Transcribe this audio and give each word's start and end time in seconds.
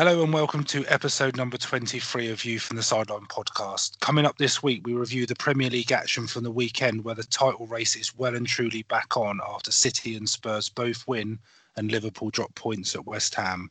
Hello 0.00 0.22
and 0.22 0.32
welcome 0.32 0.64
to 0.64 0.82
episode 0.86 1.36
number 1.36 1.58
23 1.58 2.30
of 2.30 2.40
View 2.40 2.58
from 2.58 2.78
the 2.78 2.82
Sideline 2.82 3.26
podcast. 3.26 4.00
Coming 4.00 4.24
up 4.24 4.38
this 4.38 4.62
week, 4.62 4.86
we 4.86 4.94
review 4.94 5.26
the 5.26 5.34
Premier 5.34 5.68
League 5.68 5.92
action 5.92 6.26
from 6.26 6.42
the 6.42 6.50
weekend 6.50 7.04
where 7.04 7.14
the 7.14 7.24
title 7.24 7.66
race 7.66 7.96
is 7.96 8.16
well 8.16 8.34
and 8.34 8.46
truly 8.46 8.82
back 8.84 9.18
on 9.18 9.40
after 9.46 9.70
City 9.70 10.16
and 10.16 10.26
Spurs 10.26 10.70
both 10.70 11.06
win 11.06 11.38
and 11.76 11.92
Liverpool 11.92 12.30
drop 12.30 12.54
points 12.54 12.94
at 12.94 13.04
West 13.04 13.34
Ham. 13.34 13.70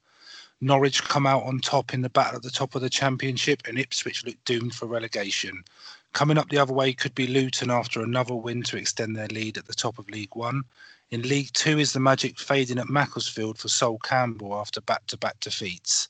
Norwich 0.61 1.03
come 1.03 1.25
out 1.25 1.41
on 1.45 1.59
top 1.61 1.95
in 1.95 2.01
the 2.03 2.11
battle 2.11 2.35
at 2.35 2.43
the 2.43 2.51
top 2.51 2.75
of 2.75 2.83
the 2.83 2.91
Championship 2.91 3.63
and 3.67 3.79
Ipswich 3.79 4.23
look 4.23 4.37
doomed 4.45 4.75
for 4.75 4.85
relegation. 4.85 5.63
Coming 6.13 6.37
up 6.37 6.49
the 6.49 6.59
other 6.59 6.73
way 6.73 6.93
could 6.93 7.15
be 7.15 7.25
Luton 7.25 7.71
after 7.71 8.03
another 8.03 8.35
win 8.35 8.61
to 8.65 8.77
extend 8.77 9.15
their 9.15 9.29
lead 9.29 9.57
at 9.57 9.65
the 9.65 9.73
top 9.73 9.97
of 9.97 10.07
League 10.11 10.35
One. 10.35 10.61
In 11.09 11.23
League 11.23 11.53
Two 11.53 11.79
is 11.79 11.93
the 11.93 11.99
magic 11.99 12.37
fading 12.37 12.77
at 12.77 12.87
Macclesfield 12.87 13.57
for 13.57 13.67
Sol 13.67 13.97
Campbell 13.97 14.53
after 14.53 14.79
back 14.79 15.07
to 15.07 15.17
back 15.17 15.39
defeats. 15.39 16.07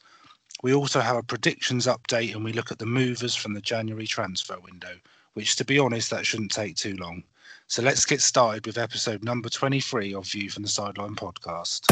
We 0.61 0.73
also 0.73 0.99
have 0.99 1.15
a 1.15 1.23
predictions 1.23 1.87
update 1.87 2.35
and 2.35 2.43
we 2.43 2.51
look 2.51 2.69
at 2.69 2.79
the 2.79 2.85
movers 2.85 3.33
from 3.33 3.53
the 3.53 3.61
January 3.61 4.05
transfer 4.05 4.59
window, 4.59 4.91
which, 5.31 5.55
to 5.55 5.63
be 5.63 5.79
honest, 5.79 6.09
that 6.09 6.25
shouldn't 6.25 6.51
take 6.51 6.75
too 6.75 6.97
long. 6.97 7.23
So 7.67 7.81
let's 7.81 8.05
get 8.05 8.19
started 8.19 8.67
with 8.67 8.77
episode 8.77 9.23
number 9.23 9.47
23 9.47 10.13
of 10.13 10.25
View 10.25 10.49
from 10.49 10.63
the 10.63 10.69
Sideline 10.69 11.15
podcast. 11.15 11.85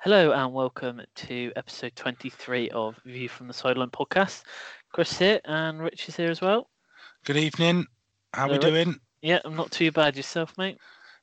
Hello 0.00 0.32
and 0.32 0.52
welcome 0.52 1.00
to 1.14 1.52
episode 1.54 1.94
23 1.94 2.70
of 2.70 2.96
View 3.04 3.28
from 3.28 3.46
the 3.46 3.54
Sideline 3.54 3.90
podcast. 3.90 4.42
Chris 4.92 5.16
here 5.16 5.40
and 5.44 5.80
Rich 5.80 6.08
is 6.08 6.16
here 6.16 6.30
as 6.30 6.40
well. 6.40 6.68
Good 7.24 7.36
evening. 7.36 7.86
How 8.32 8.46
Hello, 8.46 8.54
we 8.58 8.70
doing? 8.70 9.00
Yeah, 9.22 9.40
I'm 9.44 9.56
not 9.56 9.70
too 9.70 9.90
bad 9.92 10.16
yourself, 10.16 10.56
mate. 10.56 10.78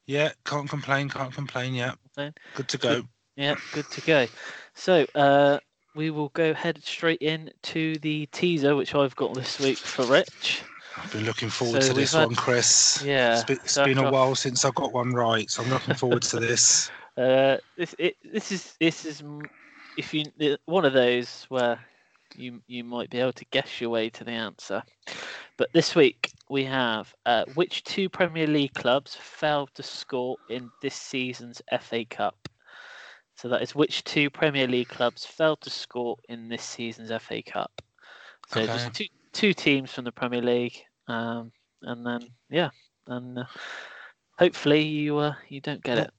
Yeah, 0.05 0.31
can't 0.45 0.69
complain, 0.69 1.09
can't 1.09 1.33
complain. 1.33 1.73
Yeah, 1.73 1.93
Complain. 2.13 2.33
good 2.55 2.67
to 2.69 2.77
go. 2.77 3.01
Yeah, 3.35 3.55
good 3.73 3.89
to 3.89 4.01
go. 4.01 4.27
So, 4.75 5.05
uh, 5.15 5.59
we 5.95 6.11
will 6.11 6.29
go 6.29 6.53
head 6.53 6.83
straight 6.83 7.21
in 7.21 7.49
to 7.63 7.95
the 7.99 8.27
teaser, 8.27 8.75
which 8.75 8.93
I've 8.93 9.15
got 9.15 9.33
this 9.33 9.59
week 9.59 9.77
for 9.77 10.05
Rich. 10.05 10.61
I've 10.97 11.11
been 11.11 11.25
looking 11.25 11.49
forward 11.49 11.81
So 11.81 11.89
to 11.89 11.93
this 11.93 12.13
we've 12.13 12.19
had- 12.19 12.27
one, 12.27 12.35
Chris. 12.35 13.01
Yeah, 13.03 13.33
It's 13.33 13.43
been, 13.43 13.57
it's 13.63 13.73
so 13.73 13.85
been 13.85 13.97
a 13.97 14.11
while 14.11 14.35
since 14.35 14.63
I 14.63 14.71
got 14.71 14.93
one 14.93 15.11
right, 15.13 15.49
so 15.49 15.63
I'm 15.63 15.69
looking 15.69 15.95
forward 15.95 16.21
to 16.23 16.39
this. 16.39 16.91
Uh, 17.17 17.55
this 17.77 17.95
it, 17.97 18.17
this 18.25 18.51
is 18.51 18.75
this 18.77 19.05
is 19.05 19.21
m- 19.21 19.39
if 19.95 20.13
you 20.13 20.25
one 20.65 20.83
of 20.83 20.91
those 20.91 21.45
where 21.47 21.79
you 22.35 22.61
you 22.67 22.83
might 22.83 23.09
be 23.09 23.19
able 23.19 23.33
to 23.33 23.45
guess 23.51 23.79
your 23.79 23.89
way 23.89 24.09
to 24.09 24.23
the 24.23 24.31
answer. 24.31 24.83
But 25.57 25.71
this 25.73 25.95
week 25.95 26.31
we 26.49 26.63
have 26.65 27.13
uh, 27.25 27.45
which 27.53 27.83
two 27.83 28.09
Premier 28.09 28.47
League 28.47 28.73
clubs 28.73 29.15
failed 29.15 29.69
to 29.75 29.83
score 29.83 30.37
in 30.49 30.69
this 30.81 30.95
season's 30.95 31.61
FA 31.79 32.05
Cup. 32.05 32.49
So 33.37 33.49
that 33.49 33.61
is 33.61 33.75
which 33.75 34.03
two 34.03 34.29
Premier 34.29 34.67
League 34.67 34.89
clubs 34.89 35.25
failed 35.25 35.61
to 35.61 35.69
score 35.69 36.17
in 36.29 36.47
this 36.47 36.63
season's 36.63 37.11
FA 37.21 37.41
Cup. 37.41 37.81
So 38.47 38.61
Okay. 38.61 38.73
just 38.73 38.93
two 38.93 39.05
two 39.33 39.53
teams 39.53 39.91
from 39.91 40.05
the 40.05 40.11
Premier 40.11 40.41
League, 40.41 40.81
um, 41.07 41.51
and 41.81 42.05
then 42.05 42.29
yeah, 42.49 42.69
and 43.07 43.39
uh, 43.39 43.45
hopefully 44.37 44.81
you 44.81 45.17
uh, 45.17 45.35
you 45.49 45.61
don't 45.61 45.83
get 45.83 45.97
it. 45.97 46.11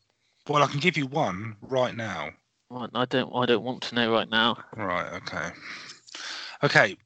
Well, 0.48 0.62
I 0.62 0.66
can 0.66 0.80
give 0.80 0.96
you 0.96 1.06
one 1.06 1.56
right 1.62 1.96
now. 1.96 2.30
Well, 2.68 2.88
I 2.94 3.04
don't. 3.04 3.32
I 3.34 3.46
don't 3.46 3.64
want 3.64 3.82
to 3.84 3.94
know 3.94 4.12
right 4.12 4.28
now. 4.28 4.56
Right, 4.76 5.12
okay. 5.14 5.50
Okay, 6.62 6.96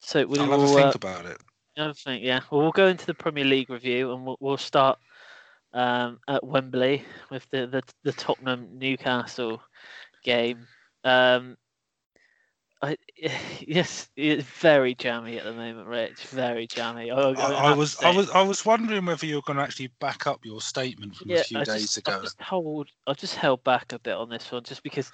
So 0.00 0.26
we 0.26 0.38
I'll 0.38 0.50
have 0.50 0.60
a 0.60 0.66
think 0.66 0.78
Uh, 0.78 0.92
about 0.94 1.26
it. 1.26 1.38
Think, 1.96 2.22
yeah. 2.22 2.40
Well, 2.50 2.62
we'll 2.62 2.72
go 2.72 2.88
into 2.88 3.06
the 3.06 3.14
Premier 3.14 3.44
League 3.44 3.70
review, 3.70 4.12
and 4.12 4.26
we'll, 4.26 4.36
we'll 4.40 4.56
start 4.58 4.98
um, 5.72 6.18
at 6.28 6.44
Wembley 6.44 7.04
with 7.30 7.48
the 7.50 7.66
the, 7.66 7.82
the 8.02 8.12
Tottenham 8.12 8.68
Newcastle 8.78 9.62
game. 10.22 10.66
Um, 11.04 11.56
I, 12.82 12.96
yes, 13.60 14.08
it's 14.16 14.44
very 14.44 14.94
jammy 14.94 15.38
at 15.38 15.44
the 15.44 15.52
moment, 15.52 15.86
Rich. 15.86 16.26
Very 16.26 16.66
jammy. 16.66 17.10
I, 17.10 17.16
I, 17.16 17.32
I 17.32 17.72
I 17.72 17.74
was, 17.74 17.98
I 18.02 18.14
was, 18.14 18.30
I 18.30 18.42
was 18.42 18.64
wondering 18.64 19.06
whether 19.06 19.26
you're 19.26 19.42
going 19.42 19.58
to 19.58 19.62
actually 19.62 19.92
back 20.00 20.26
up 20.26 20.44
your 20.44 20.60
statement 20.60 21.16
from 21.16 21.30
a 21.30 21.42
few 21.42 21.58
I 21.58 21.64
days 21.64 21.82
just, 21.82 21.98
ago. 21.98 22.18
I 22.18 22.22
just 22.22 22.40
hold, 22.40 22.88
I 23.06 23.12
just 23.12 23.36
held 23.36 23.62
back 23.64 23.92
a 23.92 23.98
bit 23.98 24.14
on 24.14 24.28
this 24.28 24.50
one, 24.50 24.64
just 24.64 24.82
because 24.82 25.12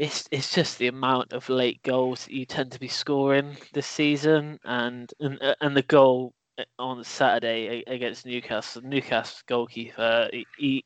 it's 0.00 0.26
it's 0.30 0.54
just 0.54 0.78
the 0.78 0.86
amount 0.86 1.34
of 1.34 1.48
late 1.50 1.82
goals 1.82 2.26
you 2.26 2.46
tend 2.46 2.72
to 2.72 2.80
be 2.80 2.88
scoring 2.88 3.54
this 3.74 3.86
season, 3.86 4.58
and 4.64 5.12
and 5.20 5.40
uh, 5.42 5.54
and 5.60 5.76
the 5.76 5.82
goal 5.82 6.32
uh, 6.58 6.64
on 6.78 7.04
Saturday 7.04 7.84
against 7.86 8.24
Newcastle, 8.24 8.82
Newcastle 8.82 9.40
goalkeeper, 9.46 10.30
he. 10.56 10.84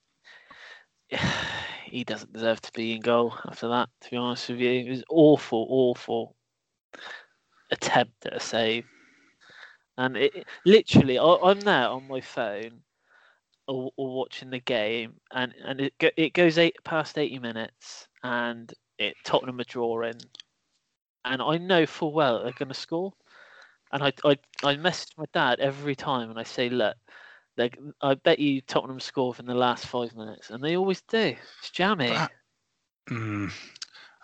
he 1.85 2.03
doesn't 2.03 2.33
deserve 2.33 2.61
to 2.61 2.73
be 2.73 2.93
in 2.95 3.01
goal 3.01 3.33
after 3.47 3.69
that, 3.69 3.89
to 4.01 4.11
be 4.11 4.17
honest 4.17 4.49
with 4.49 4.59
you. 4.59 4.71
It 4.71 4.91
was 4.91 5.05
awful, 5.09 5.65
awful 5.71 6.35
attempt 7.71 8.27
at 8.27 8.35
a 8.35 8.41
save. 8.41 8.85
And 9.97 10.17
it 10.17 10.35
it- 10.35 10.47
literally, 10.67 11.19
I, 11.21 11.37
I'm 11.45 11.61
there 11.61 11.89
on 11.89 12.09
my 12.09 12.21
phone 12.21 12.81
or, 13.69 13.93
or 13.97 14.17
watching 14.17 14.51
the 14.51 14.59
game, 14.59 15.15
and 15.33 15.55
and 15.65 15.81
it 15.81 15.95
it 16.17 16.33
goes 16.35 16.59
eight 16.59 16.77
past 16.85 17.17
eighty 17.17 17.39
minutes, 17.39 18.09
and 18.25 18.73
it 18.99 19.15
Tottenham 19.25 19.61
are 19.61 19.65
drawing, 19.65 20.21
and 21.25 21.43
I 21.43 21.59
know 21.59 21.87
full 21.87 22.13
well 22.13 22.43
they're 22.43 22.53
going 22.53 22.69
to 22.69 22.75
score, 22.75 23.13
and 23.93 24.03
I 24.03 24.13
I 24.25 24.37
I 24.63 24.77
message 24.77 25.13
my 25.17 25.25
dad 25.33 25.61
every 25.61 25.95
time, 25.97 26.31
and 26.31 26.39
I 26.39 26.43
say, 26.45 26.69
look, 26.69 26.97
I 28.03 28.15
bet 28.15 28.39
you 28.39 28.61
Tottenham 28.63 29.01
score 29.01 29.29
within 29.29 29.47
the 29.47 29.55
last 29.55 29.87
five 29.87 30.15
minutes, 30.17 30.51
and 30.51 30.63
they 30.63 30.77
always 30.77 31.01
do. 31.03 31.37
It's 31.61 31.71
jammy. 31.71 32.09
But- 32.11 32.31
Mm. 33.11 33.53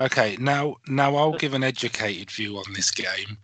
Okay, 0.00 0.38
now, 0.40 0.76
now 0.88 1.14
I'll 1.14 1.36
give 1.36 1.52
an 1.52 1.62
educated 1.62 2.30
view 2.30 2.56
on 2.56 2.72
this 2.72 2.90
game. 2.90 3.36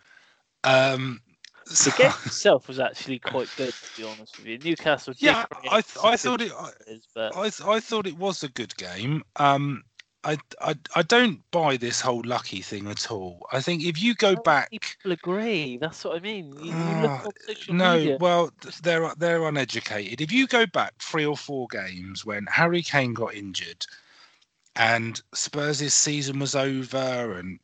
Um, 0.64 1.20
The 1.66 1.76
so- 1.76 1.90
game 1.98 2.06
itself 2.24 2.68
was 2.68 2.80
actually 2.80 3.18
quite 3.18 3.50
good, 3.58 3.74
to 3.74 4.00
be 4.00 4.08
honest 4.08 4.38
with 4.38 4.46
you. 4.46 4.58
Newcastle. 4.58 5.12
yeah, 5.18 5.44
create 5.44 5.70
I, 6.02 6.08
I 6.08 6.16
thought 6.16 6.40
it. 6.40 6.52
I, 6.52 6.70
but 7.14 7.36
I, 7.36 7.50
I 7.70 7.80
thought 7.80 8.06
it 8.06 8.16
was 8.16 8.42
a 8.44 8.48
good 8.48 8.74
game. 8.78 9.22
Um, 9.36 9.82
I, 10.24 10.38
I, 10.60 10.74
I 10.94 11.02
don't 11.02 11.40
buy 11.50 11.76
this 11.76 12.00
whole 12.00 12.22
lucky 12.24 12.60
thing 12.60 12.88
at 12.88 13.10
all. 13.10 13.46
I 13.52 13.60
think 13.60 13.84
if 13.84 14.02
you 14.02 14.14
go 14.14 14.34
back, 14.36 14.70
people 14.70 15.12
agree. 15.12 15.76
That's 15.78 16.04
what 16.04 16.16
I 16.16 16.20
mean. 16.20 16.52
You, 16.58 16.72
you 16.72 17.08
Ah, 17.08 17.22
no, 17.68 17.94
media. 17.94 18.18
well, 18.20 18.50
they're 18.82 19.12
they're 19.16 19.46
uneducated. 19.46 20.20
If 20.20 20.32
you 20.32 20.46
go 20.46 20.66
back 20.66 20.94
three 21.00 21.24
or 21.24 21.36
four 21.36 21.66
games 21.70 22.24
when 22.24 22.46
Harry 22.46 22.82
Kane 22.82 23.14
got 23.14 23.34
injured, 23.34 23.86
and 24.74 25.20
Spurs' 25.32 25.94
season 25.94 26.38
was 26.38 26.54
over, 26.54 27.38
and 27.38 27.58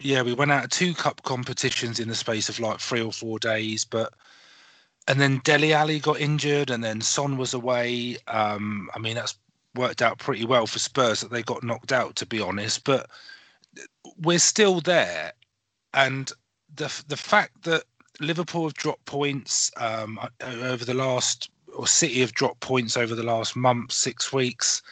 yeah, 0.00 0.22
we 0.22 0.34
went 0.34 0.52
out 0.52 0.64
of 0.64 0.70
two 0.70 0.94
cup 0.94 1.22
competitions 1.22 1.98
in 1.98 2.08
the 2.08 2.14
space 2.14 2.48
of 2.48 2.60
like 2.60 2.80
three 2.80 3.02
or 3.02 3.12
four 3.12 3.38
days, 3.38 3.84
but 3.84 4.12
and 5.08 5.20
then 5.20 5.38
Dele 5.44 5.72
Alli 5.72 5.98
got 5.98 6.20
injured, 6.20 6.70
and 6.70 6.84
then 6.84 7.00
Son 7.00 7.36
was 7.38 7.54
away. 7.54 8.16
Um, 8.28 8.88
I 8.94 8.98
mean, 8.98 9.16
that's 9.16 9.36
worked 9.78 10.02
out 10.02 10.18
pretty 10.18 10.44
well 10.44 10.66
for 10.66 10.78
Spurs 10.78 11.20
that 11.20 11.30
they 11.30 11.42
got 11.42 11.62
knocked 11.62 11.92
out, 11.92 12.16
to 12.16 12.26
be 12.26 12.40
honest. 12.40 12.84
But 12.84 13.08
we're 14.18 14.38
still 14.38 14.80
there, 14.80 15.32
and 15.94 16.30
the 16.74 16.92
the 17.08 17.16
fact 17.16 17.62
that 17.62 17.84
Liverpool 18.20 18.64
have 18.64 18.74
dropped 18.74 19.04
points 19.06 19.70
um, 19.76 20.18
over 20.42 20.84
the 20.84 20.94
last, 20.94 21.50
or 21.74 21.86
City 21.86 22.20
have 22.20 22.32
dropped 22.32 22.60
points 22.60 22.96
over 22.96 23.14
the 23.14 23.22
last 23.22 23.56
month, 23.56 23.92
six 23.92 24.32
weeks. 24.32 24.82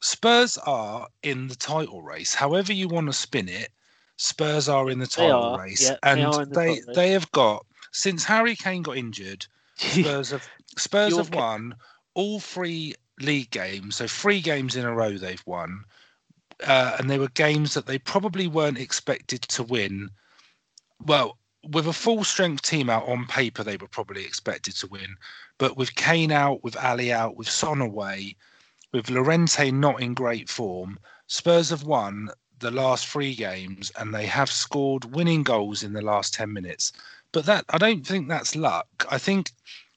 Spurs 0.00 0.56
are 0.58 1.08
in 1.22 1.48
the 1.48 1.56
title 1.56 2.00
race. 2.00 2.32
However 2.34 2.72
you 2.72 2.88
want 2.88 3.08
to 3.08 3.12
spin 3.12 3.48
it, 3.48 3.70
Spurs 4.16 4.68
are 4.68 4.88
in 4.90 4.98
the 4.98 5.06
They 5.06 5.26
title 5.26 5.42
are, 5.42 5.58
race, 5.58 5.90
yeah, 5.90 5.96
and 6.02 6.20
in 6.20 6.30
the 6.30 6.46
they 6.54 6.80
they 6.94 7.10
have 7.10 7.30
got 7.32 7.66
since 7.92 8.24
Harry 8.24 8.56
Kane 8.56 8.82
got 8.82 8.96
injured. 8.96 9.46
Spurs 9.76 10.30
have 10.30 10.48
Spurs 10.76 11.16
have 11.16 11.34
won 11.34 11.74
all 12.14 12.38
three 12.40 12.94
league 13.20 13.50
games, 13.50 13.96
so 13.96 14.06
three 14.06 14.40
games 14.40 14.76
in 14.76 14.84
a 14.84 14.94
row 14.94 15.12
they've 15.12 15.42
won, 15.46 15.84
uh, 16.66 16.96
and 16.98 17.10
they 17.10 17.18
were 17.18 17.28
games 17.28 17.74
that 17.74 17.86
they 17.86 17.98
probably 17.98 18.46
weren't 18.46 18.78
expected 18.78 19.42
to 19.42 19.62
win. 19.62 20.10
Well, 21.04 21.38
with 21.68 21.86
a 21.86 21.92
full 21.92 22.24
strength 22.24 22.62
team 22.62 22.88
out 22.88 23.06
on 23.08 23.26
paper, 23.26 23.62
they 23.62 23.76
were 23.76 23.88
probably 23.88 24.24
expected 24.24 24.74
to 24.76 24.86
win, 24.86 25.16
but 25.58 25.76
with 25.76 25.94
Kane 25.94 26.32
out, 26.32 26.64
with 26.64 26.76
Alli 26.76 27.12
out, 27.12 27.36
with 27.36 27.48
Son 27.48 27.80
away, 27.80 28.36
with 28.92 29.10
Llorente 29.10 29.70
not 29.70 30.02
in 30.02 30.14
great 30.14 30.48
form, 30.48 30.98
Spurs 31.26 31.70
have 31.70 31.84
won 31.84 32.30
the 32.58 32.70
last 32.70 33.06
three 33.06 33.34
games 33.34 33.90
and 33.98 34.14
they 34.14 34.26
have 34.26 34.50
scored 34.50 35.14
winning 35.14 35.42
goals 35.42 35.82
in 35.82 35.92
the 35.92 36.02
last 36.02 36.34
10 36.34 36.52
minutes. 36.52 36.92
But 37.32 37.46
that 37.46 37.64
I 37.70 37.78
don't 37.78 38.06
think 38.06 38.28
that's 38.28 38.56
luck. 38.56 38.88
I 39.10 39.18
think 39.18 39.52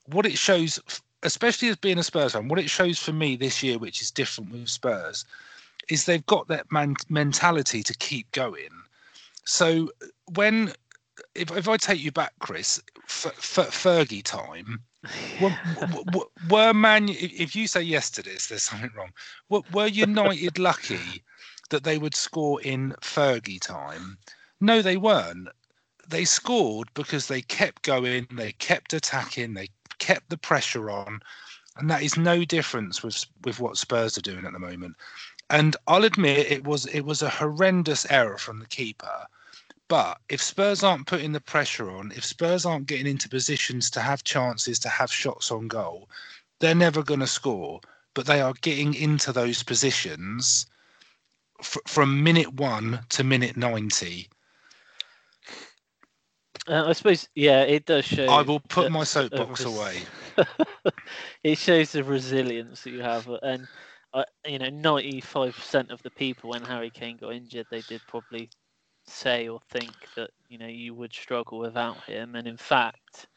what 0.06 0.26
it 0.26 0.38
shows, 0.38 0.80
especially 1.24 1.70
as 1.70 1.78
being 1.78 1.98
a 1.98 2.04
Spurs 2.04 2.34
fan, 2.34 2.48
what 2.48 2.60
it 2.60 2.70
shows 2.70 3.00
for 3.00 3.14
me 3.14 3.36
this 3.36 3.64
year, 3.64 3.78
which 3.78 4.02
is 4.02 4.12
different 4.12 4.52
with 4.52 4.70
Spurs, 4.70 5.26
is 5.90 6.06
they've 6.06 6.26
got 6.26 6.48
that 6.48 6.72
man- 6.72 6.96
mentality 7.10 7.82
to 7.84 7.94
keep 7.98 8.32
going. 8.32 8.70
So 9.46 9.92
when 10.36 10.74
if 11.36 11.52
if 11.52 11.68
I 11.68 11.78
take 11.78 12.02
you 12.02 12.12
back, 12.12 12.34
Chris, 12.40 12.82
F- 13.06 13.28
F- 13.58 13.72
Fergie 13.72 14.24
time. 14.24 14.82
were, 15.40 15.52
were, 16.14 16.26
were 16.50 16.74
Man? 16.74 17.10
If 17.10 17.56
you 17.56 17.68
say 17.68 17.82
yes 17.82 18.10
to 18.12 18.24
this, 18.24 18.48
there's 18.48 18.64
something 18.64 18.92
wrong. 18.96 19.12
Were, 19.50 19.62
were 19.72 19.88
United 19.88 20.58
lucky 20.60 21.24
that 21.70 21.84
they 21.84 21.98
would 21.98 22.16
score 22.16 22.62
in 22.62 22.96
Fergie 23.02 23.62
time? 23.62 24.18
No, 24.62 24.82
they 24.82 24.98
weren't. 24.98 25.50
They 26.08 26.26
scored 26.26 26.90
because 26.94 27.28
they 27.28 27.42
kept 27.42 27.84
going, 27.84 28.28
they 28.32 28.52
kept 28.54 28.94
attacking, 28.94 29.54
they 29.54 29.70
kept 30.04 30.30
the 30.30 30.38
pressure 30.38 30.90
on, 30.90 31.22
and 31.78 31.90
that 31.90 32.04
is 32.04 32.18
no 32.18 32.44
difference 32.44 33.02
with 33.02 33.26
with 33.46 33.60
what 33.62 33.78
Spurs 33.78 34.18
are 34.18 34.30
doing 34.30 34.46
at 34.46 34.52
the 34.52 34.60
moment. 34.60 34.98
And 35.50 35.78
I'll 35.88 36.04
admit 36.04 36.52
it 36.52 36.66
was 36.66 36.86
it 36.88 37.02
was 37.02 37.22
a 37.22 37.30
horrendous 37.30 38.06
error 38.10 38.38
from 38.38 38.60
the 38.60 38.68
keeper. 38.68 39.26
But 39.88 40.20
if 40.28 40.42
Spurs 40.42 40.84
aren't 40.84 41.08
putting 41.08 41.32
the 41.32 41.40
pressure 41.54 41.90
on, 41.90 42.12
if 42.12 42.26
Spurs 42.26 42.66
aren't 42.66 42.88
getting 42.88 43.08
into 43.08 43.30
positions 43.30 43.90
to 43.92 44.02
have 44.02 44.24
chances 44.26 44.78
to 44.80 44.90
have 44.90 45.12
shots 45.12 45.52
on 45.52 45.68
goal, 45.70 46.10
they're 46.60 46.76
never 46.76 47.02
going 47.04 47.22
to 47.22 47.28
score. 47.28 47.80
But 48.14 48.26
they 48.26 48.42
are 48.42 48.54
getting 48.62 48.94
into 48.94 49.32
those 49.32 49.64
positions 49.64 50.66
f- 51.60 51.78
from 51.88 52.24
minute 52.24 52.54
one 52.54 53.06
to 53.10 53.24
minute 53.24 53.56
90. 53.56 54.30
Uh, 56.68 56.86
I 56.88 56.94
suppose, 56.94 57.28
yeah, 57.36 57.62
it 57.64 57.86
does 57.86 58.06
show. 58.06 58.28
I 58.28 58.42
will 58.44 58.60
put 58.60 58.90
my 58.90 59.04
soapbox 59.04 59.60
res- 59.60 59.66
away. 59.66 60.04
it 61.44 61.58
shows 61.58 61.92
the 61.92 62.04
resilience 62.04 62.84
that 62.84 62.92
you 62.92 63.02
have, 63.02 63.28
and 63.42 63.68
uh, 64.14 64.24
you 64.46 64.60
know, 64.60 64.70
ninety-five 64.70 65.56
percent 65.56 65.92
of 65.92 66.02
the 66.04 66.12
people 66.12 66.50
when 66.52 66.64
Harry 66.64 66.90
Kane 66.92 67.18
got 67.18 67.34
injured, 67.34 67.68
they 67.70 67.82
did 67.82 68.06
probably 68.08 68.52
say 69.06 69.48
or 69.48 69.60
think 69.70 70.08
that 70.16 70.30
you 70.48 70.58
know 70.58 70.68
you 70.68 70.94
would 70.96 71.14
struggle 71.14 71.60
without 71.60 72.04
him, 72.06 72.36
and 72.36 72.48
in 72.48 72.58
fact, 72.58 73.28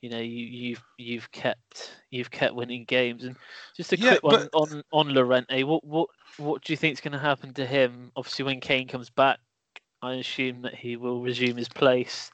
you 0.00 0.10
know, 0.10 0.18
you, 0.18 0.44
you've 0.46 0.84
you've 0.98 1.30
kept 1.32 1.96
you've 2.10 2.30
kept 2.30 2.54
winning 2.54 2.84
games. 2.84 3.24
And 3.24 3.36
just 3.76 3.92
a 3.92 3.96
Yeah, 3.96 4.08
quick 4.08 4.22
one 4.22 4.48
on 4.52 4.82
on 4.92 5.14
Llorente. 5.14 5.62
What 5.62 5.84
what 5.84 6.08
what 6.36 6.62
do 6.62 6.72
you 6.72 6.76
think 6.76 6.94
is 6.94 7.00
going 7.00 7.12
to 7.12 7.18
happen 7.18 7.54
to 7.54 7.66
him? 7.66 8.10
Obviously, 8.16 8.44
when 8.44 8.60
Kane 8.60 8.88
comes 8.88 9.10
back, 9.10 9.38
I 10.02 10.14
assume 10.14 10.62
that 10.62 10.74
he 10.74 10.96
will 10.96 11.20
resume 11.22 11.56
his 11.56 11.68
place. 11.68 12.30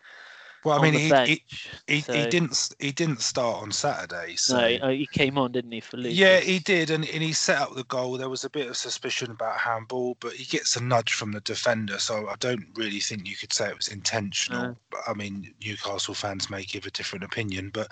Well, 0.64 0.78
I 0.78 0.82
mean, 0.82 0.94
the 0.94 0.98
he, 1.00 1.04
he, 1.04 1.10
bench. 1.10 1.68
he, 1.86 2.00
so- 2.00 2.12
he 2.12 2.26
didn't 2.26 2.68
he 2.78 2.90
didn't 2.90 3.20
start 3.20 3.62
on 3.62 3.70
Saturday. 3.70 4.36
So 4.36 4.58
No, 4.58 4.76
uh, 4.86 4.88
he 4.88 5.06
came 5.06 5.38
on, 5.38 5.52
didn't 5.52 5.70
he, 5.70 5.80
for 5.80 5.98
Lucas? 5.98 6.18
Yeah, 6.18 6.40
he 6.40 6.58
did, 6.58 6.90
and, 6.90 7.08
and 7.08 7.22
he 7.22 7.32
set 7.32 7.60
up 7.60 7.74
the 7.74 7.84
goal. 7.84 8.16
There 8.18 8.28
was 8.28 8.44
a 8.44 8.50
bit 8.50 8.68
of 8.68 8.76
suspicion 8.76 9.30
about 9.30 9.58
handball, 9.58 10.16
but 10.20 10.32
he 10.32 10.44
gets 10.44 10.74
a 10.76 10.82
nudge 10.82 11.12
from 11.12 11.32
the 11.32 11.40
defender, 11.40 11.98
so 11.98 12.28
I 12.28 12.34
don't 12.40 12.66
really 12.74 13.00
think 13.00 13.28
you 13.28 13.36
could 13.36 13.52
say 13.52 13.68
it 13.68 13.76
was 13.76 13.88
intentional. 13.88 14.62
No. 14.62 14.76
But 14.90 15.00
I 15.06 15.14
mean, 15.14 15.54
Newcastle 15.64 16.14
fans 16.14 16.50
may 16.50 16.64
give 16.64 16.86
a 16.86 16.90
different 16.90 17.24
opinion, 17.24 17.70
but 17.72 17.88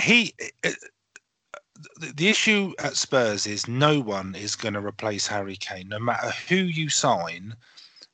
he. 0.00 0.34
uh, 0.64 0.70
the- 2.00 2.12
the 2.12 2.28
issue 2.28 2.74
at 2.80 2.96
Spurs 2.96 3.46
is 3.46 3.68
no 3.68 4.00
one 4.00 4.34
is 4.34 4.56
going 4.56 4.74
to 4.74 4.80
replace 4.84 5.28
Harry 5.28 5.56
Kane. 5.56 5.88
No 5.88 6.00
matter 6.00 6.30
who 6.48 6.56
you 6.56 6.88
sign, 6.88 7.54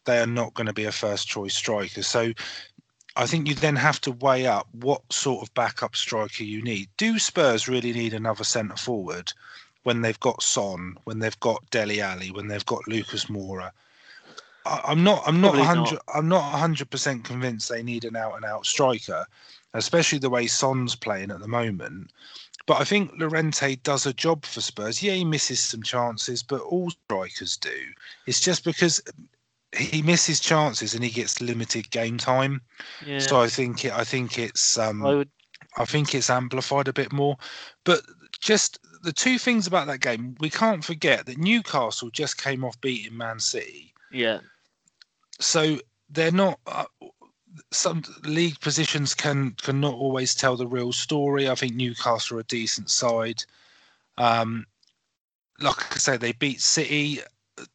they 0.04 0.18
are 0.18 0.26
not 0.26 0.54
going 0.54 0.66
to 0.66 0.72
be 0.72 0.84
a 0.84 0.92
first 0.92 1.28
choice 1.28 1.54
striker. 1.54 2.02
So 2.02 2.32
I 3.16 3.26
think 3.26 3.48
you 3.48 3.54
then 3.54 3.76
have 3.76 4.00
to 4.02 4.12
weigh 4.12 4.46
up 4.46 4.66
what 4.72 5.00
sort 5.12 5.42
of 5.42 5.54
backup 5.54 5.94
striker 5.94 6.44
you 6.44 6.62
need. 6.62 6.88
Do 6.96 7.18
Spurs 7.18 7.68
really 7.68 7.92
need 7.92 8.14
another 8.14 8.44
centre 8.44 8.76
forward 8.76 9.32
when 9.84 10.02
they've 10.02 10.18
got 10.20 10.42
Son, 10.42 10.96
when 11.04 11.20
they've 11.20 11.38
got 11.40 11.68
Dele 11.70 12.00
Alli, 12.00 12.30
when 12.30 12.48
they've 12.48 12.66
got 12.66 12.88
Lucas 12.88 13.26
Moura? 13.26 13.70
I, 14.66 14.80
I'm 14.84 15.04
not. 15.04 15.22
I'm 15.26 15.40
not. 15.40 15.54
Probably 15.54 15.66
not. 15.66 15.76
hundred. 15.76 16.00
I'm 16.12 16.28
not 16.28 16.58
hundred 16.58 16.90
percent 16.90 17.24
convinced 17.24 17.68
they 17.68 17.82
need 17.82 18.04
an 18.04 18.16
out 18.16 18.34
and 18.34 18.44
out 18.44 18.66
striker, 18.66 19.26
especially 19.74 20.18
the 20.18 20.30
way 20.30 20.46
Son's 20.46 20.96
playing 20.96 21.30
at 21.30 21.40
the 21.40 21.48
moment. 21.48 22.10
But 22.66 22.80
I 22.80 22.84
think 22.84 23.12
Llorente 23.18 23.76
does 23.76 24.06
a 24.06 24.14
job 24.14 24.46
for 24.46 24.62
Spurs. 24.62 25.02
Yeah, 25.02 25.12
he 25.12 25.24
misses 25.24 25.60
some 25.60 25.82
chances, 25.82 26.42
but 26.42 26.62
all 26.62 26.90
strikers 26.90 27.58
do. 27.58 27.76
It's 28.26 28.40
just 28.40 28.64
because 28.64 29.02
he 29.76 30.02
misses 30.02 30.40
chances 30.40 30.94
and 30.94 31.02
he 31.02 31.10
gets 31.10 31.40
limited 31.40 31.90
game 31.90 32.18
time. 32.18 32.60
Yeah. 33.04 33.18
So 33.18 33.40
I 33.40 33.48
think 33.48 33.84
it, 33.84 33.92
I 33.92 34.04
think 34.04 34.38
it's 34.38 34.78
um, 34.78 35.04
I 35.04 35.14
would. 35.14 35.30
I 35.76 35.84
think 35.84 36.14
it's 36.14 36.30
amplified 36.30 36.88
a 36.88 36.92
bit 36.92 37.12
more. 37.12 37.36
But 37.84 38.02
just 38.38 38.78
the 39.02 39.12
two 39.12 39.38
things 39.38 39.66
about 39.66 39.86
that 39.88 40.00
game, 40.00 40.36
we 40.38 40.48
can't 40.48 40.84
forget 40.84 41.26
that 41.26 41.38
Newcastle 41.38 42.10
just 42.10 42.40
came 42.42 42.64
off 42.64 42.80
beating 42.80 43.16
Man 43.16 43.40
City, 43.40 43.92
Yeah. 44.12 44.40
so 45.40 45.78
they're 46.10 46.30
not. 46.32 46.60
Uh, 46.66 46.84
some 47.70 48.02
league 48.24 48.58
positions 48.60 49.14
can 49.14 49.52
can 49.62 49.80
not 49.80 49.94
always 49.94 50.34
tell 50.34 50.56
the 50.56 50.66
real 50.66 50.92
story. 50.92 51.48
I 51.48 51.54
think 51.54 51.74
Newcastle 51.74 52.36
are 52.36 52.40
a 52.40 52.44
decent 52.44 52.90
side. 52.90 53.44
Um, 54.18 54.66
like 55.60 55.92
I 55.94 55.98
say, 55.98 56.16
they 56.16 56.32
beat 56.32 56.60
City, 56.60 57.20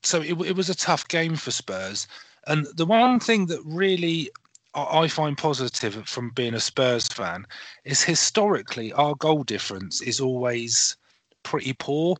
so 0.03 0.21
it, 0.21 0.39
it 0.41 0.55
was 0.55 0.69
a 0.69 0.75
tough 0.75 1.07
game 1.07 1.35
for 1.35 1.51
Spurs. 1.51 2.07
And 2.47 2.67
the 2.75 2.85
one 2.85 3.19
thing 3.19 3.47
that 3.47 3.61
really 3.65 4.29
I 4.75 5.07
find 5.07 5.37
positive 5.37 6.07
from 6.07 6.29
being 6.31 6.53
a 6.53 6.59
Spurs 6.59 7.07
fan 7.07 7.45
is 7.85 8.03
historically 8.03 8.93
our 8.93 9.15
goal 9.15 9.43
difference 9.43 10.01
is 10.01 10.19
always 10.19 10.95
pretty 11.43 11.73
poor. 11.73 12.15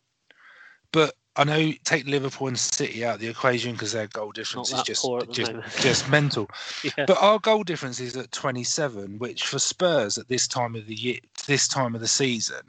But 0.92 1.14
I 1.36 1.44
know 1.44 1.72
take 1.84 2.08
Liverpool 2.08 2.48
and 2.48 2.58
City 2.60 3.06
out 3.06 3.16
of 3.16 3.22
the 3.22 3.28
equation 3.28 3.74
because 3.74 3.92
their 3.92 4.08
goal 4.08 4.32
difference 4.32 4.74
is 4.74 4.82
just 4.84 5.04
poor 5.04 5.22
at 5.22 5.28
the 5.28 5.34
just, 5.34 5.54
just 5.82 6.10
mental. 6.10 6.50
Yeah. 6.84 7.06
But 7.06 7.22
our 7.22 7.40
goal 7.40 7.64
difference 7.64 8.00
is 8.00 8.18
at 8.18 8.32
27, 8.32 9.20
which 9.20 9.46
for 9.46 9.60
Spurs 9.60 10.18
at 10.18 10.28
this 10.28 10.48
time 10.48 10.76
of 10.76 10.88
the 10.88 10.96
year, 10.96 11.20
this 11.46 11.68
time 11.68 11.94
of 11.94 12.02
the 12.02 12.08
season, 12.08 12.64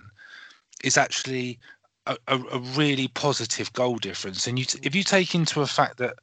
is 0.85 0.99
actually 0.99 1.59
a, 2.07 2.17
a, 2.29 2.39
a 2.39 2.59
really 2.59 3.09
positive 3.09 3.73
goal 3.73 3.97
difference. 3.97 4.47
And 4.47 4.59
you, 4.59 4.65
t- 4.65 4.81
if 4.83 4.95
you 4.95 5.05
mm. 5.05 5.09
take 5.09 5.35
into 5.35 5.61
a 5.63 5.67
fact 5.67 5.99
that 5.99 6.15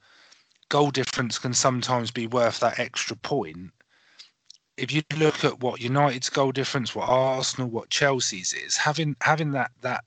goal 0.69 0.91
difference 0.91 1.37
can 1.39 1.53
sometimes 1.53 2.11
be 2.11 2.27
worth 2.27 2.59
that 2.59 2.79
extra 2.79 3.15
point, 3.15 3.71
if 4.77 4.91
you 4.91 5.01
look 5.17 5.43
at 5.43 5.59
what 5.59 5.81
United's 5.81 6.29
goal 6.29 6.51
difference, 6.51 6.93
what 6.93 7.09
Arsenal, 7.09 7.69
what 7.69 7.89
Chelsea's 7.89 8.53
is, 8.53 8.77
having 8.77 9.15
having 9.21 9.51
that 9.51 9.71
that 9.81 10.03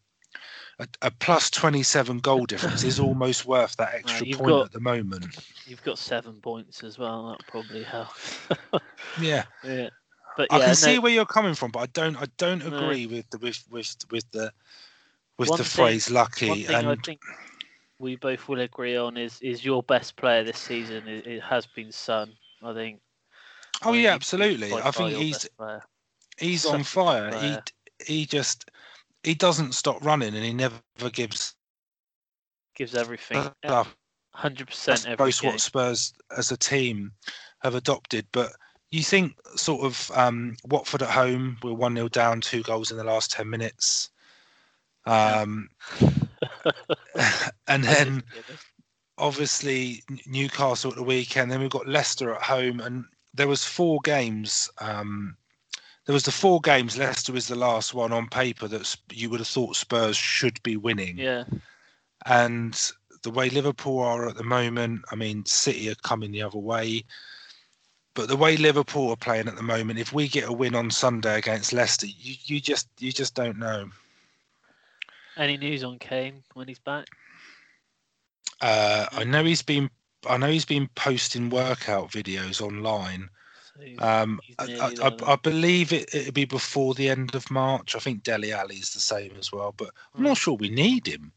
a, 0.79 0.87
a 1.03 1.11
plus 1.11 1.51
27 1.51 2.19
goal 2.21 2.47
difference 2.47 2.85
is 2.85 3.01
almost 3.01 3.47
worth 3.47 3.77
that 3.77 3.95
extra 3.95 4.27
you've 4.27 4.39
point 4.39 4.51
got- 4.51 4.67
at 4.67 4.73
the 4.73 4.81
moment. 4.81 5.27
You've 5.67 5.83
got 5.83 5.99
seven 5.99 6.35
points 6.41 6.83
as 6.83 6.99
well. 6.99 7.31
That 7.31 7.47
probably 7.47 7.83
helps. 7.83 8.39
Yeah. 9.21 9.45
yeah. 9.65 9.89
But 10.37 10.53
I 10.53 10.61
can 10.61 10.69
no, 10.69 10.73
see 10.75 10.99
where 11.01 11.11
you're 11.11 11.27
coming 11.27 11.55
from, 11.55 11.73
but 11.73 11.81
I 11.81 11.87
don't. 11.87 12.17
I 12.17 12.27
don't 12.39 12.65
No. 12.65 12.77
agree 12.77 13.07
with 13.07 13.29
the 13.31 13.39
with 13.39 13.63
with 13.71 13.97
with 14.11 14.31
the 14.31 14.53
with 15.41 15.49
One 15.49 15.57
the 15.59 15.65
thing- 15.65 15.87
phrase 15.87 16.11
lucky. 16.11 16.65
thing 16.65 16.75
I 16.77 16.91
And 16.93 17.05
think 17.05 17.21
we 17.99 18.17
both 18.17 18.47
will 18.47 18.61
agree 18.61 18.97
on 18.97 19.17
is 19.17 19.41
is 19.41 19.65
your 19.65 19.83
best 19.83 20.17
player 20.17 20.45
this 20.45 20.59
season. 20.59 21.09
It, 21.09 21.27
it 21.27 21.43
has 21.43 21.67
been 21.67 21.91
Son. 21.91 22.33
I 22.63 22.75
think. 22.75 23.01
oh 23.83 23.95
I 23.95 23.97
yeah, 23.97 24.15
absolutely. 24.15 24.73
I 24.73 24.91
think 24.91 25.17
he's 25.17 25.49
he's 26.39 26.63
such 26.63 26.75
on 26.75 26.85
fire. 26.85 27.31
He 27.33 27.39
player. 27.39 27.63
he 28.07 28.27
just 28.27 28.71
he 29.23 29.35
doesn't 29.35 29.73
stop 29.73 30.05
running, 30.05 30.35
and 30.35 30.45
he 30.45 30.53
never 30.53 30.79
gives 31.11 31.55
gives 32.77 32.95
everything. 32.95 33.51
up. 33.65 33.89
Hundred 34.35 34.69
percent. 34.69 35.19
most 35.19 35.43
what 35.43 35.61
Spurs 35.61 36.13
as 36.37 36.51
a 36.53 36.57
team 36.57 37.13
have 37.63 37.75
adopted. 37.75 38.27
But 38.33 38.53
you 38.91 39.03
think 39.03 39.35
sort 39.57 39.85
of 39.85 40.11
um, 40.15 40.57
Watford 40.65 41.03
at 41.03 41.11
home, 41.11 41.57
we're 41.63 41.73
one 41.75 41.95
0 41.97 42.09
down, 42.09 42.41
two 42.41 42.63
goals 42.63 42.91
in 42.91 42.97
the 42.97 43.05
last 43.05 43.33
ten 43.33 43.49
minutes. 43.51 44.11
Um, 45.07 45.69
and 47.69 47.85
then 47.85 48.23
just 48.23 48.33
get 48.33 48.49
it. 48.51 48.59
obviously 49.19 50.03
Newcastle 50.27 50.91
at 50.91 50.97
the 50.97 51.03
weekend. 51.03 51.51
Then 51.51 51.61
we've 51.61 51.71
got 51.71 51.89
Leicester 51.89 52.35
at 52.35 52.43
home, 52.43 52.81
and 52.81 53.05
there 53.35 53.49
was 53.49 53.65
four 53.65 53.99
games. 54.05 54.71
Um, 54.79 55.37
there 56.07 56.13
was 56.15 56.25
the 56.25 56.33
four 56.33 56.61
games. 56.61 56.99
Leicester 56.99 57.37
is 57.37 57.47
the 57.49 57.55
last 57.57 57.95
one 57.95 58.13
on 58.13 58.29
paper 58.29 58.67
that 58.69 58.97
you 59.13 59.31
would 59.31 59.41
have 59.41 59.47
thought 59.49 59.77
Spurs 59.77 60.17
should 60.17 60.61
be 60.63 60.77
winning. 60.77 61.19
yeah, 61.19 61.45
And 62.27 62.93
the 63.23 63.31
way 63.31 63.51
Liverpool 63.51 64.01
are 64.01 64.29
at 64.29 64.37
the 64.37 64.43
moment, 64.45 65.03
I 65.11 65.15
mean, 65.15 65.45
City 65.45 65.89
are 65.91 65.95
coming 65.97 66.33
the 66.33 66.43
other 66.43 66.59
way. 66.59 67.05
But 68.15 68.29
the 68.29 68.37
way 68.37 68.57
Liverpool 68.57 69.11
are 69.11 69.17
playing 69.17 69.47
at 69.47 69.57
the 69.57 69.63
moment, 69.63 70.01
if 70.01 70.13
we 70.13 70.27
get 70.27 70.49
a 70.49 70.53
win 70.53 70.75
on 70.75 70.91
Sunday 70.91 71.39
against 71.39 71.73
Leicester, 71.73 72.07
you, 72.07 72.35
you 72.45 72.61
just 72.61 72.89
you 72.99 73.13
just 73.13 73.35
don't 73.35 73.59
know. 73.59 73.89
Any 75.37 75.57
news 75.57 75.85
on 75.85 75.99
Kane 75.99 76.43
when 76.55 76.69
he's 76.69 76.79
back? 76.79 77.07
Uh, 78.61 79.07
I 79.13 79.25
know 79.25 79.45
he's 79.45 79.63
been 79.63 79.91
I 80.29 80.37
know 80.37 80.49
he's 80.49 80.67
been 80.67 80.89
posting 80.95 81.49
workout 81.49 82.11
videos 82.11 82.61
online. 82.61 83.31
So 83.75 84.05
Um, 84.05 84.41
I, 84.59 84.93
I, 85.03 85.13
I, 85.33 85.37
believe 85.37 85.93
it 85.93 86.15
it'll 86.15 86.33
be 86.33 86.45
before 86.45 86.95
the 86.95 87.09
end 87.09 87.35
of 87.35 87.51
March. 87.51 87.97
I 87.97 88.01
think 88.01 88.23
Dele 88.23 88.53
Alli 88.53 88.77
is 88.77 88.91
the 88.91 89.01
same 89.01 89.33
as 89.39 89.51
well, 89.53 89.73
but 89.77 89.91
I'm 90.15 90.25
not 90.25 90.37
Mm. 90.37 90.41
sure 90.41 90.55
we 90.55 90.69
need 90.69 91.07
him. 91.07 91.33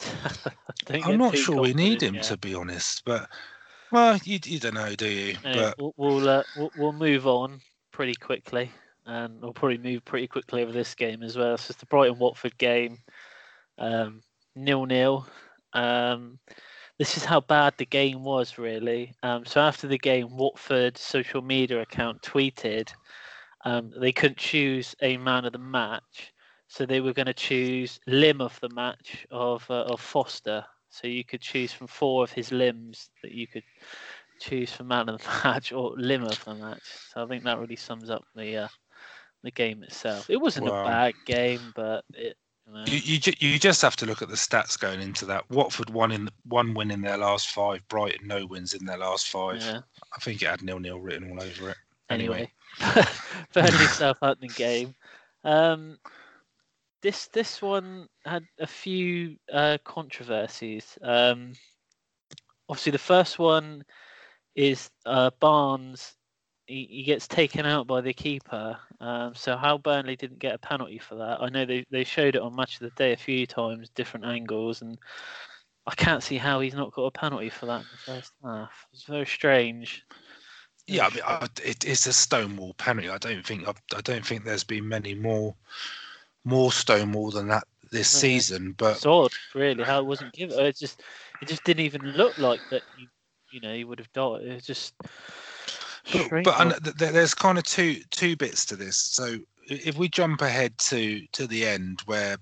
I'm 1.04 1.18
not 1.18 1.36
sure 1.36 1.60
we 1.60 1.74
need 1.74 2.02
him 2.02 2.20
to 2.20 2.36
be 2.36 2.54
honest. 2.54 3.04
But 3.04 3.28
Well, 3.90 4.18
you, 4.24 4.38
you 4.44 4.60
don't 4.60 4.74
know, 4.74 4.94
do 4.94 5.08
you? 5.08 5.36
Anyway, 5.44 5.72
but 5.76 5.78
we'll 5.78 5.94
we'll, 5.96 6.28
uh, 6.28 6.42
we'll 6.54 6.72
we'll 6.74 6.92
move 6.92 7.26
on 7.26 7.60
pretty 7.90 8.14
quickly, 8.14 8.70
and 9.06 9.40
we'll 9.40 9.52
probably 9.52 9.78
move 9.78 10.04
pretty 10.04 10.28
quickly 10.28 10.62
over 10.62 10.72
this 10.72 10.94
game 10.94 11.22
as 11.22 11.36
well. 11.36 11.54
It's 11.54 11.66
just 11.66 11.80
the 11.80 11.86
Brighton 11.86 12.18
Watford 12.18 12.56
game, 12.58 12.98
um, 13.80 14.22
nil 14.56 14.86
nil. 14.86 15.26
Um, 15.74 16.40
this 16.98 17.16
is 17.16 17.24
how 17.24 17.40
bad 17.40 17.74
the 17.78 17.86
game 17.86 18.24
was, 18.24 18.58
really. 18.58 19.14
Um, 19.22 19.44
so 19.46 19.60
after 19.60 19.88
the 19.88 19.98
game, 19.98 20.36
Watford's 20.36 21.00
social 21.00 21.42
media 21.42 21.80
account 21.82 22.22
tweeted 22.22 22.92
um, 23.64 23.90
they 24.00 24.12
couldn't 24.12 24.38
choose 24.38 24.94
a 25.02 25.16
man 25.18 25.46
of 25.46 25.52
the 25.52 25.58
match, 25.58 26.32
so 26.68 26.86
they 26.86 27.00
were 27.00 27.14
going 27.14 27.26
to 27.26 27.34
choose 27.34 28.00
limb 28.06 28.40
of 28.40 28.58
the 28.60 28.70
match 28.70 29.26
of 29.30 29.68
uh, 29.70 29.84
of 29.84 30.00
Foster. 30.00 30.64
So 30.90 31.08
you 31.08 31.24
could 31.24 31.40
choose 31.42 31.72
from 31.72 31.88
four 31.88 32.24
of 32.24 32.32
his 32.32 32.52
limbs 32.52 33.10
that 33.22 33.32
you 33.32 33.46
could 33.48 33.64
choose 34.40 34.72
for 34.72 34.84
man 34.84 35.08
of 35.08 35.22
the 35.22 35.28
match 35.44 35.72
or 35.72 35.94
limb 35.96 36.24
of 36.24 36.44
the 36.44 36.54
match. 36.54 36.98
So 37.08 37.24
I 37.24 37.26
think 37.28 37.44
that 37.44 37.58
really 37.58 37.76
sums 37.76 38.10
up 38.10 38.24
the 38.34 38.56
uh, 38.56 38.68
the 39.42 39.50
game 39.52 39.82
itself. 39.82 40.30
It 40.30 40.38
wasn't 40.40 40.68
Wow. 40.68 40.68
a 40.68 40.74
bad 40.84 41.14
game, 41.26 41.72
but 41.74 42.04
it. 42.14 42.36
You 42.86 42.94
you, 42.94 43.00
you 43.04 43.18
ju- 43.18 43.34
you 43.38 43.58
just 43.58 43.82
have 43.82 43.96
to 43.96 44.06
look 44.06 44.22
at 44.22 44.28
the 44.28 44.34
stats 44.34 44.78
going 44.78 45.00
into 45.00 45.24
that. 45.26 45.48
Watford 45.50 45.90
won 45.90 46.12
in 46.12 46.28
one 46.44 46.74
win 46.74 46.90
in 46.90 47.00
their 47.00 47.18
last 47.18 47.48
five. 47.48 47.86
Brighton 47.88 48.26
no 48.26 48.46
wins 48.46 48.74
in 48.74 48.84
their 48.84 48.98
last 48.98 49.28
five. 49.28 49.60
yeah. 49.60 49.80
I 50.16 50.20
think 50.20 50.42
it 50.42 50.48
had 50.48 50.62
nil 50.62 50.78
nil 50.78 51.00
written 51.00 51.30
all 51.30 51.42
over 51.42 51.70
it. 51.70 51.76
Anyway, 52.08 52.50
Burnley 53.52 53.70
Southampton 53.86 54.50
game. 54.54 54.94
Um, 55.44 55.98
this 57.02 57.26
this 57.28 57.62
one 57.62 58.08
had 58.24 58.44
a 58.58 58.66
few 58.66 59.36
uh, 59.52 59.78
controversies. 59.84 60.98
Um, 61.02 61.52
obviously, 62.68 62.92
the 62.92 62.98
first 62.98 63.38
one 63.38 63.84
is 64.54 64.90
uh, 65.06 65.30
Barnes. 65.40 66.16
He, 66.70 66.86
he 66.88 67.02
gets 67.02 67.26
taken 67.26 67.66
out 67.66 67.88
by 67.88 68.00
the 68.00 68.12
keeper. 68.12 68.78
Um, 69.00 69.34
so 69.34 69.56
how 69.56 69.76
Burnley 69.76 70.14
didn't 70.14 70.38
get 70.38 70.54
a 70.54 70.58
penalty 70.58 70.98
for 70.98 71.16
that? 71.16 71.42
I 71.42 71.48
know 71.48 71.64
they, 71.64 71.84
they 71.90 72.04
showed 72.04 72.36
it 72.36 72.42
on 72.42 72.54
Match 72.54 72.76
of 72.76 72.82
the 72.82 72.90
Day 72.90 73.12
a 73.12 73.16
few 73.16 73.44
times, 73.44 73.88
different 73.88 74.24
angles, 74.24 74.80
and 74.80 74.96
I 75.88 75.96
can't 75.96 76.22
see 76.22 76.36
how 76.36 76.60
he's 76.60 76.74
not 76.74 76.92
got 76.92 77.06
a 77.06 77.10
penalty 77.10 77.50
for 77.50 77.66
that 77.66 77.80
in 77.80 77.86
the 77.90 78.12
first 78.12 78.32
half. 78.44 78.86
It's 78.92 79.02
very 79.02 79.26
strange. 79.26 80.04
Yeah, 80.86 81.06
I 81.06 81.10
mean, 81.10 81.22
I, 81.26 81.48
it, 81.64 81.84
it's 81.84 82.06
a 82.06 82.12
stonewall 82.12 82.74
penalty. 82.74 83.08
I 83.08 83.18
don't 83.18 83.44
think 83.44 83.66
I, 83.66 83.72
I 83.96 84.00
don't 84.02 84.24
think 84.24 84.44
there's 84.44 84.62
been 84.62 84.86
many 84.86 85.14
more 85.14 85.56
more 86.44 86.70
stonewall 86.70 87.32
than 87.32 87.48
that 87.48 87.64
this 87.90 88.14
No. 88.14 88.20
season. 88.20 88.76
But 88.78 88.94
it's 88.94 89.06
odd, 89.06 89.32
really, 89.56 89.82
how 89.82 89.98
it 89.98 90.06
wasn't 90.06 90.32
given. 90.34 90.56
It 90.60 90.78
just, 90.78 91.02
it 91.42 91.48
just 91.48 91.64
didn't 91.64 91.84
even 91.84 92.12
look 92.12 92.38
like 92.38 92.60
that. 92.70 92.82
You, 92.96 93.08
you 93.50 93.60
know, 93.60 93.74
he 93.74 93.82
would 93.82 93.98
have 93.98 94.12
died. 94.12 94.42
It 94.42 94.54
was 94.54 94.66
just. 94.66 94.94
But, 96.12 96.44
but 96.44 96.60
and 96.60 96.84
th- 96.84 96.96
th- 96.96 97.12
there's 97.12 97.34
kind 97.34 97.58
of 97.58 97.64
two 97.64 98.00
two 98.10 98.36
bits 98.36 98.64
to 98.66 98.76
this. 98.76 98.96
So 98.96 99.38
if 99.66 99.96
we 99.96 100.08
jump 100.08 100.42
ahead 100.42 100.76
to 100.78 101.26
to 101.32 101.46
the 101.46 101.66
end 101.66 102.00
where. 102.06 102.36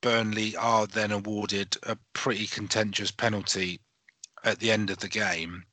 Burnley 0.00 0.56
are 0.56 0.86
then 0.86 1.12
awarded 1.12 1.76
a 1.82 1.98
pretty 2.14 2.46
contentious 2.46 3.10
penalty 3.10 3.78
at 4.44 4.58
the 4.58 4.70
end 4.70 4.88
of 4.88 4.98
the 4.98 5.08
game. 5.08 5.64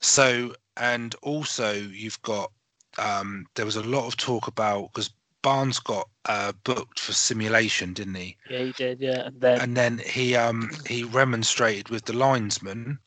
So 0.00 0.54
and 0.76 1.14
also 1.22 1.72
you've 1.72 2.20
got 2.22 2.50
um, 2.98 3.46
there 3.56 3.66
was 3.66 3.76
a 3.76 3.82
lot 3.82 4.06
of 4.06 4.16
talk 4.16 4.46
about 4.46 4.92
because 4.92 5.10
Barnes 5.42 5.78
got 5.78 6.08
uh, 6.26 6.52
booked 6.64 6.98
for 6.98 7.12
simulation, 7.12 7.92
didn't 7.92 8.14
he? 8.14 8.36
yeah, 8.48 8.58
he 8.60 8.72
did. 8.72 9.00
Yeah, 9.00 9.26
and 9.26 9.40
then 9.40 9.60
and 9.60 9.76
then 9.76 9.98
he 9.98 10.36
um 10.36 10.70
he 10.86 11.04
remonstrated 11.04 11.88
with 11.90 12.04
the 12.04 12.14
linesman 12.14 12.98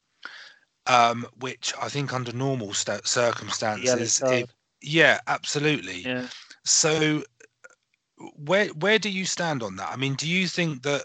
um 0.87 1.25
which 1.39 1.73
i 1.81 1.87
think 1.89 2.13
under 2.13 2.31
normal 2.33 2.73
yellow 2.73 3.05
circumstances 3.05 4.21
if, 4.25 4.49
yeah 4.81 5.19
absolutely 5.27 6.01
yeah. 6.01 6.27
so 6.63 7.23
where 8.45 8.67
where 8.69 8.97
do 8.99 9.09
you 9.09 9.25
stand 9.25 9.61
on 9.63 9.75
that 9.75 9.91
i 9.91 9.95
mean 9.95 10.15
do 10.15 10.27
you 10.27 10.47
think 10.47 10.81
that 10.83 11.03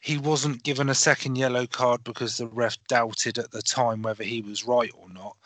he 0.00 0.18
wasn't 0.18 0.62
given 0.64 0.88
a 0.88 0.94
second 0.94 1.36
yellow 1.36 1.66
card 1.66 2.02
because 2.04 2.36
the 2.36 2.46
ref 2.48 2.76
doubted 2.88 3.38
at 3.38 3.50
the 3.52 3.62
time 3.62 4.02
whether 4.02 4.24
he 4.24 4.40
was 4.42 4.64
right 4.64 4.90
or 4.94 5.08
not 5.10 5.36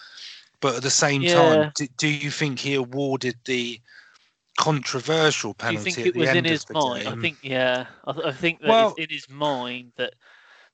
but 0.61 0.77
at 0.77 0.83
the 0.83 0.91
same 0.91 1.23
Yeah. 1.23 1.35
time 1.35 1.73
do, 1.75 1.87
do 1.99 2.09
you 2.09 2.31
think 2.31 2.59
he 2.59 2.75
awarded 2.75 3.37
the 3.45 3.81
controversial 4.57 5.53
Do 5.53 5.67
you 5.67 5.73
penalty 5.73 5.91
think 5.91 5.99
at 5.99 6.07
it 6.09 6.15
the 6.15 6.21
was 6.21 6.29
end 6.31 6.39
in 6.39 6.45
of 6.47 6.51
his 6.51 6.71
mind? 6.71 7.09
I 7.09 7.15
think, 7.17 7.39
yeah, 7.43 7.87
I, 8.07 8.13
th- 8.13 8.25
I 8.27 8.33
think 8.33 8.61
that 8.61 8.69
Well- 8.71 8.95
it's 8.97 8.99
in 8.99 9.11
his 9.11 9.29
mind 9.29 9.93
that 9.97 10.15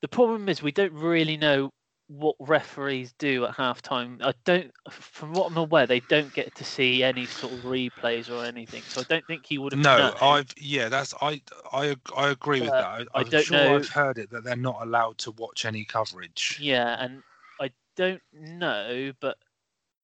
the 0.01 0.09
problem 0.09 0.49
is 0.49 0.63
we 0.63 0.71
don't 0.73 0.93
really 0.93 1.37
know 1.37 1.71
what 2.19 2.37
referees 2.39 3.13
do 3.19 3.45
at 3.47 3.57
halftime. 3.57 4.23
I 4.23 4.35
don't, 4.45 4.71
from 4.91 5.33
what 5.33 5.51
I'm 5.51 5.57
aware, 5.57 5.87
they 5.87 6.01
don't 6.01 6.33
get 6.35 6.55
to 6.57 6.65
see 6.65 7.03
any 7.03 7.27
sort 7.27 7.53
of 7.53 7.61
replays 7.61 8.31
or 8.31 8.45
anything. 8.45 8.83
So 8.83 9.01
I 9.01 9.05
don't 9.05 9.27
think 9.27 9.47
he 9.47 9.59
would 9.59 9.73
have. 9.73 9.83
No. 9.83 10.15
I've 10.21 10.53
yeah, 10.59 10.89
that's 10.89 11.15
I 11.23 11.41
I 11.73 11.97
I 12.17 12.29
agree 12.29 12.61
with 12.61 12.71
that. 12.71 12.85
I, 12.85 12.99
I 13.15 13.21
I'm 13.21 13.29
don't 13.31 13.45
sure 13.45 13.57
know- 13.57 13.77
I've 13.77 13.89
heard 13.89 14.19
it 14.19 14.31
that 14.31 14.45
they're 14.45 14.57
not 14.57 14.83
allowed 14.83 15.19
to 15.19 15.31
watch 15.33 15.65
any 15.65 15.85
coverage. 15.85 16.59
Yeah, 16.61 16.97
and 17.03 17.23
I 17.61 17.71
don't 17.97 18.23
know, 18.33 19.13
but 19.21 19.39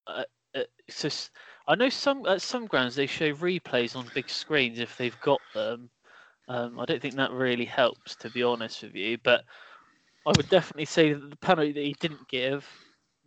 uh, 0.06 0.24
uh, 0.54 0.62
just, 0.88 1.30
I 1.66 1.74
know 1.74 1.90
some 1.90 2.24
at 2.26 2.40
some 2.40 2.66
grounds 2.66 2.94
they 2.94 3.06
show 3.06 3.32
replays 3.34 3.94
on 3.94 4.06
big 4.14 4.30
screens 4.30 4.78
if 4.78 4.96
they've 4.96 5.20
got 5.20 5.40
them. 5.54 5.90
Um, 6.48 6.80
I 6.80 6.86
don't 6.86 7.02
think 7.02 7.16
that 7.16 7.30
really 7.32 7.66
helps, 7.66 8.16
to 8.16 8.30
be 8.30 8.42
honest 8.42 8.82
with 8.82 8.94
you. 8.94 9.18
But 9.22 9.44
I 10.26 10.32
would 10.32 10.48
definitely 10.48 10.86
say 10.86 11.12
that 11.12 11.30
the 11.30 11.36
penalty 11.36 11.72
that 11.72 11.84
he 11.84 11.94
didn't 11.94 12.28
give 12.28 12.66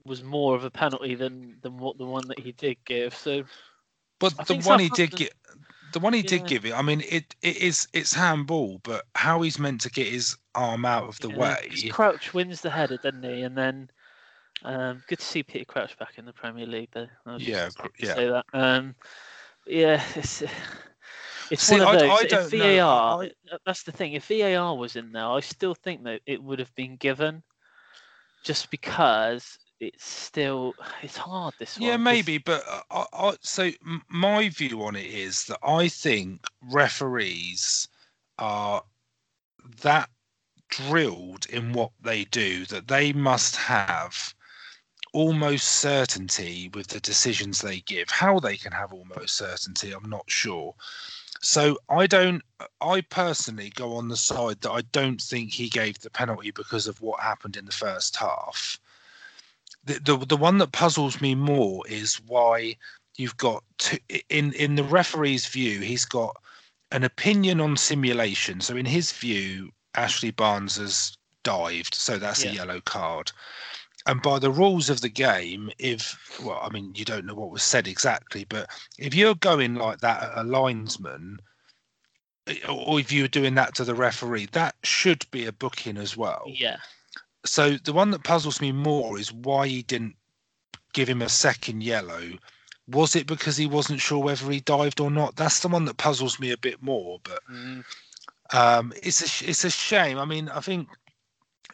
was 0.05 0.23
more 0.23 0.55
of 0.55 0.63
a 0.63 0.71
penalty 0.71 1.15
than 1.15 1.57
than 1.61 1.77
what 1.77 1.97
the 1.97 2.05
one 2.05 2.27
that 2.27 2.39
he 2.39 2.51
did 2.53 2.77
give. 2.85 3.15
So 3.15 3.43
But 4.19 4.33
I 4.39 4.43
the 4.45 4.55
one 4.55 4.79
he 4.79 4.89
did 4.89 5.15
get, 5.15 5.33
the 5.91 5.99
one 5.99 6.13
he 6.13 6.23
did 6.23 6.45
give 6.45 6.65
it. 6.65 6.73
I 6.73 6.81
mean, 6.81 7.01
it 7.09 7.35
it 7.41 7.57
is 7.57 7.87
it's 7.93 8.13
handball, 8.13 8.79
but 8.83 9.05
how 9.15 9.41
he's 9.41 9.59
meant 9.59 9.81
to 9.81 9.89
get 9.89 10.07
his 10.07 10.37
arm 10.55 10.85
out 10.85 11.07
of 11.07 11.19
the 11.19 11.29
yeah, 11.29 11.37
way? 11.39 11.71
Crouch 11.89 12.33
wins 12.33 12.61
the 12.61 12.69
header, 12.69 12.97
doesn't 12.97 13.23
he? 13.23 13.41
And 13.41 13.57
then 13.57 13.89
um, 14.63 15.03
good 15.07 15.19
to 15.19 15.25
see 15.25 15.43
Peter 15.43 15.65
Crouch 15.65 15.97
back 15.97 16.17
in 16.17 16.25
the 16.25 16.33
Premier 16.33 16.65
League, 16.65 16.89
though. 16.93 17.07
Yeah, 17.37 17.65
just 17.65 17.77
gr- 17.77 17.87
to 17.99 18.05
yeah. 18.05 18.13
Say 18.13 18.27
that. 18.27 18.45
Um, 18.53 18.95
yeah, 19.65 20.03
it's 20.15 20.43
it's 21.51 21.63
See, 21.63 21.79
one 21.79 21.95
of 21.95 21.99
those. 21.99 22.09
I 22.09 22.23
if 22.23 22.29
don't 22.29 22.53
know, 22.53 22.77
VAR, 22.77 23.23
I- 23.23 23.31
that's 23.65 23.83
the 23.83 23.91
thing. 23.91 24.13
If 24.13 24.27
VAR 24.27 24.75
was 24.75 24.95
in 24.95 25.11
there, 25.11 25.25
I 25.25 25.41
still 25.41 25.75
think 25.75 26.03
that 26.03 26.21
it 26.25 26.41
would 26.41 26.59
have 26.59 26.73
been 26.75 26.95
given, 26.95 27.43
just 28.43 28.71
because 28.71 29.59
it's 29.79 30.05
still 30.07 30.73
it's 31.01 31.17
hard. 31.17 31.53
This 31.59 31.77
one. 31.77 31.89
Yeah, 31.89 31.97
maybe, 31.97 32.37
but 32.37 32.63
uh, 32.67 32.81
I, 32.91 33.05
I, 33.13 33.35
so 33.41 33.69
my 34.07 34.49
view 34.49 34.83
on 34.83 34.95
it 34.95 35.07
is 35.07 35.45
that 35.45 35.59
I 35.63 35.87
think 35.87 36.45
referees 36.69 37.87
are 38.39 38.83
that 39.81 40.09
drilled 40.69 41.45
in 41.47 41.73
what 41.73 41.91
they 42.01 42.23
do 42.25 42.65
that 42.67 42.87
they 42.87 43.11
must 43.11 43.55
have 43.57 44.33
almost 45.13 45.67
certainty 45.67 46.69
with 46.73 46.87
the 46.87 46.99
decisions 47.01 47.59
they 47.59 47.81
give. 47.81 48.09
How 48.09 48.39
they 48.39 48.55
can 48.55 48.71
have 48.71 48.93
almost 48.93 49.35
certainty, 49.35 49.91
I'm 49.91 50.09
not 50.09 50.29
sure. 50.29 50.73
So 51.41 51.77
I 51.89 52.07
don't. 52.07 52.43
I 52.81 53.01
personally 53.01 53.71
go 53.75 53.95
on 53.95 54.07
the 54.07 54.17
side 54.17 54.61
that 54.61 54.71
I 54.71 54.81
don't 54.91 55.21
think 55.21 55.51
he 55.51 55.69
gave 55.69 55.99
the 55.99 56.09
penalty 56.09 56.51
because 56.51 56.87
of 56.87 57.01
what 57.01 57.19
happened 57.19 57.57
in 57.57 57.65
the 57.65 57.71
first 57.71 58.15
half 58.15 58.79
the, 59.83 59.99
the 59.99 60.25
the 60.25 60.37
one 60.37 60.57
that 60.59 60.71
puzzles 60.71 61.21
me 61.21 61.35
more 61.35 61.83
is 61.87 62.15
why 62.27 62.75
you've 63.17 63.37
got 63.37 63.63
two, 63.77 63.97
in 64.29 64.53
in 64.53 64.75
the 64.75 64.83
referee's 64.83 65.47
view 65.47 65.79
he's 65.79 66.05
got 66.05 66.35
an 66.91 67.03
opinion 67.03 67.61
on 67.61 67.77
simulation 67.77 68.61
so 68.61 68.75
in 68.75 68.85
his 68.85 69.11
view 69.11 69.71
ashley 69.95 70.31
barnes 70.31 70.77
has 70.77 71.17
dived 71.43 71.95
so 71.95 72.17
that's 72.17 72.43
Yeah. 72.43 72.51
a 72.51 72.53
yellow 72.53 72.81
card 72.81 73.31
and 74.07 74.21
by 74.21 74.39
the 74.39 74.51
rules 74.51 74.89
of 74.89 75.01
the 75.01 75.09
game 75.09 75.69
if 75.79 76.39
well 76.43 76.59
i 76.63 76.69
mean 76.69 76.91
you 76.95 77.05
don't 77.05 77.25
know 77.25 77.35
what 77.35 77.51
was 77.51 77.63
said 77.63 77.87
exactly 77.87 78.45
but 78.49 78.69
if 78.97 79.13
you're 79.13 79.35
going 79.35 79.75
like 79.75 79.99
that 79.99 80.23
at 80.23 80.37
a 80.37 80.43
linesman 80.43 81.37
eh, 82.47 82.55
or 82.67 82.99
if 82.99 83.11
you're 83.11 83.27
doing 83.27 83.55
that 83.55 83.75
to 83.75 83.83
the 83.83 83.95
referee 83.95 84.47
that 84.51 84.75
should 84.83 85.25
be 85.31 85.45
a 85.45 85.51
booking 85.51 85.97
as 85.97 86.17
well 86.17 86.43
Yeah. 86.47 86.77
so 87.45 87.77
the 87.77 87.93
one 87.93 88.11
that 88.11 88.23
puzzles 88.23 88.61
me 88.61 88.71
more 88.71 89.19
is 89.19 89.31
why 89.31 89.67
he 89.67 89.83
didn't 89.83 90.15
give 90.93 91.07
him 91.09 91.21
a 91.21 91.29
second 91.29 91.81
yellow. 91.83 92.31
Was 92.87 93.15
it 93.15 93.27
because 93.27 93.55
he 93.55 93.65
wasn't 93.65 94.01
sure 94.01 94.19
whether 94.19 94.49
he 94.51 94.59
dived 94.59 94.99
or 94.99 95.09
not? 95.09 95.35
That's 95.35 95.61
the 95.61 95.69
one 95.69 95.85
that 95.85 95.97
puzzles 95.97 96.39
me 96.39 96.51
a 96.51 96.57
bit 96.57 96.81
more. 96.83 97.19
But 97.23 97.41
Mm, 97.49 97.85
um, 98.53 98.93
it's 99.01 99.21
a 99.21 99.49
it's 99.49 99.63
a 99.63 99.69
shame. 99.69 100.17
I 100.17 100.25
mean, 100.25 100.49
I 100.49 100.59
think 100.59 100.89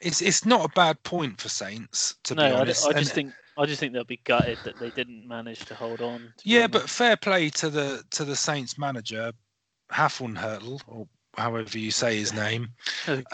it's 0.01 0.21
it's 0.21 0.45
not 0.45 0.65
a 0.65 0.69
bad 0.69 1.01
point 1.03 1.39
for 1.41 1.49
Saints 1.49 2.15
to 2.23 2.35
no, 2.35 2.43
be 2.43 2.55
I, 2.55 2.59
honest. 2.61 2.85
I 2.85 2.89
And- 2.91 2.99
just 2.99 3.13
think 3.13 3.33
I 3.57 3.65
just 3.65 3.79
think 3.79 3.93
they'll 3.93 4.03
be 4.03 4.21
gutted 4.23 4.59
that 4.63 4.77
they 4.77 4.91
didn't 4.91 5.27
manage 5.27 5.65
to 5.65 5.75
hold 5.75 6.01
on. 6.01 6.33
to 6.37 6.49
yeah, 6.49 6.67
but 6.67 6.89
fair 6.89 7.17
play 7.17 7.49
to 7.51 7.69
the 7.69 8.03
to 8.11 8.23
the 8.23 8.35
Saints 8.35 8.77
manager, 8.77 9.31
Haffelnhurtle 9.91 10.81
or 10.87 11.07
however 11.37 11.77
you 11.77 11.91
say 11.91 12.17
his 12.17 12.33
name. 12.33 12.69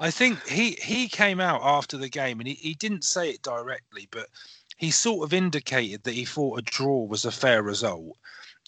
I 0.00 0.10
think 0.10 0.46
he 0.46 0.72
he 0.82 1.08
came 1.08 1.40
out 1.40 1.60
after 1.62 1.96
the 1.96 2.08
game 2.08 2.40
and 2.40 2.48
he, 2.48 2.54
he 2.54 2.74
didn't 2.74 3.04
say 3.04 3.30
it 3.30 3.42
directly, 3.42 4.08
but 4.10 4.28
he 4.76 4.90
sort 4.90 5.24
of 5.24 5.32
indicated 5.34 6.02
that 6.04 6.14
he 6.14 6.24
thought 6.24 6.58
a 6.58 6.62
draw 6.62 7.04
was 7.04 7.24
a 7.24 7.30
fair 7.32 7.62
result. 7.62 8.16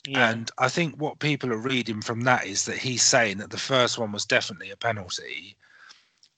yeah. 0.06 0.30
And 0.30 0.50
I 0.58 0.68
think 0.68 0.96
what 1.00 1.18
people 1.20 1.52
are 1.52 1.56
reading 1.56 2.02
from 2.02 2.20
that 2.22 2.46
is 2.46 2.64
that 2.66 2.76
he's 2.78 3.02
saying 3.02 3.38
that 3.38 3.50
the 3.50 3.58
first 3.58 3.98
one 3.98 4.12
was 4.12 4.26
definitely 4.26 4.70
a 4.70 4.76
penalty. 4.76 5.56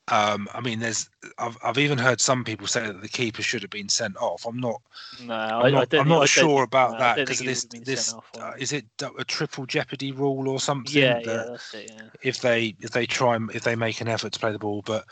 Um, 0.09 0.49
I 0.53 0.61
mean, 0.61 0.81
there's 0.81 1.09
I've 1.39 1.57
I've 1.65 1.79
even 1.79 1.97
heard 1.97 2.21
some 2.21 2.45
people 2.45 2.67
say 2.67 2.87
that 2.87 3.01
the 3.01 3.09
keeper 3.09 3.41
should 3.41 3.63
have 3.63 3.71
been 3.71 3.89
sent 3.89 4.17
off. 4.19 4.45
I'm 4.47 4.59
not 4.59 4.83
no, 5.23 5.35
I'm 5.35 5.63
I, 5.63 5.69
I 5.69 5.71
not, 5.71 5.95
I'm 5.95 6.09
not 6.09 6.29
sure 6.29 6.63
about 6.63 6.93
no, 6.93 6.99
that 6.99 7.17
because 7.17 7.39
this 7.39 7.65
would 7.65 7.73
have 7.73 7.85
been 7.85 7.95
this 7.95 8.15
uh, 8.39 8.53
is 8.59 8.73
it 8.73 8.85
a 9.19 9.25
triple 9.25 9.65
jeopardy 9.65 10.13
rule 10.13 10.49
or 10.49 10.61
something? 10.61 10.95
yeah, 10.95 11.21
yeah, 11.21 11.45
that's 11.49 11.73
it. 11.73 11.91
Yeah. 11.95 12.03
if 12.23 12.41
they 12.43 12.77
if 12.81 12.91
they 12.91 13.07
try 13.07 13.39
if 13.55 13.65
they 13.65 13.77
make 13.77 14.03
an 14.03 14.09
effort 14.09 14.33
to 14.35 14.41
play 14.41 14.53
the 14.53 14.59
ball. 14.59 14.83
But 14.85 15.07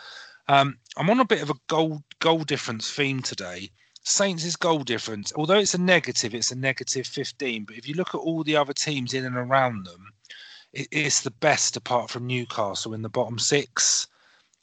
um, 0.48 0.76
I'm 0.98 1.08
on 1.08 1.20
a 1.20 1.24
bit 1.24 1.42
of 1.42 1.48
a 1.48 1.54
goal 1.68 2.02
goal 2.18 2.44
difference 2.44 2.90
theme 2.90 3.22
today. 3.22 3.70
Saints' 4.04 4.44
is 4.44 4.56
goal 4.56 4.80
difference, 4.80 5.32
although 5.36 5.58
it's 5.58 5.74
a 5.74 5.80
negative, 5.80 6.34
it's 6.34 6.50
a 6.50 6.56
negative 6.56 7.06
15. 7.06 7.64
But 7.64 7.76
if 7.76 7.88
you 7.88 7.94
look 7.94 8.14
at 8.14 8.18
all 8.18 8.42
the 8.42 8.56
other 8.56 8.72
teams 8.72 9.14
in 9.14 9.24
and 9.24 9.36
around 9.36 9.86
them, 9.86 10.12
it, 10.72 10.88
it's 10.90 11.20
the 11.20 11.30
best 11.30 11.76
apart 11.76 12.10
from 12.10 12.26
Newcastle 12.26 12.94
in 12.94 13.02
the 13.02 13.08
bottom 13.08 13.38
six. 13.38 14.08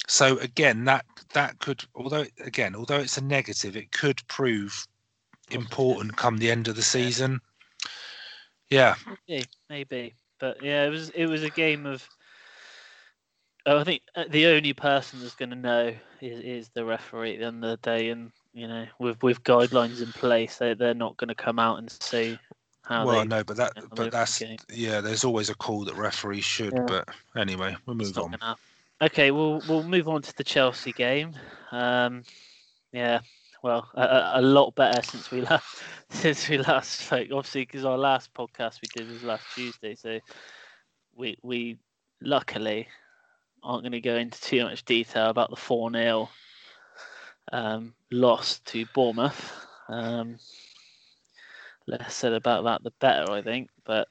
So 0.08 0.38
again, 0.40 0.86
that 0.86 1.06
that 1.34 1.60
could, 1.60 1.84
although 1.96 2.26
again, 2.44 2.76
although 2.76 3.00
it's 3.00 3.18
a 3.18 3.24
negative, 3.24 3.76
it 3.78 3.92
could 3.92 4.22
prove 4.28 4.88
important 5.52 6.16
come 6.18 6.38
the 6.38 6.52
end 6.52 6.68
of 6.68 6.76
the 6.76 6.82
season. 6.82 7.42
Yeah, 8.70 8.96
Maybe, 9.28 9.46
maybe, 9.70 10.14
but 10.40 10.64
yeah, 10.64 10.86
it 10.86 10.90
was 10.90 11.10
it 11.12 11.26
was 11.26 11.44
a 11.44 11.50
game 11.50 11.86
of. 11.86 12.08
Oh, 13.66 13.80
I 13.80 13.84
think 13.84 14.02
uh, 14.16 14.24
the 14.30 14.48
only 14.48 14.74
person 14.74 15.20
that's 15.20 15.36
going 15.36 15.50
to 15.50 15.56
know 15.56 15.94
is, 16.22 16.40
is 16.40 16.70
the 16.70 16.86
referee 16.86 17.34
at 17.34 17.40
the 17.40 17.46
end 17.46 17.64
of 17.64 17.70
the 17.70 17.78
day, 17.78 18.10
and 18.10 18.32
you 18.54 18.68
know, 18.68 18.86
with 19.00 19.22
with 19.22 19.44
guidelines 19.44 20.02
in 20.02 20.12
place, 20.14 20.58
they 20.58 20.74
they're 20.74 20.94
not 20.94 21.18
going 21.18 21.28
to 21.28 21.36
come 21.36 21.60
out 21.60 21.78
and 21.78 21.92
say 21.92 22.40
how 22.84 23.06
well, 23.06 23.26
no, 23.26 23.44
but 23.44 23.58
that, 23.58 23.74
but 23.96 24.12
that's 24.12 24.42
yeah. 24.72 25.02
There's 25.02 25.24
always 25.24 25.50
a 25.50 25.56
call 25.56 25.84
that 25.86 25.96
referees 25.96 26.46
should, 26.46 26.74
Yeah. 26.74 26.86
but 26.88 27.10
anyway, 27.36 27.76
we'll 27.86 27.96
move 27.96 28.18
on. 28.18 28.38
Okay, 29.02 29.32
we'll 29.32 29.62
we'll 29.70 29.84
move 29.84 30.10
on 30.10 30.22
to 30.22 30.36
the 30.36 30.44
Chelsea 30.44 30.92
game. 30.92 31.34
Um, 31.72 32.24
yeah, 32.92 33.22
well, 33.64 33.88
a, 33.96 34.32
a, 34.36 34.42
lot 34.42 34.76
better 34.76 35.02
since 35.02 35.32
we 35.32 35.40
last 35.50 35.78
since 36.10 36.50
we 36.50 36.58
last 36.58 37.00
spoke. 37.00 37.30
Obviously, 37.32 37.62
because 37.62 37.86
our 37.86 37.98
last 37.98 38.34
podcast 38.34 38.82
we 38.82 38.90
did 38.94 39.10
was 39.10 39.24
last 39.24 39.46
Tuesday, 39.56 39.96
so 39.96 40.20
we 41.16 41.38
we 41.44 41.78
luckily 42.22 42.90
aren't 43.64 43.84
going 43.84 43.94
to 43.94 44.02
go 44.02 44.18
into 44.18 44.42
too 44.42 44.66
much 44.66 44.84
detail 44.84 45.30
about 45.30 45.50
the 45.50 45.56
four 45.56 45.90
0 45.90 46.28
um, 47.54 47.94
loss 48.12 48.60
to 48.66 48.86
Bournemouth. 48.94 49.66
Um, 49.88 50.40
less 51.90 52.16
said 52.16 52.34
about 52.34 52.64
that, 52.64 52.84
the 52.84 52.92
better, 53.00 53.32
I 53.32 53.42
think. 53.42 53.70
But, 53.86 54.08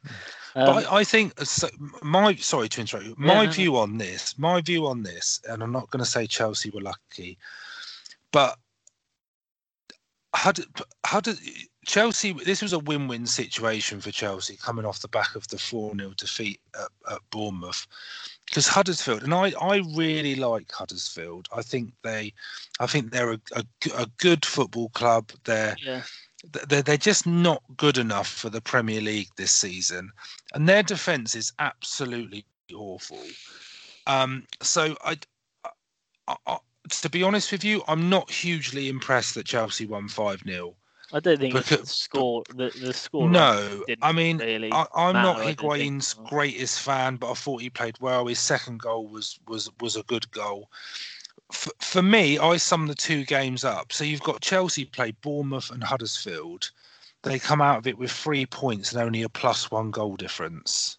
um, 0.54 0.66
but 0.66 0.86
I, 0.86 0.98
I 0.98 1.04
think 1.04 1.40
uh, 1.40 1.44
so, 1.44 1.68
my 2.02 2.34
sorry 2.36 2.68
to 2.70 2.80
interrupt 2.80 3.06
you. 3.06 3.14
My 3.16 3.46
no. 3.46 3.50
view 3.50 3.76
on 3.76 3.98
this, 3.98 4.38
my 4.38 4.60
view 4.60 4.86
on 4.86 5.02
this, 5.02 5.40
and 5.48 5.62
I'm 5.62 5.72
not 5.72 5.90
going 5.90 6.04
to 6.04 6.10
say 6.10 6.26
Chelsea 6.26 6.70
were 6.70 6.80
lucky, 6.80 7.38
but 8.32 8.58
how 10.34 10.52
did 10.52 10.66
how 11.04 11.20
did 11.20 11.38
Chelsea? 11.86 12.32
This 12.32 12.62
was 12.62 12.72
a 12.72 12.78
win-win 12.78 13.26
situation 13.26 14.00
for 14.00 14.10
Chelsea 14.10 14.56
coming 14.56 14.84
off 14.84 15.00
the 15.00 15.08
back 15.08 15.34
of 15.34 15.48
the 15.48 15.58
four 15.58 15.96
0 15.96 16.12
defeat 16.16 16.60
at, 16.74 17.12
at 17.12 17.18
Bournemouth. 17.30 17.86
Because 18.46 18.66
Huddersfield, 18.66 19.22
and 19.24 19.34
I, 19.34 19.52
I 19.60 19.82
really 19.94 20.34
like 20.34 20.72
Huddersfield. 20.72 21.48
I 21.54 21.60
think 21.60 21.92
they, 22.02 22.32
I 22.80 22.86
think 22.86 23.10
they're 23.10 23.32
a 23.32 23.40
a 23.94 24.06
good 24.18 24.44
football 24.44 24.90
club. 24.90 25.30
They're 25.44 25.76
yeah, 25.82 26.02
they're, 26.68 26.82
they're 26.82 26.96
just 26.96 27.26
not 27.26 27.62
good 27.76 27.98
enough 27.98 28.28
for 28.28 28.50
the 28.50 28.60
Premier 28.60 29.00
League 29.00 29.28
this 29.36 29.52
season, 29.52 30.10
and 30.54 30.68
their 30.68 30.82
defence 30.82 31.34
is 31.34 31.52
absolutely 31.58 32.44
awful. 32.74 33.22
Um, 34.06 34.46
so 34.62 34.96
I, 35.04 35.18
I, 36.26 36.36
I, 36.46 36.58
to 36.88 37.10
be 37.10 37.22
honest 37.22 37.52
with 37.52 37.64
you, 37.64 37.82
I'm 37.88 38.08
not 38.08 38.30
hugely 38.30 38.88
impressed 38.88 39.34
that 39.34 39.46
Chelsea 39.46 39.86
won 39.86 40.08
five 40.08 40.42
0 40.46 40.74
I 41.12 41.20
don't 41.20 41.38
think 41.38 41.54
it's 41.54 41.68
the 41.70 41.86
score. 41.86 42.42
The 42.54 42.70
the 42.80 42.92
score. 42.92 43.30
No, 43.30 43.84
I 44.02 44.12
mean 44.12 44.38
really 44.38 44.70
I, 44.70 44.84
I'm 44.94 45.14
not 45.14 45.38
matter, 45.38 45.48
I 45.48 45.52
don't 45.52 45.56
think. 45.56 45.60
Higuain's 45.60 46.14
greatest 46.26 46.80
fan, 46.80 47.16
but 47.16 47.30
I 47.30 47.34
thought 47.34 47.62
he 47.62 47.70
played 47.70 47.96
well. 48.00 48.26
His 48.26 48.38
second 48.38 48.80
goal 48.80 49.06
was 49.08 49.38
was 49.46 49.70
was 49.80 49.96
a 49.96 50.02
good 50.02 50.30
goal. 50.30 50.68
For, 51.50 51.70
for 51.80 52.02
me, 52.02 52.38
I 52.38 52.56
sum 52.58 52.86
the 52.86 52.94
two 52.94 53.24
games 53.24 53.64
up. 53.64 53.92
So 53.92 54.04
you've 54.04 54.22
got 54.22 54.40
Chelsea 54.42 54.84
play 54.84 55.12
Bournemouth 55.22 55.70
and 55.70 55.82
Huddersfield. 55.82 56.70
They 57.22 57.38
come 57.38 57.60
out 57.60 57.78
of 57.78 57.86
it 57.86 57.98
with 57.98 58.10
three 58.12 58.46
points 58.46 58.92
and 58.92 59.02
only 59.02 59.22
a 59.22 59.28
plus 59.28 59.70
one 59.70 59.90
goal 59.90 60.16
difference. 60.16 60.98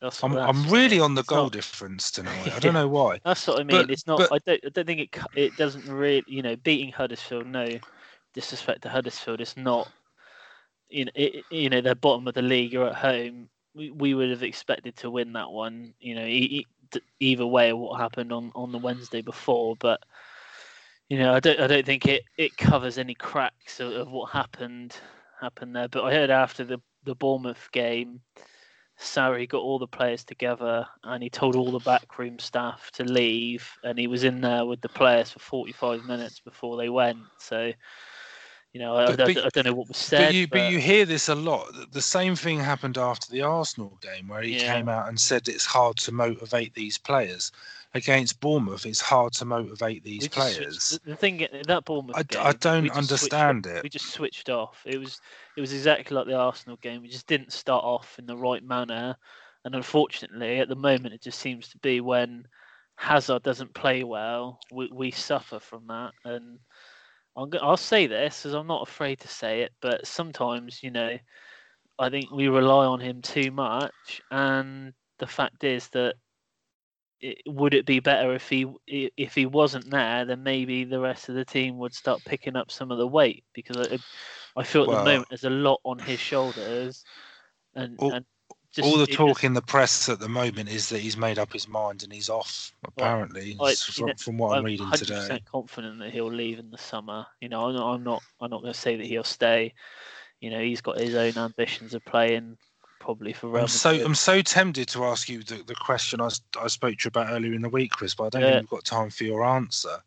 That's, 0.00 0.22
I'm 0.22 0.32
that's 0.34 0.48
I'm 0.48 0.70
really 0.70 1.00
on 1.00 1.14
the 1.14 1.22
goal 1.22 1.44
not- 1.44 1.52
difference 1.52 2.10
tonight. 2.10 2.52
I 2.52 2.58
don't 2.60 2.74
know 2.74 2.88
why. 2.88 3.20
That's 3.24 3.46
what 3.46 3.60
I 3.60 3.64
mean. 3.64 3.82
But- 3.82 3.90
it's 3.90 4.06
not. 4.06 4.18
but- 4.18 4.32
I 4.32 4.38
don't. 4.44 4.60
I 4.66 4.68
don't 4.68 4.86
think 4.86 5.00
it. 5.00 5.16
It 5.34 5.56
doesn't 5.56 5.86
really. 5.88 6.24
You 6.26 6.42
know, 6.42 6.56
beating 6.56 6.92
Huddersfield. 6.92 7.46
No 7.46 7.66
disrespect 8.34 8.82
to 8.82 8.88
Huddersfield. 8.90 9.40
It's 9.40 9.56
not. 9.56 9.90
You 10.90 11.06
know, 11.06 11.12
it, 11.14 11.44
you 11.50 11.70
know, 11.70 11.80
they're 11.80 11.94
bottom 11.94 12.28
of 12.28 12.34
the 12.34 12.42
league. 12.42 12.72
You're 12.72 12.88
at 12.88 12.96
home. 12.96 13.48
We, 13.74 13.90
we 13.90 14.14
would 14.14 14.30
have 14.30 14.42
expected 14.42 14.94
to 14.96 15.10
win 15.10 15.32
that 15.32 15.50
one. 15.50 15.94
You 16.00 16.16
know, 16.16 16.26
e- 16.26 16.28
e- 16.28 16.48
d- 16.58 16.66
either 17.20 17.46
way 17.46 17.72
what 17.72 18.00
happened 18.00 18.32
on 18.32 18.52
on 18.54 18.72
the 18.72 18.78
Wednesday 18.78 19.22
before, 19.22 19.76
but. 19.78 20.00
You 21.10 21.18
know, 21.18 21.34
I 21.34 21.40
don't. 21.40 21.60
I 21.60 21.66
don't 21.66 21.84
think 21.84 22.06
it, 22.06 22.22
it 22.38 22.56
covers 22.56 22.96
any 22.96 23.14
cracks 23.14 23.78
of, 23.78 23.92
of 23.92 24.10
what 24.10 24.30
happened 24.30 24.96
happened 25.38 25.76
there. 25.76 25.86
But 25.86 26.04
I 26.04 26.12
heard 26.14 26.30
after 26.30 26.64
the 26.64 26.80
the 27.04 27.14
Bournemouth 27.14 27.68
game, 27.72 28.22
Sarri 28.98 29.48
got 29.48 29.62
all 29.62 29.78
the 29.78 29.86
players 29.86 30.24
together 30.24 30.86
and 31.02 31.22
he 31.22 31.28
told 31.28 31.56
all 31.56 31.70
the 31.70 31.80
backroom 31.80 32.38
staff 32.38 32.90
to 32.92 33.04
leave 33.04 33.68
and 33.82 33.98
he 33.98 34.06
was 34.06 34.24
in 34.24 34.40
there 34.40 34.64
with 34.64 34.80
the 34.80 34.88
players 34.88 35.30
for 35.30 35.40
45 35.40 36.04
minutes 36.04 36.40
before 36.40 36.76
they 36.76 36.88
went 36.88 37.18
so 37.38 37.72
you 38.74 38.80
know 38.80 38.96
I, 38.96 39.06
But- 39.16 39.20
I, 39.20 39.48
don't 39.54 39.64
know 39.64 39.72
what 39.72 39.88
was 39.88 39.96
said 39.96 40.18
But 40.26 40.34
you 40.34 40.46
but 40.46 40.58
but 40.58 40.72
you 40.72 40.78
hear 40.78 41.06
this 41.06 41.28
a 41.30 41.34
lot. 41.34 41.66
The- 41.92 42.02
same 42.02 42.36
thing 42.36 42.58
happened 42.60 42.98
after 42.98 43.30
the 43.30 43.40
Arsenal 43.40 43.96
game 44.02 44.28
where 44.28 44.42
he 44.42 44.56
Yeah. 44.58 44.74
came 44.74 44.88
out 44.90 45.08
and 45.08 45.18
said 45.18 45.48
it's 45.48 45.64
hard 45.64 45.96
to 45.98 46.12
motivate 46.12 46.74
these 46.74 46.98
players. 46.98 47.50
Against 47.96 48.40
Bournemouth, 48.40 48.84
it's 48.86 49.00
hard 49.00 49.32
to 49.34 49.44
motivate 49.44 50.02
these 50.02 50.22
we 50.22 50.28
just 50.28 50.34
switched- 50.34 50.58
players. 50.58 51.00
the, 51.04 51.14
thing 51.16 51.44
uh, 51.44 51.62
that 51.68 51.84
Bournemouth 51.84 52.16
I, 52.16 52.24
game, 52.24 52.42
I 52.44 52.52
don't 52.52 52.90
understand 52.90 53.66
it. 53.66 53.82
we 53.84 53.88
just 53.88 54.10
switched 54.10 54.50
off 54.50 54.82
it 54.84 54.98
was 54.98 55.20
it 55.56 55.60
was 55.60 55.72
exactly 55.72 56.14
like 56.16 56.26
the 56.26 56.34
Arsenal 56.34 56.76
game 56.82 57.00
we 57.02 57.08
just 57.08 57.28
didn't 57.28 57.52
start 57.52 57.84
off 57.84 58.18
in 58.18 58.26
the 58.26 58.36
right 58.36 58.64
manner 58.64 59.16
and 59.64 59.74
unfortunately 59.76 60.58
at 60.58 60.68
the 60.68 60.74
moment 60.74 61.14
it 61.14 61.22
just 61.22 61.38
seems 61.38 61.68
to 61.68 61.78
be 61.78 62.00
when 62.00 62.46
Hazard 62.96 63.44
doesn't 63.44 63.72
play 63.74 64.02
well 64.02 64.58
we, 64.72 64.88
we 64.92 65.10
suffer 65.12 65.60
from 65.60 65.86
that 65.86 66.12
and 66.24 66.58
I'm 67.36 67.50
go- 67.50 67.58
I'll 67.58 67.76
say 67.76 68.06
this 68.06 68.46
as 68.46 68.52
I'm 68.54 68.66
not 68.66 68.88
afraid 68.88 69.20
to 69.20 69.28
say 69.28 69.62
it 69.62 69.72
but 69.80 70.06
sometimes 70.06 70.82
you 70.82 70.90
know 70.90 71.18
I 71.98 72.10
think 72.10 72.30
we 72.30 72.48
rely 72.48 72.86
on 72.86 73.00
him 73.00 73.22
too 73.22 73.50
much 73.50 74.20
and 74.30 74.92
the 75.18 75.26
fact 75.26 75.64
is 75.64 75.88
that 75.90 76.14
it, 77.20 77.38
would 77.46 77.72
it 77.72 77.86
be 77.86 78.00
better 78.00 78.34
if 78.34 78.48
he 78.48 78.66
if 78.86 79.34
he 79.34 79.46
wasn't 79.46 79.88
there? 79.90 80.24
Then 80.26 80.42
maybe 80.42 80.84
the 80.84 81.00
rest 81.00 81.28
of 81.28 81.34
the 81.36 81.44
team 81.44 81.78
would 81.78 81.94
start 81.94 82.20
picking 82.26 82.54
up 82.56 82.70
some 82.70 82.90
of 82.90 82.98
the 82.98 83.06
weight 83.06 83.44
because 83.54 83.76
I, 83.88 83.98
I 84.60 84.64
feel 84.64 84.82
at 84.82 84.88
Well- 84.88 85.04
the 85.04 85.10
moment 85.10 85.28
there's 85.30 85.44
a 85.44 85.50
lot 85.50 85.80
on 85.84 85.98
his 85.98 86.20
shoulders, 86.20 87.02
and, 87.74 87.96
All- 87.98 88.12
and 88.12 88.26
just, 88.74 88.88
All 88.88 88.96
the 88.96 89.04
it 89.04 89.06
just- 89.06 89.18
talk 89.18 89.44
in 89.44 89.54
the 89.54 89.62
press 89.62 90.08
at 90.08 90.20
the 90.20 90.28
moment 90.28 90.68
is 90.68 90.88
that 90.88 90.98
he's 91.00 91.16
made 91.16 91.38
up 91.38 91.52
his 91.52 91.68
mind 91.68 92.02
and 92.02 92.12
he's 92.12 92.28
off. 92.28 92.72
Apparently, 92.84 93.56
I- 93.60 93.70
s- 93.70 93.88
you 93.88 94.02
from, 94.02 94.06
know, 94.08 94.14
from 94.18 94.38
what 94.38 94.50
I'm, 94.52 94.58
I'm 94.58 94.64
reading 94.64 94.86
100% 94.86 94.98
today. 94.98 95.42
confident 95.50 95.98
that 96.00 96.10
he'll 96.12 96.32
leave 96.32 96.58
in 96.58 96.70
the 96.70 96.78
summer. 96.78 97.26
You 97.40 97.48
know, 97.48 97.66
I'm 97.68 97.74
not, 97.74 97.94
I'm 97.94 98.02
not, 98.04 98.22
I'm 98.40 98.50
not 98.50 98.62
going 98.62 98.72
to 98.72 98.78
say 98.78 98.96
that 98.96 99.06
he'll 99.06 99.22
stay. 99.24 99.72
You 100.40 100.50
know, 100.50 100.60
he's 100.60 100.80
got 100.80 100.98
his 100.98 101.14
own 101.14 101.38
ambitions 101.38 101.94
of 101.94 102.04
playing 102.04 102.58
probably 103.00 103.32
for 103.34 103.48
Real 103.48 103.62
I'm 103.62 103.68
so 103.68 103.90
I'm 103.90 104.14
so 104.14 104.40
tempted 104.40 104.88
to 104.88 105.04
ask 105.04 105.28
you 105.28 105.42
the, 105.42 105.62
the 105.66 105.74
question 105.74 106.22
I, 106.22 106.30
I 106.58 106.68
spoke 106.68 106.96
to 106.98 107.04
you 107.04 107.08
about 107.08 107.30
earlier 107.30 107.52
in 107.52 107.60
the 107.60 107.68
week, 107.68 107.90
Chris, 107.92 108.14
but 108.14 108.24
I 108.24 108.28
don't 108.30 108.42
Yeah. 108.42 108.50
think 108.58 108.62
we've 108.62 108.78
got 108.78 108.84
time 108.86 109.10
for 109.10 109.24
your 109.24 109.44
answer. 109.44 109.98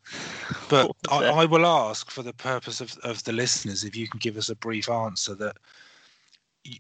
But 0.68 0.92
I. 1.12 1.26
I 1.26 1.46
will 1.46 1.66
ask 1.66 2.10
for 2.10 2.24
the 2.24 2.34
purpose 2.34 2.82
of, 2.82 2.98
of 3.04 3.24
the 3.24 3.34
listeners 3.34 3.84
if 3.84 3.96
you 3.96 4.08
can 4.08 4.18
give 4.20 4.36
us 4.36 4.50
a 4.50 4.56
brief 4.56 4.90
answer 4.90 5.36
that 5.36 5.58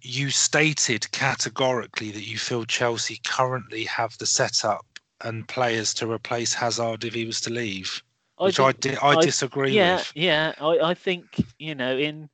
you 0.01 0.29
stated 0.29 1.09
categorically 1.11 2.11
that 2.11 2.27
you 2.27 2.37
feel 2.37 2.65
Chelsea 2.65 3.19
currently 3.25 3.83
have 3.85 4.17
the 4.17 4.25
setup 4.25 4.85
and 5.21 5.47
players 5.47 5.93
to 5.95 6.11
replace 6.11 6.53
Hazard 6.53 7.03
if 7.03 7.13
he 7.13 7.25
was 7.25 7.41
to 7.41 7.49
leave, 7.49 8.01
which 8.37 8.59
I, 8.59 8.71
think- 8.73 8.81
di- 8.81 9.01
I, 9.01 9.11
I- 9.13 9.21
disagree 9.21 9.71
yeah, 9.71 9.97
with. 9.97 10.11
yeah. 10.15 10.53
I, 10.59 10.79
I 10.79 10.93
think 10.93 11.25
you 11.57 11.75
know 11.75 11.97
in 11.97 12.29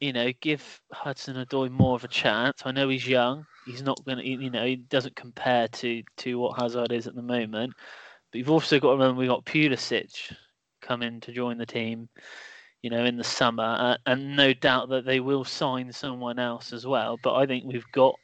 you 0.00 0.12
know, 0.12 0.30
give 0.40 0.80
Hudson 0.92 1.36
Odoi 1.36 1.70
more 1.70 1.96
of 1.96 2.04
a 2.04 2.08
chance. 2.08 2.62
I 2.64 2.72
know 2.72 2.88
he's 2.88 3.08
young. 3.08 3.46
He's 3.64 3.82
not 3.82 4.04
going 4.04 4.18
to, 4.18 4.26
you 4.26 4.50
know, 4.50 4.64
he 4.66 4.76
doesn't 4.76 5.16
compare 5.16 5.68
to 5.68 6.02
to 6.18 6.38
what 6.38 6.60
Hazard 6.60 6.92
is 6.92 7.06
at 7.06 7.14
the 7.14 7.22
moment. 7.22 7.72
But 8.30 8.38
you've 8.38 8.50
also 8.50 8.78
got 8.78 8.88
to 8.88 8.92
remember 8.96 9.18
we 9.18 9.26
got 9.26 9.46
Pulisic 9.46 10.32
coming 10.82 11.20
to 11.20 11.32
join 11.32 11.56
the 11.58 11.66
team, 11.66 12.08
you 12.86 12.90
know, 12.90 13.04
in 13.04 13.16
the 13.16 13.24
summer, 13.24 13.76
uh, 13.80 13.96
and 14.06 14.36
no 14.36 14.52
doubt 14.52 14.90
that 14.90 15.04
they 15.04 15.18
will 15.18 15.42
sign 15.42 15.92
someone 15.92 16.38
else 16.38 16.72
as 16.72 16.86
well. 16.86 17.18
But 17.20 17.34
I 17.34 17.44
think 17.44 17.64
we've 17.64 17.90
got 17.90 18.14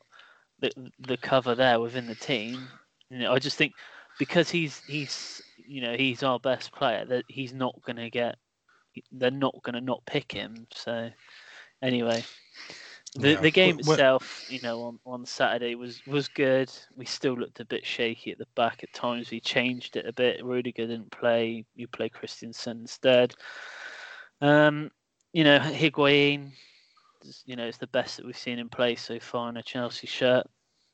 the 0.60 0.70
the 1.00 1.16
cover 1.16 1.56
there 1.56 1.80
within 1.80 2.06
the 2.06 2.14
team. 2.14 2.68
You 3.10 3.18
know, 3.18 3.32
I 3.32 3.40
just 3.40 3.56
think 3.56 3.72
because 4.20 4.48
he's 4.50 4.80
he's 4.86 5.42
you 5.66 5.80
know 5.80 5.96
he's 5.96 6.22
our 6.22 6.38
best 6.38 6.70
player 6.70 7.04
that 7.06 7.24
he's 7.26 7.52
not 7.52 7.74
going 7.82 7.96
to 7.96 8.08
get 8.08 8.36
they're 9.10 9.32
not 9.32 9.60
going 9.64 9.74
to 9.74 9.80
not 9.80 10.06
pick 10.06 10.30
him. 10.30 10.68
So 10.72 11.10
anyway, 11.82 12.22
the 13.16 13.30
yeah. 13.30 13.40
the 13.40 13.50
game 13.50 13.80
itself, 13.80 14.44
you 14.48 14.60
know, 14.62 14.82
on, 14.82 15.00
on 15.04 15.26
Saturday 15.26 15.74
was 15.74 16.06
was 16.06 16.28
good. 16.28 16.70
We 16.94 17.04
still 17.04 17.34
looked 17.34 17.58
a 17.58 17.64
bit 17.64 17.84
shaky 17.84 18.30
at 18.30 18.38
the 18.38 18.46
back 18.54 18.84
at 18.84 18.92
times. 18.92 19.32
We 19.32 19.40
changed 19.40 19.96
it 19.96 20.06
a 20.06 20.12
bit. 20.12 20.44
Rudiger 20.44 20.86
didn't 20.86 21.10
play. 21.10 21.64
You 21.74 21.88
play 21.88 22.10
Christensen 22.10 22.82
instead. 22.82 23.34
Um, 24.42 24.90
you 25.32 25.44
know, 25.44 25.58
Higuain, 25.58 26.50
you 27.46 27.56
know, 27.56 27.66
it's 27.66 27.78
the 27.78 27.86
best 27.86 28.16
that 28.16 28.26
we've 28.26 28.36
seen 28.36 28.58
in 28.58 28.68
play 28.68 28.96
so 28.96 29.18
far 29.18 29.48
in 29.48 29.56
a 29.56 29.62
Chelsea 29.62 30.06
shirt. 30.06 30.46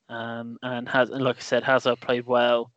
Um, 0.09 0.59
and 0.63 0.89
has, 0.89 1.11
and 1.11 1.25
like 1.25 1.39
I 1.39 1.41
said, 1.41 1.65
Hazard 1.65 2.01
played 2.01 2.27
well, 2.27 2.71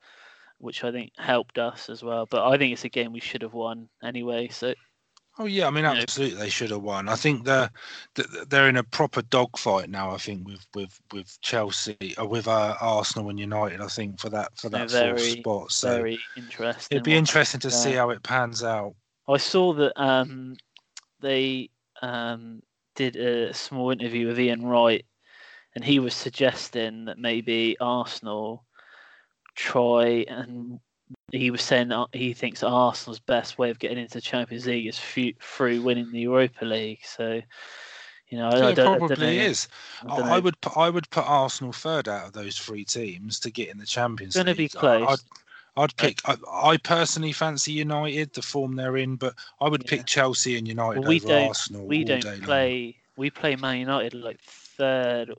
which 0.58 0.84
I 0.84 0.92
think 0.92 1.12
helped 1.18 1.60
us 1.60 1.90
as 1.90 2.04
well. 2.04 2.26
But 2.26 2.48
I 2.48 2.58
think 2.58 2.74
it's 2.74 2.86
a 2.86 2.90
game 2.90 3.14
we 3.14 3.20
should 3.20 3.44
have 3.44 3.54
won 3.54 3.90
anyway. 4.04 4.48
So 4.48 4.74
Oh 5.40 5.46
yeah, 5.46 5.66
I 5.66 5.70
mean 5.70 5.86
absolutely 5.86 6.38
they 6.38 6.50
should 6.50 6.72
have 6.72 6.82
won. 6.82 7.08
I 7.08 7.16
think 7.16 7.46
they're 7.46 7.70
they're 8.48 8.68
in 8.68 8.78
a 8.78 8.84
proper 8.84 9.22
dogfight 9.22 9.90
now. 9.90 10.12
I 10.12 10.18
think 10.18 10.46
with 10.46 10.66
with 10.76 11.00
with 11.14 11.40
Chelsea 11.42 12.14
or 12.18 12.26
uh, 12.26 12.28
with 12.28 12.48
uh, 12.48 12.76
Arsenal 12.82 13.30
and 13.30 13.40
United. 13.40 13.80
I 13.80 13.88
think 13.88 14.20
for 14.20 14.30
that 14.30 14.58
for 14.58 14.70
that 14.70 14.92
very, 14.92 15.18
fourth 15.18 15.72
spot. 15.72 15.72
So 15.72 15.88
very 15.90 16.20
interesting. 16.36 16.96
It'd 16.96 17.04
be 17.04 17.16
interesting 17.16 17.62
to 17.62 17.72
see 17.72 17.94
how 17.94 18.10
it 18.10 18.22
pans 18.24 18.62
out. 18.62 18.94
I 19.28 19.38
saw 19.38 19.74
that 19.74 19.94
um, 20.02 20.56
they 21.20 21.70
um, 22.02 22.62
did 22.96 23.16
a 23.16 23.54
small 23.54 23.92
interview 23.92 24.28
with 24.28 24.40
Ian 24.40 24.66
Wright, 24.66 25.06
and 25.76 25.84
he 25.84 26.00
was 26.00 26.14
suggesting 26.14 27.06
that 27.06 27.18
maybe 27.18 27.78
Arsenal 27.80 28.66
try 29.56 30.26
and 30.28 30.80
he 31.32 31.52
was 31.52 31.62
saying 31.62 31.92
he 32.14 32.34
thinks 32.34 32.64
Arsenal's 32.64 33.20
best 33.20 33.58
way 33.58 33.70
of 33.70 33.80
getting 33.80 33.98
into 33.98 34.14
the 34.14 34.22
Champions 34.22 34.66
League 34.66 34.88
is 34.88 35.00
through 35.00 35.82
winning 35.82 36.12
the 36.12 36.22
Europa 36.22 36.66
League. 36.66 37.02
So, 37.04 37.42
you 38.30 38.38
know, 38.38 38.50
yeah, 38.54 38.68
I, 38.68 38.74
don't, 38.74 39.00
probably 39.00 39.40
I 39.40 39.44
is. 39.44 39.68
I, 40.08 40.36
I, 40.36 40.40
would 40.40 40.60
put, 40.62 40.78
I 40.78 40.90
would 40.90 41.10
put 41.10 41.26
Arsenal 41.26 41.74
third 41.74 42.08
out 42.08 42.28
of 42.28 42.34
those 42.34 42.58
three 42.58 42.86
teams 42.86 43.40
to 43.42 43.52
get 43.52 43.70
in 43.70 43.78
the 43.78 43.86
Champions 43.86 44.36
it's 44.36 44.46
League. 44.46 44.46
Going 44.46 44.56
to 44.56 44.58
be 44.58 44.70
close. 44.70 45.24
I'd, 45.78 45.84
I'd 45.84 45.98
pick. 45.98 46.22
I, 46.26 46.36
I, 46.52 46.78
personally 46.78 47.32
fancy 47.32 47.74
United, 47.74 48.34
the 48.34 48.42
form 48.42 48.76
they're 48.76 48.98
in, 48.98 49.16
but 49.16 49.36
I 49.60 49.70
would 49.70 49.84
yeah. 49.84 49.90
pick 49.90 50.06
Chelsea 50.06 50.58
and 50.58 50.68
United 50.68 51.02
well, 51.02 51.10
we 51.10 51.20
don't, 51.20 51.48
Arsenal. 51.48 51.86
We 51.86 52.04
don't 52.04 52.44
play. 52.44 52.84
Long. 52.84 52.94
We 53.18 53.30
play 53.30 53.56
Man 53.56 53.80
United 53.80 54.14
like 54.14 54.40
third, 54.42 55.34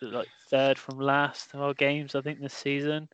like 0.00 0.28
third 0.48 0.78
from 0.78 0.98
last 0.98 1.54
of 1.54 1.60
our 1.60 1.74
games. 1.74 2.14
I 2.14 2.20
think 2.20 2.40
this 2.40 2.54
season. 2.54 3.08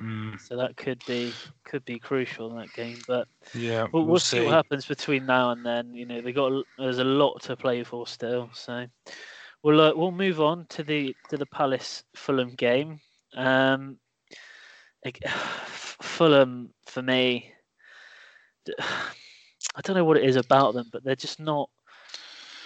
Mm. 0.00 0.40
So 0.40 0.56
that 0.56 0.76
could 0.76 1.02
be 1.06 1.32
could 1.64 1.84
be 1.84 1.98
crucial 1.98 2.50
in 2.50 2.56
that 2.56 2.72
game. 2.72 2.98
But 3.06 3.28
yeah, 3.52 3.86
we'll, 3.92 4.06
we'll 4.06 4.18
see. 4.18 4.38
see. 4.38 4.44
what 4.44 4.54
happens 4.54 4.86
between 4.86 5.26
now 5.26 5.50
and 5.50 5.64
then. 5.64 5.92
You 5.92 6.06
know, 6.06 6.20
they 6.22 6.32
got 6.32 6.64
there's 6.78 6.98
a 6.98 7.04
lot 7.04 7.42
to 7.42 7.56
play 7.56 7.84
for 7.84 8.06
still. 8.06 8.48
So 8.54 8.86
we'll 9.62 9.80
uh, 9.80 9.94
we'll 9.94 10.12
move 10.12 10.40
on 10.40 10.66
to 10.70 10.82
the 10.82 11.14
to 11.28 11.36
the 11.36 11.46
Palace 11.46 12.04
Fulham 12.14 12.54
game. 12.54 13.00
Um, 13.36 13.98
like, 15.04 15.22
Fulham 16.02 16.70
for 16.86 17.02
me, 17.02 17.52
I 18.78 19.80
don't 19.82 19.96
know 19.96 20.04
what 20.04 20.16
it 20.16 20.24
is 20.24 20.36
about 20.36 20.74
them, 20.74 20.88
but 20.92 21.04
they're 21.04 21.16
just 21.16 21.40
not. 21.40 21.70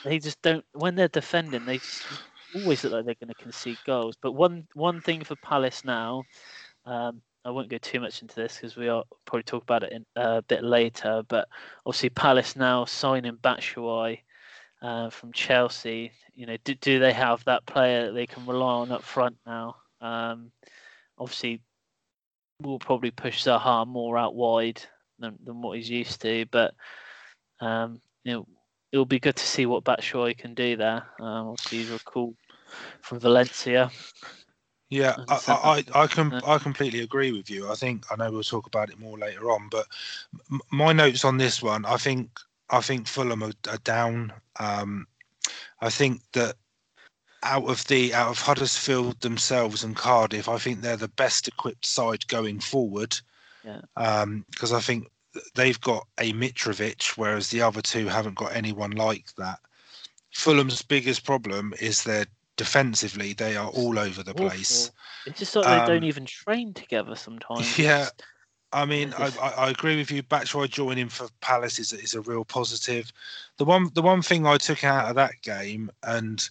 They 0.05 0.19
just 0.19 0.41
don't. 0.43 0.65
When 0.73 0.95
they're 0.95 1.09
defending, 1.09 1.65
they 1.65 1.81
always 2.55 2.85
look 2.85 2.93
like 2.93 3.05
they're 3.05 3.15
going 3.15 3.35
to 3.35 3.43
concede 3.43 3.79
goals. 3.85 4.17
But 4.21 4.33
one 4.33 4.67
one 4.75 5.01
thing 5.01 5.25
for 5.25 5.37
Palace 5.37 5.85
now 5.85 6.25
um, 6.87 7.23
I 7.45 7.51
won't 7.51 7.69
go 7.69 7.79
too 7.79 8.01
much 8.01 8.23
into 8.23 8.35
this 8.35 8.57
because 8.57 8.77
we 8.77 8.89
are 8.89 9.05
probably 9.25 9.43
talk 9.43 9.63
about 9.63 9.83
it 9.83 9.93
in, 9.93 10.07
uh, 10.17 10.39
a 10.39 10.43
bit 10.43 10.65
later. 10.65 11.23
But 11.29 11.49
obviously, 11.85 12.11
Palace 12.11 12.57
now 12.57 12.85
signing 12.85 13.37
Batshuayi 13.37 14.21
uh, 14.83 15.11
from 15.11 15.33
Chelsea. 15.33 16.13
You 16.35 16.47
know, 16.47 16.57
do, 16.65 16.75
do 16.75 16.99
they 16.99 17.13
have 17.13 17.45
that 17.45 17.67
player 17.67 18.07
that 18.07 18.13
they 18.13 18.27
can 18.27 18.47
rely 18.47 18.75
on 18.75 18.93
up 18.93 19.03
front 19.03 19.37
now? 19.47 19.77
Um, 20.01 20.53
obviously, 21.19 21.61
we'll 22.61 22.79
probably 22.79 23.11
push 23.11 23.45
Zaha 23.45 23.87
more 23.87 24.17
out 24.19 24.35
wide 24.35 24.83
than, 25.19 25.39
than 25.45 25.63
what 25.63 25.77
he's 25.77 25.91
used 25.91 26.21
to. 26.23 26.47
But 26.51 26.75
um, 27.61 28.01
you 28.25 28.33
know, 28.33 28.47
it'll 28.93 29.05
be 29.05 29.21
good 29.21 29.37
to 29.37 29.47
see 29.47 29.67
what 29.67 29.85
Batshuayi 29.85 30.37
can 30.37 30.55
do 30.55 30.77
there. 30.77 31.07
Um, 31.21 31.49
obviously, 31.49 31.79
he's 31.79 31.91
recalled 31.91 32.37
from 33.01 33.21
Valencia. 33.21 33.91
Yeah, 34.91 35.17
I, 35.29 35.85
I, 35.95 36.03
I, 36.03 36.07
can 36.07 36.33
I 36.47 36.59
completely 36.59 37.01
agree 37.01 37.33
with 37.33 37.51
you. 37.51 37.71
I 37.71 37.75
think 37.75 38.05
I 38.13 38.17
know 38.17 38.31
we'll 38.31 38.43
talk 38.43 38.67
about 38.67 38.91
it 38.91 38.99
more 38.99 39.19
later 39.19 39.51
on, 39.51 39.69
but 39.71 39.87
m- 40.53 40.61
my 40.71 40.93
notes 40.93 41.25
on 41.25 41.37
this 41.37 41.63
one, 41.63 41.85
I 41.85 41.97
think 41.97 42.31
I 42.71 42.81
think 42.81 43.09
Fulham 43.09 43.43
are, 43.43 43.53
are 43.69 43.79
down. 43.79 44.33
Um, 44.61 45.07
I 45.81 45.91
think 45.91 46.21
that 46.35 46.57
out 47.45 47.69
of 47.69 47.87
the 47.87 48.15
out 48.15 48.29
of 48.29 48.41
Huddersfield 48.41 49.21
themselves 49.21 49.85
and 49.85 49.95
Cardiff, 49.95 50.49
I 50.49 50.59
think 50.59 50.81
they're 50.81 50.97
the 50.97 51.09
best 51.09 51.47
equipped 51.47 51.87
side 51.87 52.27
going 52.27 52.59
forward. 52.59 53.17
Yeah. 53.65 53.81
Because 53.95 54.73
um, 54.73 54.77
I 54.77 54.81
think 54.81 55.11
they've 55.55 55.81
got 55.81 56.07
a 56.19 56.33
Mitrovic, 56.33 57.17
whereas 57.17 57.51
the 57.51 57.63
other 57.63 57.83
two 57.83 58.09
haven't 58.09 58.37
got 58.37 58.55
anyone 58.55 58.93
like 58.93 59.35
that. 59.37 59.61
Fulham's 60.33 60.83
biggest 60.83 61.25
problem 61.25 61.75
is 61.81 62.03
their 62.03 62.27
defensively 62.57 63.33
they 63.33 63.57
are 63.57 63.69
all 63.69 63.99
over 63.99 64.23
the 64.23 64.35
place. 64.35 64.91
It's 65.27 65.39
just 65.39 65.57
like 65.57 65.67
um, 65.67 65.79
they 65.81 65.93
don't 65.93 66.03
um, 66.03 66.09
even 66.09 66.27
train 66.27 66.73
together 66.75 67.15
sometimes. 67.15 67.79
Yeah. 67.79 68.09
I 68.73 68.85
mean. 68.85 69.15
I, 69.17 69.31
I, 69.57 69.71
agree 69.71 69.97
with 69.97 70.11
you. 70.11 70.23
Batshuayi 70.25 70.69
joining 70.69 71.09
for 71.09 71.29
Palace 71.41 71.79
is, 71.79 71.93
is 71.93 72.15
a 72.15 72.21
real 72.21 72.45
positive. 72.45 73.13
The 73.57 73.65
one 73.65 73.91
the 73.95 74.03
one 74.03 74.21
thing 74.21 74.47
I 74.47 74.57
took 74.57 74.83
out 74.83 75.09
of 75.09 75.15
that 75.15 75.41
game, 75.43 75.91
and 76.03 76.49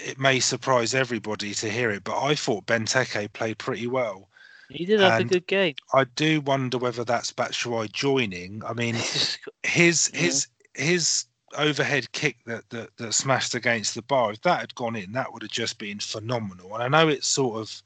it 0.00 0.18
may 0.18 0.40
surprise 0.40 0.94
everybody 0.94 1.54
to 1.54 1.70
hear 1.70 1.90
it, 1.90 2.04
but 2.04 2.20
I 2.20 2.34
thought 2.34 2.66
Benteke 2.66 3.32
played 3.32 3.58
pretty 3.58 3.86
well. 3.86 4.28
He 4.68 4.84
did 4.84 5.00
have 5.00 5.20
and 5.20 5.30
a 5.30 5.34
good 5.34 5.46
game. 5.46 5.74
I 5.94 6.04
do 6.04 6.40
wonder 6.40 6.78
whether 6.78 7.04
that's 7.04 7.32
Batshuayi 7.32 7.92
joining. 7.92 8.64
I 8.64 8.72
mean, 8.72 8.96
his 9.62 10.08
his 10.08 10.48
his 10.74 11.26
overhead 11.56 12.10
kick 12.12 12.36
that, 12.46 12.68
that 12.70 12.96
that 12.96 13.14
smashed 13.14 13.54
against 13.54 13.94
the 13.94 14.02
bar, 14.02 14.32
if 14.32 14.42
that 14.42 14.60
had 14.60 14.74
gone 14.74 14.96
in, 14.96 15.12
that 15.12 15.32
would 15.32 15.42
have 15.42 15.52
just 15.52 15.78
been 15.78 16.00
phenomenal. 16.00 16.74
And 16.74 16.82
I 16.82 16.88
know 16.88 17.08
it's 17.08 17.28
sort 17.28 17.60
of 17.60 17.82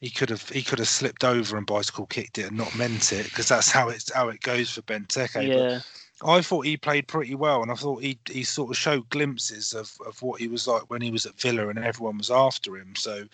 he 0.00 0.10
could 0.10 0.30
have 0.30 0.48
he 0.48 0.62
could 0.62 0.78
have 0.78 0.88
slipped 0.88 1.24
over 1.24 1.56
and 1.56 1.66
bicycle 1.66 2.06
kicked 2.06 2.38
it 2.38 2.46
and 2.46 2.56
not 2.56 2.76
meant 2.76 3.12
it 3.12 3.24
because 3.24 3.48
that's 3.48 3.70
how 3.70 3.88
it's 3.88 4.12
how 4.12 4.28
it 4.28 4.40
goes 4.42 4.70
for 4.70 4.82
Benteke. 4.82 5.48
Yeah. 5.48 5.56
But 5.56 5.86
I 6.24 6.40
thought 6.40 6.64
he 6.64 6.76
played 6.76 7.08
pretty 7.08 7.34
well, 7.34 7.62
and 7.62 7.70
I 7.70 7.74
thought 7.74 8.02
he 8.02 8.18
he 8.28 8.42
sort 8.42 8.70
of 8.70 8.76
showed 8.76 9.08
glimpses 9.10 9.74
of, 9.74 9.92
of 10.06 10.22
what 10.22 10.40
he 10.40 10.48
was 10.48 10.66
like 10.66 10.88
when 10.88 11.02
he 11.02 11.10
was 11.10 11.26
at 11.26 11.38
Villa 11.38 11.68
and 11.68 11.78
everyone 11.78 12.18
was 12.18 12.30
after 12.30 12.76
him. 12.76 12.94
So 12.96 13.24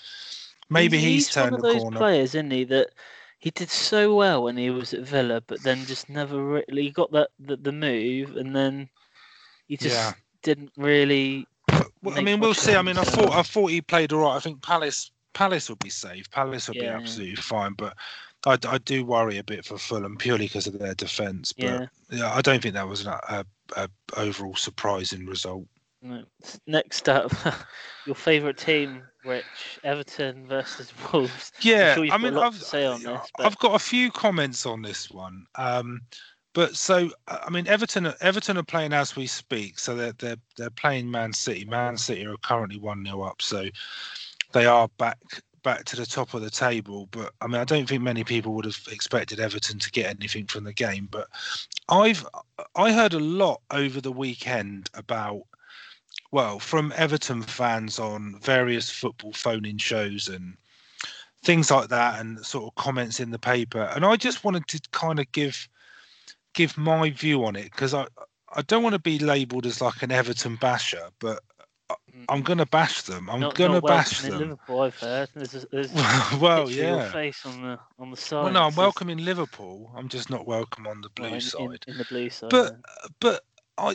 maybe 0.69 0.99
he's, 0.99 1.27
he's 1.27 1.31
turned 1.31 1.53
one 1.53 1.61
of 1.61 1.63
the 1.63 1.73
those 1.73 1.83
corner. 1.83 1.99
Players, 1.99 2.31
isn't 2.31 2.51
he? 2.51 2.65
That 2.65 2.91
he 3.39 3.51
did 3.51 3.71
so 3.71 4.15
well 4.15 4.43
when 4.43 4.57
he 4.57 4.71
was 4.71 4.95
at 4.95 5.03
Villa, 5.03 5.41
but 5.47 5.63
then 5.63 5.85
just 5.87 6.09
never 6.09 6.45
really 6.45 6.91
got 6.91 7.13
that 7.13 7.31
the, 7.39 7.57
the 7.57 7.73
move, 7.73 8.37
and 8.37 8.55
then 8.55 8.89
he 9.69 9.77
just 9.77 9.97
yeah. 9.97 10.13
didn't 10.43 10.73
really. 10.77 11.47
Well, 12.03 12.19
I 12.19 12.21
mean, 12.21 12.41
we'll 12.41 12.55
see. 12.55 12.75
I 12.75 12.83
mean, 12.83 12.99
I 12.99 13.05
thought 13.05 13.31
I 13.31 13.43
thought 13.43 13.71
he 13.71 13.81
played 13.81 14.13
all 14.13 14.23
right. 14.23 14.37
I 14.37 14.41
think 14.41 14.61
Palace 14.61 15.13
Palace 15.35 15.69
will 15.69 15.77
be 15.77 15.91
safe. 15.91 16.31
Palace 16.31 16.69
will 16.69 16.77
yeah, 16.77 16.97
be 16.97 17.03
absolutely 17.03 17.37
fine, 17.37 17.75
but 17.75 17.97
I, 18.47 18.59
I 18.69 18.79
do 18.79 19.05
worry 19.05 19.39
a 19.39 19.45
bit 19.45 19.65
for 19.65 19.79
Fulham 19.79 20.17
purely 20.17 20.47
because 20.47 20.67
of 20.67 20.79
their 20.79 20.95
defence. 20.95 21.53
But 21.53 21.65
yeah. 21.65 21.87
yeah. 22.11 22.35
I 22.35 22.41
don't 22.41 22.63
think 22.63 22.75
that 22.75 22.89
was 22.89 23.07
an 23.07 23.15
a, 23.29 23.45
a 23.77 23.89
overall 24.17 24.57
surprising 24.57 25.27
result. 25.27 25.67
Next 26.67 27.09
up, 27.09 27.33
your 28.07 28.17
favourite 28.17 28.57
team, 28.57 29.05
Rich, 29.25 29.45
Everton 29.85 30.49
versus 30.49 30.93
Wolves. 31.13 31.53
Yeah, 31.61 31.95
sure 31.95 32.11
I 32.11 32.19
mean, 32.19 32.37
I've, 32.37 32.59
this. 32.59 32.75
I've 33.39 33.59
got 33.59 33.77
a 33.77 33.79
few 33.79 34.11
comments 34.11 34.67
on 34.67 34.83
this 34.83 35.11
one. 35.11 35.47
Um, 35.55 36.01
but 36.55 36.77
so 36.77 37.11
I 37.29 37.49
mean, 37.51 37.69
Everton 37.69 38.13
Everton 38.21 38.59
are 38.59 38.65
playing 38.65 38.93
as 38.93 39.15
we 39.15 39.27
speak, 39.27 39.79
so 39.79 39.95
they're 39.95 40.13
they're 40.19 40.37
they're 40.57 40.71
playing 40.71 41.11
Man 41.11 41.33
City. 41.33 41.65
Man 41.65 41.97
City 41.97 42.27
are 42.27 42.37
currently 42.39 42.79
one 42.79 43.05
0 43.05 43.23
up, 43.23 43.41
so 43.41 43.69
they 44.53 44.67
are 44.67 44.89
back 44.99 45.19
back 45.63 45.85
to 45.85 45.97
the 45.97 46.07
top 46.07 46.35
of 46.35 46.43
the 46.43 46.51
table. 46.51 47.09
But 47.11 47.33
I 47.41 47.47
mean, 47.47 47.61
I 47.61 47.65
don't 47.65 47.89
think 47.89 48.03
many 48.03 48.25
people 48.25 48.55
would 48.55 48.65
have 48.65 48.79
expected 48.91 49.41
Everton 49.41 49.79
to 49.79 49.91
get 49.91 50.15
anything 50.17 50.47
from 50.47 50.65
the 50.65 50.73
game. 50.73 51.09
But 51.11 51.29
I've 51.89 52.27
I 52.75 52.93
heard 52.93 53.15
a 53.15 53.21
lot 53.21 53.61
over 53.71 54.01
the 54.01 54.13
weekend 54.13 54.91
about 54.95 55.43
well, 56.31 56.59
from 56.59 56.93
Everton 56.97 57.43
fans 57.43 57.99
on 57.99 58.39
various 58.41 58.89
football 58.89 59.35
phone-in 59.35 59.77
shows 59.77 60.29
and 60.29 60.57
things 61.45 61.71
like 61.71 61.89
that, 61.89 62.21
and 62.21 62.45
sort 62.45 62.65
of 62.65 62.75
comments 62.83 63.21
in 63.21 63.31
the 63.31 63.39
paper. 63.39 63.91
And 63.95 64.05
I 64.05 64.17
just 64.17 64.43
wanted 64.43 64.67
to 64.69 64.81
kind 64.93 65.19
of 65.19 65.31
give 65.33 65.69
give 66.55 66.77
my 66.77 67.11
view 67.11 67.45
on 67.45 67.57
it 67.57 67.71
because 67.71 67.95
I 67.95 68.07
I 68.55 68.63
don't 68.63 68.83
want 68.83 68.95
to 68.95 68.99
be 68.99 69.19
labelled 69.19 69.67
as 69.67 69.81
like 69.81 70.03
an 70.03 70.13
Everton 70.13 70.57
basher, 70.57 71.09
but 71.19 71.43
Mm. 72.17 72.25
I'm 72.29 72.43
going 72.43 72.59
to 72.59 72.67
bash 72.67 73.03
them. 73.03 73.31
I'm 73.31 73.41
not, 73.41 73.55
going 73.55 73.73
to 73.73 73.81
bash 73.81 74.21
them. 74.21 74.39
Liverpool, 74.39 74.83
I've 74.83 74.99
heard. 74.99 75.29
There's, 75.35 75.55
a, 75.55 75.67
there's 75.69 75.93
well, 76.41 76.71
yeah. 76.71 77.11
face 77.11 77.47
on 77.47 77.63
the 77.63 77.79
on 77.99 78.11
the 78.11 78.17
side. 78.17 78.45
Well, 78.45 78.53
no, 78.53 78.63
I'm 78.65 78.75
welcome 78.75 79.09
in 79.09 79.25
Liverpool. 79.25 79.91
I'm 79.97 80.09
just 80.09 80.29
not 80.29 80.47
welcome 80.47 80.87
on 80.87 81.01
the 81.01 81.09
blue 81.11 81.27
well, 81.27 81.35
in, 81.35 81.41
side. 81.41 81.61
In, 81.61 81.79
in, 81.89 81.99
the 81.99 82.05
blue 82.05 82.29
side. 82.29 82.51
But 82.51 82.73
yeah. 82.73 83.09
but 83.21 83.45
I 83.79 83.95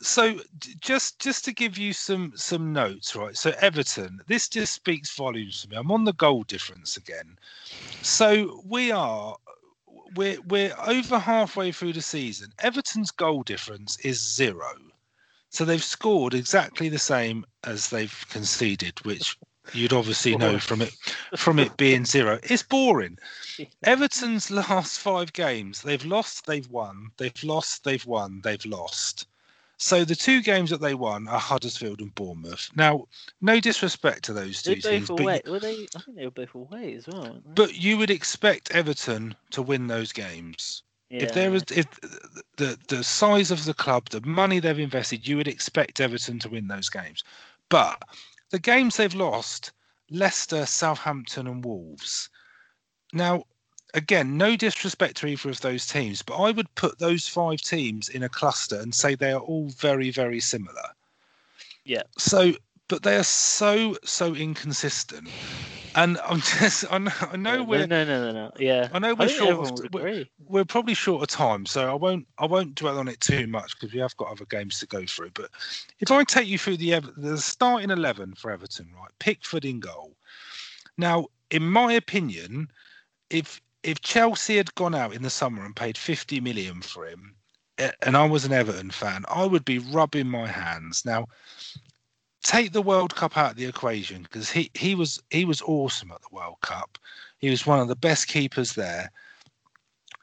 so 0.00 0.40
just 0.80 1.20
just 1.20 1.44
to 1.44 1.52
give 1.52 1.78
you 1.78 1.92
some 1.92 2.32
some 2.34 2.72
notes, 2.72 3.14
right? 3.14 3.36
So 3.36 3.52
Everton, 3.60 4.20
this 4.26 4.48
just 4.48 4.74
speaks 4.74 5.14
volumes 5.14 5.62
to 5.62 5.68
me. 5.68 5.76
I'm 5.76 5.92
on 5.92 6.04
the 6.04 6.12
goal 6.14 6.42
difference 6.42 6.96
again. 6.96 7.38
So 8.02 8.62
we 8.66 8.90
are 8.90 9.36
we're 10.16 10.40
we're 10.42 10.74
over 10.86 11.18
halfway 11.18 11.72
through 11.72 11.92
the 11.92 12.02
season. 12.02 12.52
Everton's 12.58 13.10
goal 13.10 13.42
difference 13.42 13.98
is 14.00 14.20
zero. 14.20 14.72
So 15.54 15.64
they've 15.64 15.84
scored 15.84 16.34
exactly 16.34 16.88
the 16.88 16.98
same 16.98 17.46
as 17.62 17.88
they've 17.88 18.26
conceded, 18.28 18.98
which 19.04 19.38
you'd 19.72 19.92
obviously 19.92 20.36
know 20.36 20.58
from 20.58 20.82
it 20.82 20.92
from 21.36 21.60
it 21.60 21.76
being 21.76 22.04
zero. 22.16 22.40
It's 22.42 22.64
boring. 22.64 23.18
Everton's 23.84 24.50
last 24.50 24.98
five 24.98 25.32
games, 25.32 25.82
they've 25.82 26.04
lost, 26.04 26.46
they've 26.46 26.68
won, 26.68 27.12
they've 27.18 27.44
lost, 27.44 27.84
they've 27.84 28.04
won, 28.04 28.40
they've 28.42 28.66
lost. 28.66 29.28
So 29.76 30.04
the 30.04 30.16
two 30.16 30.42
games 30.42 30.70
that 30.70 30.80
they 30.80 30.94
won 30.94 31.28
are 31.28 31.38
Huddersfield 31.38 32.00
and 32.00 32.12
Bournemouth. 32.16 32.70
Now, 32.74 33.06
no 33.40 33.60
disrespect 33.60 34.24
to 34.24 34.32
those 34.32 34.60
two 34.60 34.74
teams, 34.74 35.08
away. 35.08 35.40
but 35.44 35.48
were 35.48 35.60
they? 35.60 35.86
I 35.94 36.00
think 36.00 36.16
they 36.16 36.24
were 36.24 36.32
both 36.32 36.56
away 36.56 36.94
as 36.94 37.06
well. 37.06 37.40
But 37.54 37.76
you 37.76 37.96
would 37.98 38.10
expect 38.10 38.72
Everton 38.72 39.36
to 39.50 39.62
win 39.62 39.86
those 39.86 40.10
games. 40.10 40.82
Yeah. 41.14 41.22
If 41.22 41.34
there 41.34 41.54
is 41.54 41.62
if 41.70 41.86
the 42.56 42.76
the 42.88 43.04
size 43.04 43.52
of 43.52 43.64
the 43.66 43.74
club, 43.74 44.08
the 44.08 44.20
money 44.22 44.58
they've 44.58 44.80
invested, 44.80 45.28
you 45.28 45.36
would 45.36 45.46
expect 45.46 46.00
Everton 46.00 46.40
to 46.40 46.48
win 46.48 46.66
those 46.66 46.88
games. 46.88 47.22
But 47.68 48.02
the 48.50 48.58
games 48.58 48.96
they've 48.96 49.14
lost, 49.14 49.70
Leicester, 50.10 50.66
Southampton, 50.66 51.46
and 51.46 51.64
Wolves. 51.64 52.28
Now, 53.12 53.44
again, 53.94 54.36
no 54.36 54.56
disrespect 54.56 55.16
to 55.18 55.28
either 55.28 55.50
of 55.50 55.60
those 55.60 55.86
teams, 55.86 56.20
but 56.20 56.36
I 56.36 56.50
would 56.50 56.74
put 56.74 56.98
those 56.98 57.28
five 57.28 57.60
teams 57.60 58.08
in 58.08 58.24
a 58.24 58.28
cluster 58.28 58.80
and 58.80 58.92
say 58.92 59.14
they 59.14 59.30
are 59.30 59.40
all 59.40 59.68
very, 59.68 60.10
very 60.10 60.40
similar. 60.40 60.88
Yeah. 61.84 62.02
So, 62.18 62.54
but 62.88 63.02
they 63.02 63.16
are 63.16 63.24
so 63.24 63.96
so 64.04 64.34
inconsistent 64.34 65.28
and 65.94 66.18
I'm 66.26 66.40
just, 66.60 66.84
I 66.90 66.98
know, 66.98 67.12
I 67.20 67.36
know 67.36 67.54
yeah, 67.56 67.62
we're 67.62 67.86
no, 67.86 68.04
no, 68.04 68.32
no, 68.32 68.32
no, 68.32 68.50
yeah. 68.58 68.88
I 68.92 68.98
know 68.98 69.14
we're 69.14 69.24
I 69.24 69.28
short. 69.28 69.80
Of, 69.80 69.92
we're, 69.92 70.24
we're, 70.46 70.64
probably 70.64 70.94
short 70.94 71.22
of 71.22 71.28
time, 71.28 71.66
so 71.66 71.90
I 71.90 71.94
won't, 71.94 72.26
I 72.38 72.46
won't 72.46 72.74
dwell 72.74 72.98
on 72.98 73.08
it 73.08 73.20
too 73.20 73.46
much 73.46 73.78
because 73.78 73.94
we 73.94 74.00
have 74.00 74.16
got 74.16 74.30
other 74.30 74.44
games 74.46 74.78
to 74.80 74.86
go 74.86 75.04
through. 75.06 75.30
But 75.34 75.50
if 76.00 76.10
I 76.10 76.24
take 76.24 76.48
you 76.48 76.58
through 76.58 76.78
the 76.78 77.00
the 77.16 77.38
starting 77.38 77.90
eleven 77.90 78.34
for 78.34 78.50
Everton, 78.50 78.88
right? 78.98 79.10
Pickford 79.18 79.64
in 79.64 79.80
goal. 79.80 80.16
Now, 80.96 81.26
in 81.50 81.62
my 81.62 81.92
opinion, 81.92 82.68
if 83.30 83.60
if 83.82 84.00
Chelsea 84.00 84.56
had 84.56 84.74
gone 84.74 84.94
out 84.94 85.14
in 85.14 85.22
the 85.22 85.30
summer 85.30 85.64
and 85.64 85.76
paid 85.76 85.98
50 85.98 86.40
million 86.40 86.80
for 86.80 87.06
him, 87.06 87.34
eh, 87.76 87.90
and 88.00 88.16
I 88.16 88.24
was 88.24 88.46
an 88.46 88.52
Everton 88.52 88.90
fan, 88.90 89.26
I 89.28 89.44
would 89.44 89.64
be 89.64 89.78
rubbing 89.78 90.26
my 90.26 90.46
hands. 90.46 91.04
Now, 91.04 91.26
take 92.44 92.72
the 92.72 92.82
World 92.82 93.16
Cup 93.16 93.36
out 93.36 93.52
of 93.52 93.56
the 93.56 93.64
equation 93.64 94.22
because 94.22 94.50
he 94.50 94.70
he 94.74 94.94
was 94.94 95.20
he 95.30 95.44
was 95.44 95.60
awesome 95.62 96.12
at 96.12 96.20
the 96.22 96.28
World 96.30 96.60
Cup. 96.60 96.98
He 97.38 97.50
was 97.50 97.66
one 97.66 97.80
of 97.80 97.88
the 97.88 97.96
best 97.96 98.28
keepers 98.28 98.74
there. 98.74 99.10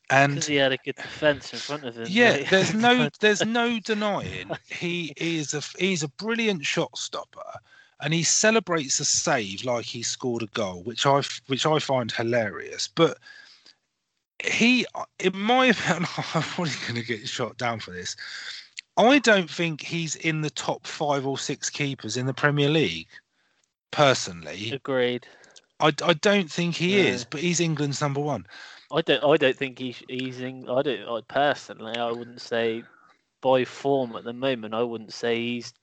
And 0.10 0.44
he 0.44 0.56
had 0.56 0.74
a 0.74 0.78
good 0.78 0.96
defense 0.96 1.54
in 1.54 1.60
front 1.60 1.86
of 1.86 1.98
him. 1.98 2.08
Yeah, 2.10 2.44
there's 2.50 2.74
no 2.74 3.10
there's 3.20 3.46
no 3.46 3.80
denying 3.80 4.52
he 4.70 5.14
is 5.18 5.54
a 5.54 5.62
he's 5.78 6.04
a 6.04 6.08
brilliant 6.08 6.66
shot 6.66 6.98
stopper, 6.98 7.60
and 8.02 8.14
he 8.14 8.24
celebrates 8.24 9.00
a 9.00 9.06
save 9.06 9.66
like 9.66 9.86
he 9.86 10.04
scored 10.04 10.44
a 10.44 10.48
goal, 10.48 10.84
which 10.84 11.06
I 11.06 11.22
which 11.48 11.66
I 11.66 11.80
find 11.80 12.12
hilarious. 12.12 12.88
But 12.88 13.18
he, 14.44 14.86
in 15.20 15.38
my 15.38 15.66
opinion, 15.68 16.08
I'm 16.18 16.42
probably 16.44 16.74
going 16.82 16.96
to 16.96 17.04
get 17.04 17.28
shot 17.28 17.58
down 17.58 17.80
for 17.80 17.92
this. 17.92 18.16
I 18.98 19.20
don't 19.20 19.50
think 19.50 19.82
he's 19.82 20.16
in 20.16 20.42
the 20.42 20.50
top 20.50 20.86
five 20.86 21.26
or 21.26 21.38
six 21.38 21.70
keepers 21.70 22.18
in 22.18 22.26
the 22.26 22.34
Premier 22.34 22.70
League. 22.70 23.08
Personally, 23.92 24.72
agreed. 24.72 25.28
I, 25.80 25.94
I 26.04 26.14
don't 26.14 26.50
think 26.50 26.76
he 26.76 26.98
yeah. 26.98 27.10
is, 27.10 27.26
but 27.26 27.42
he's 27.42 27.60
England's 27.60 28.00
number 28.00 28.22
one. 28.22 28.46
I 28.92 29.02
don't 29.02 29.24
I 29.24 29.38
don't 29.38 29.58
think 29.58 29.80
he's 29.80 30.02
he's 30.08 30.40
in, 30.40 30.70
I 30.70 30.82
don't 30.82 31.08
I 31.08 31.22
personally 31.28 31.98
I 31.98 32.12
wouldn't 32.12 32.42
say 32.42 32.84
by 33.42 33.66
form 33.66 34.16
at 34.16 34.24
the 34.24 34.34
moment 34.34 34.74
I 34.74 34.84
wouldn't 34.84 35.14
say 35.14 35.36
he's 35.36 35.74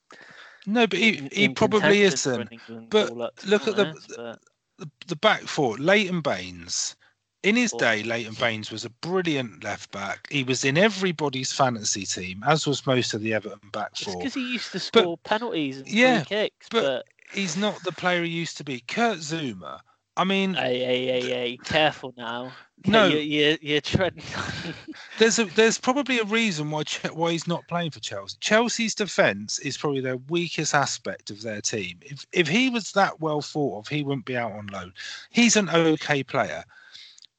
no, 0.66 0.86
but 0.86 0.98
he, 0.98 1.18
in, 1.18 1.28
he 1.32 1.44
in 1.44 1.54
probably 1.54 2.02
isn't. 2.02 2.50
But 2.90 3.12
look 3.12 3.68
at 3.68 3.76
the, 3.76 3.94
but... 4.16 4.38
the 4.78 4.90
the 5.06 5.16
back 5.16 5.42
four: 5.42 5.76
Leighton 5.78 6.20
Baines, 6.20 6.94
in 7.42 7.56
his 7.56 7.72
day, 7.72 8.02
Leighton 8.02 8.34
Baines 8.34 8.70
was 8.70 8.84
a 8.84 8.90
brilliant 8.90 9.62
left 9.62 9.92
back. 9.92 10.28
He 10.30 10.42
was 10.42 10.64
in 10.64 10.76
everybody's 10.76 11.52
fantasy 11.52 12.04
team, 12.04 12.42
as 12.46 12.66
was 12.66 12.86
most 12.86 13.14
of 13.14 13.20
the 13.20 13.34
Everton 13.34 13.70
back 13.72 13.96
four. 13.96 14.16
because 14.16 14.34
he 14.34 14.52
used 14.52 14.72
to 14.72 14.80
score 14.80 15.16
but, 15.16 15.22
penalties 15.22 15.78
and 15.78 15.88
yeah, 15.88 16.24
kicks, 16.24 16.68
but, 16.70 16.82
but, 16.82 17.06
he's 17.32 17.56
not 17.56 17.82
the 17.84 17.92
player 17.92 18.24
he 18.24 18.30
used 18.30 18.56
to 18.56 18.64
be. 18.64 18.80
Kurt 18.80 19.18
Zouma. 19.18 19.80
I 20.16 20.24
mean, 20.24 20.54
hey, 20.54 20.80
hey, 20.80 21.06
hey, 21.06 21.20
hey, 21.20 21.58
careful 21.64 22.12
now. 22.16 22.52
No, 22.86 23.08
you're, 23.08 23.20
you're, 23.20 23.58
you're 23.60 23.80
treading. 23.80 24.22
there's 25.18 25.40
a 25.40 25.46
there's 25.46 25.78
probably 25.78 26.20
a 26.20 26.24
reason 26.24 26.70
why 26.70 26.84
why 27.12 27.32
he's 27.32 27.48
not 27.48 27.66
playing 27.66 27.90
for 27.90 27.98
Chelsea. 27.98 28.36
Chelsea's 28.38 28.94
defence 28.94 29.58
is 29.58 29.76
probably 29.76 30.00
their 30.00 30.18
weakest 30.28 30.76
aspect 30.76 31.30
of 31.30 31.42
their 31.42 31.60
team. 31.60 31.98
If 32.02 32.24
if 32.30 32.46
he 32.46 32.70
was 32.70 32.92
that 32.92 33.20
well 33.20 33.42
thought 33.42 33.80
of, 33.80 33.88
he 33.88 34.04
wouldn't 34.04 34.26
be 34.26 34.36
out 34.36 34.52
on 34.52 34.68
loan. 34.68 34.92
He's 35.30 35.56
an 35.56 35.68
okay 35.68 36.22
player. 36.22 36.62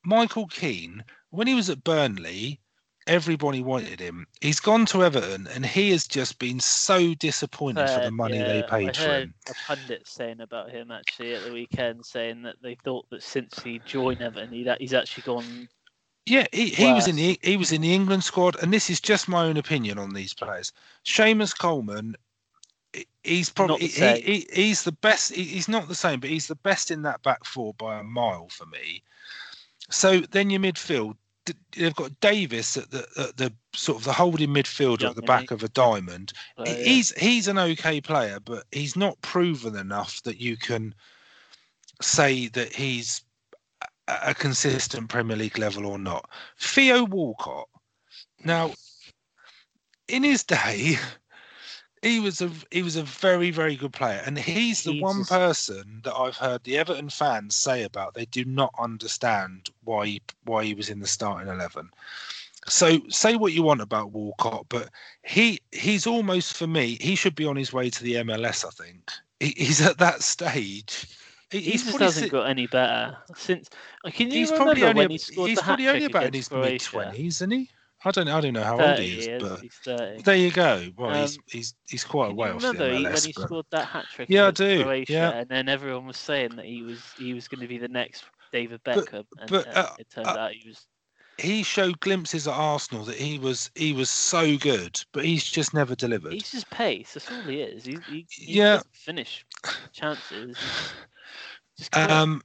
Michael 0.03 0.47
Keane, 0.47 1.03
when 1.29 1.47
he 1.47 1.53
was 1.53 1.69
at 1.69 1.83
Burnley, 1.83 2.59
everybody 3.07 3.62
wanted 3.62 3.99
him. 3.99 4.27
He's 4.39 4.59
gone 4.59 4.85
to 4.88 5.03
Everton, 5.03 5.47
and 5.47 5.65
he 5.65 5.91
has 5.91 6.07
just 6.07 6.39
been 6.39 6.59
so 6.59 7.13
disappointed 7.15 7.89
for 7.89 8.01
the 8.01 8.12
money 8.12 8.38
yeah, 8.38 8.47
they 8.47 8.63
paid 8.63 8.89
I 8.89 8.93
for 8.93 9.15
him. 9.15 9.33
A 9.49 9.53
pundit 9.67 10.07
saying 10.07 10.41
about 10.41 10.69
him 10.69 10.91
actually 10.91 11.33
at 11.33 11.43
the 11.43 11.51
weekend, 11.51 12.05
saying 12.05 12.43
that 12.43 12.57
they 12.62 12.75
thought 12.75 13.09
that 13.09 13.23
since 13.23 13.59
he 13.59 13.79
joined 13.85 14.21
Everton, 14.21 14.51
he'd, 14.51 14.69
he's 14.79 14.93
actually 14.93 15.23
gone. 15.23 15.67
Yeah, 16.25 16.45
he, 16.53 16.67
he 16.67 16.93
was 16.93 17.07
in 17.07 17.15
the 17.15 17.39
he 17.41 17.57
was 17.57 17.71
in 17.71 17.81
the 17.81 17.93
England 17.93 18.23
squad, 18.23 18.55
and 18.62 18.71
this 18.71 18.89
is 18.89 19.01
just 19.01 19.27
my 19.27 19.45
own 19.45 19.57
opinion 19.57 19.97
on 19.97 20.13
these 20.13 20.33
players. 20.33 20.71
Seamus 21.03 21.57
Coleman, 21.57 22.15
he's 23.23 23.49
probably 23.49 23.88
he, 23.88 24.21
he, 24.21 24.47
he's 24.53 24.83
the 24.83 24.91
best. 24.91 25.33
he's 25.33 25.67
not 25.67 25.88
the 25.88 25.95
same, 25.95 26.19
but 26.19 26.29
he's 26.29 26.47
the 26.47 26.55
best 26.55 26.91
in 26.91 27.01
that 27.03 27.23
back 27.23 27.45
four 27.45 27.73
by 27.73 27.99
a 27.99 28.03
mile 28.03 28.47
for 28.49 28.67
me. 28.67 29.03
So 29.89 30.19
then 30.19 30.49
your 30.49 30.60
midfield, 30.60 31.15
they've 31.75 31.95
got 31.95 32.19
Davies 32.19 32.78
at 32.78 32.91
the 32.91 33.08
at 33.17 33.38
the 33.38 33.54
sort 33.73 33.97
of 33.97 34.04
the 34.04 34.13
holding 34.13 34.49
midfielder 34.49 35.10
at 35.10 35.15
the 35.15 35.21
back 35.21 35.52
of 35.52 35.63
a 35.63 35.69
diamond. 35.69 36.34
Uh, 36.58 36.65
he's 36.65 37.13
yeah. 37.17 37.23
he's 37.23 37.47
an 37.47 37.58
okay 37.58 37.99
player, 37.99 38.39
but 38.39 38.65
he's 38.71 38.95
not 38.95 39.21
proven 39.21 39.75
enough 39.75 40.21
that 40.23 40.39
you 40.39 40.58
can 40.58 40.93
say 42.02 42.47
that 42.49 42.73
he's 42.73 43.23
a 44.08 44.34
consistent 44.34 45.10
Premier 45.10 45.38
League 45.38 45.58
level 45.58 45.86
or 45.86 45.99
not. 45.99 46.30
Theo 46.58 47.04
Walcott. 47.04 47.67
Now, 48.43 48.73
in 50.08 50.23
his 50.23 50.43
day, 50.43 50.97
he 52.01 52.19
was 52.19 52.41
a 52.41 52.49
he 52.71 52.81
was 52.81 52.95
a 52.95 53.03
very 53.03 53.51
very 53.51 53.75
good 53.75 53.93
player, 53.93 54.21
and 54.25 54.38
he's 54.38 54.83
the 54.83 55.01
one 55.01 55.25
person 55.25 56.01
that 56.03 56.15
I've 56.15 56.38
heard 56.38 56.63
the 56.63 56.77
Everton 56.77 57.09
fans 57.09 57.55
say 57.55 57.83
about 57.83 58.13
they 58.13 58.25
do 58.25 58.45
not 58.45 58.73
understand 58.79 59.69
why 59.83 60.05
he, 60.05 60.21
why 60.45 60.63
he 60.63 60.73
was 60.73 60.89
in 60.89 60.99
the 60.99 61.07
starting 61.07 61.49
eleven. 61.49 61.89
So 62.67 62.99
say 63.09 63.35
what 63.35 63.53
you 63.53 63.63
want 63.63 63.81
about 63.81 64.12
Walcott, 64.12 64.65
but 64.69 64.89
he 65.23 65.59
he's 65.71 66.07
almost 66.07 66.55
for 66.55 66.67
me 66.67 66.97
he 67.01 67.15
should 67.15 67.35
be 67.35 67.45
on 67.45 67.55
his 67.55 67.73
way 67.73 67.89
to 67.89 68.03
the 68.03 68.15
MLS. 68.15 68.65
I 68.65 68.69
think 68.69 69.12
he, 69.39 69.53
he's 69.57 69.81
at 69.81 69.97
that 69.97 70.21
stage. 70.21 71.07
He, 71.51 71.62
he 71.62 71.71
just 71.71 71.97
hasn't 71.97 72.25
si- 72.25 72.29
got 72.29 72.47
any 72.47 72.67
better 72.67 73.17
since. 73.35 73.69
Can 74.05 74.27
you 74.27 74.39
he's 74.39 74.51
remember 74.51 74.75
probably 74.75 74.83
only, 74.83 75.01
when 75.01 75.12
he 75.12 75.17
scored 75.17 75.49
He's 75.49 75.62
probably 75.62 75.88
only 75.88 76.05
about 76.05 76.23
in 76.23 76.33
his 76.33 76.51
mid 76.51 76.79
twenties, 76.79 77.38
isn't 77.38 77.51
he? 77.51 77.69
I 78.05 78.12
don't 78.12 78.27
I 78.29 78.39
don't 78.39 78.53
know 78.53 78.63
how 78.63 78.79
old 78.79 78.99
he 78.99 79.19
is, 79.19 79.43
but 79.43 80.23
there 80.23 80.35
you 80.35 80.51
go. 80.51 80.89
Well, 80.97 81.09
um, 81.09 81.21
he's 81.21 81.38
he's 81.47 81.73
he's 81.89 82.03
quite 82.05 82.31
a 82.31 82.33
way 82.33 82.49
off 82.49 82.62
the 82.62 82.67
MLS. 82.73 83.03
when 83.13 83.23
he 83.23 83.33
but... 83.35 83.41
scored 83.41 83.65
that 83.71 83.88
hat 83.88 84.05
trick? 84.09 84.29
Yeah, 84.29 84.47
I 84.47 84.51
do. 84.51 84.83
Croatia, 84.83 85.12
yeah, 85.13 85.29
and 85.31 85.49
then 85.49 85.67
everyone 85.67 86.07
was 86.07 86.17
saying 86.17 86.55
that 86.55 86.65
he 86.65 86.81
was 86.81 87.01
he 87.17 87.33
was 87.33 87.47
going 87.47 87.62
to 87.62 87.67
be 87.67 87.77
the 87.77 87.89
next 87.89 88.23
David 88.53 88.81
Beckham, 88.83 89.25
but, 89.49 89.65
and 89.67 89.75
uh, 89.75 89.79
uh, 89.79 89.95
it 89.99 90.09
turned 90.09 90.27
uh, 90.27 90.38
out 90.38 90.51
he 90.53 90.69
was. 90.69 90.88
he 91.38 91.62
showed 91.62 91.99
glimpses 91.99 92.47
at 92.47 92.53
Arsenal 92.53 93.03
that 93.03 93.17
he 93.17 93.38
was 93.38 93.69
he 93.75 93.91
was 93.91 94.09
so 94.09 94.55
good, 94.57 95.03
but 95.12 95.25
he's 95.25 95.43
just 95.43 95.73
never 95.73 95.93
delivered. 95.93 96.31
He's 96.31 96.51
just 96.51 96.69
pace. 96.69 97.13
That's 97.15 97.29
all 97.29 97.41
he 97.41 97.62
is. 97.62 97.83
He, 97.83 97.97
he, 98.07 98.25
he 98.29 98.53
Yeah. 98.53 98.77
doesn't 98.77 98.95
finish 98.95 99.45
chances. 99.91 100.57
Just 101.77 101.91
quick. 101.91 102.09
Um, 102.09 102.41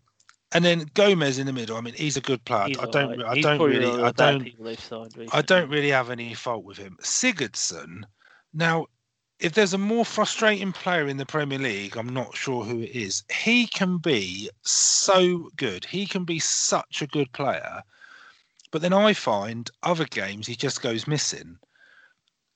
and 0.54 0.64
then 0.64 0.86
Gomes 0.94 1.38
in 1.38 1.46
the 1.46 1.52
middle. 1.52 1.76
I 1.76 1.80
mean, 1.80 1.94
he's 1.94 2.16
a 2.16 2.20
good 2.20 2.44
player. 2.44 2.68
He's 2.68 2.78
I 2.78 2.86
don't. 2.86 3.20
alright. 3.20 3.38
I 3.38 3.40
don't 3.40 3.60
really. 3.60 4.02
I 4.02 4.12
don't. 4.12 4.48
I 5.32 5.42
don't 5.42 5.68
really 5.68 5.90
have 5.90 6.10
any 6.10 6.32
fault 6.34 6.64
with 6.64 6.78
him. 6.78 6.96
Sigurdsson. 7.02 8.02
Now, 8.52 8.86
if 9.40 9.52
there's 9.52 9.74
a 9.74 9.78
more 9.78 10.04
frustrating 10.04 10.72
player 10.72 11.08
in 11.08 11.16
the 11.16 11.26
Premier 11.26 11.58
League, 11.58 11.96
I'm 11.96 12.08
not 12.12 12.36
sure 12.36 12.64
who 12.64 12.80
it 12.80 12.90
is. 12.90 13.24
He 13.32 13.66
can 13.66 13.98
be 13.98 14.48
so 14.62 15.50
good. 15.56 15.84
He 15.84 16.06
can 16.06 16.24
be 16.24 16.38
such 16.38 17.02
a 17.02 17.08
good 17.08 17.30
player. 17.32 17.82
But 18.70 18.80
then 18.80 18.92
I 18.92 19.12
find 19.12 19.70
other 19.82 20.04
games 20.04 20.46
he 20.46 20.54
just 20.56 20.82
goes 20.82 21.06
missing, 21.06 21.58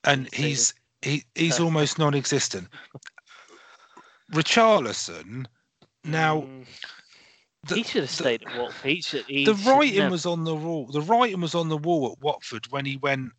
and 0.05 0.33
he's 0.33 0.73
he, 1.03 1.25
he's 1.35 1.61
almost 1.61 1.99
non-existent. 1.99 2.69
Richarlison. 4.33 5.47
Now, 6.05 6.43
Mm, 6.43 6.67
the- 7.67 7.77
he 7.77 7.83
should 7.83 8.03
have 8.03 8.11
the- 8.11 8.23
stayed 8.23 8.43
at 8.45 8.59
Watford. 8.59 8.91
He 8.91 9.01
should, 9.03 9.25
he 9.27 9.45
the 9.45 9.55
writing 9.55 9.99
never- 9.99 10.11
was 10.11 10.27
on 10.27 10.45
the 10.45 10.55
wall. 10.55 10.87
The 10.87 11.03
writing 11.03 11.41
was 11.41 11.55
on 11.55 11.69
the 11.69 11.77
wall 11.77 12.13
at 12.13 12.23
Watford 12.23 12.67
when 12.71 12.85
he 12.85 12.97
went. 12.97 13.33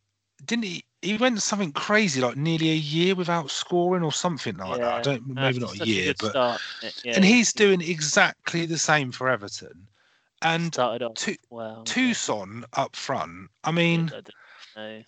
Didn't 0.46 0.66
he? 0.66 0.86
He 1.02 1.18
went 1.18 1.42
something 1.42 1.72
crazy, 1.74 2.22
like 2.22 2.38
nearly 2.38 2.72
a 2.72 2.76
year 2.76 3.16
without 3.16 3.52
scoring 3.52 4.04
or 4.04 4.12
something 4.12 4.58
like 4.58 4.80
that. 4.80 4.94
I 4.94 5.02
don't, 5.02 5.28
maybe 5.28 5.58
it's 5.58 5.60
not 5.60 5.82
a 5.82 5.86
year, 5.90 6.06
good 6.08 6.18
but 6.20 6.30
start, 6.30 6.62
yeah, 7.04 7.14
and 7.16 7.26
he's 7.26 7.54
doing 7.54 7.82
exactly 7.82 8.66
the 8.66 8.78
same 8.78 9.12
for 9.12 9.30
Everton. 9.30 9.88
And 10.42 10.72
Tu- 10.74 11.36
well. 11.50 11.84
yeah. 11.86 11.94
Tosun 11.94 12.64
up 12.74 12.96
front. 12.96 13.50
I 13.64 13.72
mean, 13.72 14.12
I. 14.76 14.82
I 14.82 15.06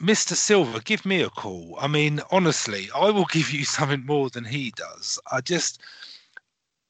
Mr. 0.00 0.34
Silva, 0.34 0.80
give 0.80 1.06
me 1.06 1.22
a 1.22 1.30
call. 1.30 1.76
I 1.80 1.86
mean, 1.86 2.20
honestly, 2.32 2.88
I 2.94 3.10
will 3.10 3.24
give 3.32 3.52
you 3.52 3.64
something 3.64 4.04
more 4.04 4.30
than 4.30 4.44
he 4.44 4.72
does. 4.72 5.20
I 5.30 5.40
just 5.40 5.80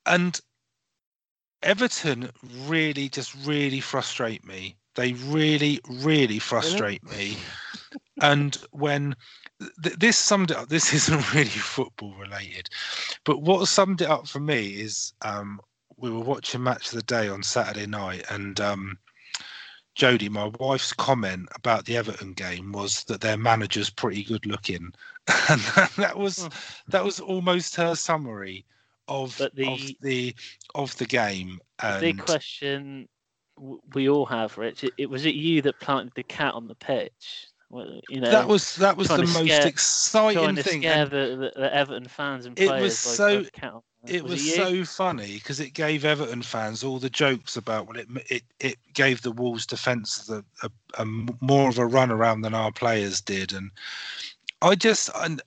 and 0.06 0.40
Everton 1.62 2.30
really 2.66 3.08
just 3.08 3.34
really 3.46 3.80
frustrate 3.80 4.44
me. 4.44 4.76
They 4.94 5.12
really, 5.14 5.80
really 5.88 6.38
frustrate 6.38 7.02
me. 7.10 7.36
And 8.20 8.56
when 8.72 9.16
th- 9.82 9.96
this 9.96 10.16
summed 10.16 10.50
it 10.50 10.56
up, 10.56 10.68
this 10.68 10.92
isn't 11.08 11.34
really 11.34 11.48
football 11.48 12.14
related, 12.14 12.68
but 13.24 13.42
what 13.42 13.66
summed 13.68 14.00
it 14.02 14.10
up 14.10 14.26
for 14.28 14.40
me 14.40 14.68
is 14.68 15.12
um, 15.22 15.60
we 15.96 16.10
were 16.10 16.20
watching 16.20 16.62
Match 16.62 16.88
of 16.88 16.96
the 16.96 17.02
Day 17.02 17.28
on 17.28 17.42
Saturday 17.42 17.86
night, 17.86 18.24
and 18.30 18.60
um, 18.60 18.98
Jodie, 19.96 20.30
my 20.30 20.50
wife's 20.60 20.92
comment 20.92 21.48
about 21.54 21.84
the 21.84 21.96
Everton 21.96 22.32
game 22.32 22.72
was 22.72 23.04
that 23.04 23.20
their 23.20 23.36
manager's 23.36 23.90
pretty 23.90 24.24
good 24.24 24.44
looking, 24.46 24.92
and 25.48 25.60
that, 25.76 25.92
that 25.96 26.18
was 26.18 26.44
Hmm. 26.44 26.48
that 26.88 27.04
was 27.04 27.20
almost 27.20 27.76
her 27.76 27.94
summary 27.94 28.64
of 29.08 29.36
But 29.38 29.52
of 29.52 29.56
the- 29.56 29.96
the 30.00 30.34
of 30.74 30.96
the 30.98 31.06
game. 31.06 31.60
The 31.80 31.98
big 32.00 32.18
question 32.20 33.08
we 33.94 34.08
all 34.08 34.26
have, 34.26 34.56
Rich. 34.56 34.84
It, 34.84 34.92
it 34.98 35.10
was 35.10 35.26
it 35.26 35.34
you 35.34 35.62
that 35.62 35.78
planted 35.80 36.12
the 36.14 36.22
cat 36.22 36.54
on 36.54 36.66
the 36.68 36.74
pitch. 36.74 37.46
Well, 37.70 38.00
you 38.10 38.20
know, 38.20 38.30
that 38.30 38.48
was 38.48 38.76
that 38.76 38.96
was 38.96 39.08
the 39.08 39.16
trying 39.16 39.32
most 39.32 39.46
scare- 39.46 39.66
exciting 39.66 40.42
trying 40.42 40.56
to 40.56 40.62
thing. 40.62 40.80
scare 40.82 41.02
and 41.02 41.10
the, 41.10 41.50
the, 41.54 41.60
the 41.60 41.74
Everton 41.74 42.06
fans 42.06 42.44
and 42.46 42.58
It 42.58 42.66
players. 42.68 42.82
was 42.82 42.98
so- 42.98 43.16
throwing 43.28 43.44
the 43.44 43.50
cat 43.50 43.72
on 43.72 43.82
them. 44.04 44.14
it 44.14 44.24
was 44.24 44.44
you? 44.44 44.52
so 44.52 44.84
funny 44.84 45.34
because 45.34 45.58
it 45.60 45.72
gave 45.72 46.04
Everton 46.04 46.42
fans 46.42 46.84
all 46.84 46.98
the 46.98 47.08
jokes 47.10 47.56
about 47.56 47.86
well, 47.86 47.96
it 47.98 48.08
it 48.28 48.42
it 48.60 48.76
gave 48.94 49.22
the 49.22 49.32
Wolves 49.32 49.64
defence 49.66 50.28
a, 50.28 50.44
a, 50.62 50.70
a 50.98 51.04
more 51.06 51.68
of 51.70 51.78
a 51.78 51.86
run 51.86 52.10
around 52.10 52.42
than 52.42 52.54
our 52.54 52.72
players 52.72 53.20
did, 53.22 53.52
and 53.54 53.70
I 54.60 54.74
just 54.74 55.08
and 55.16 55.40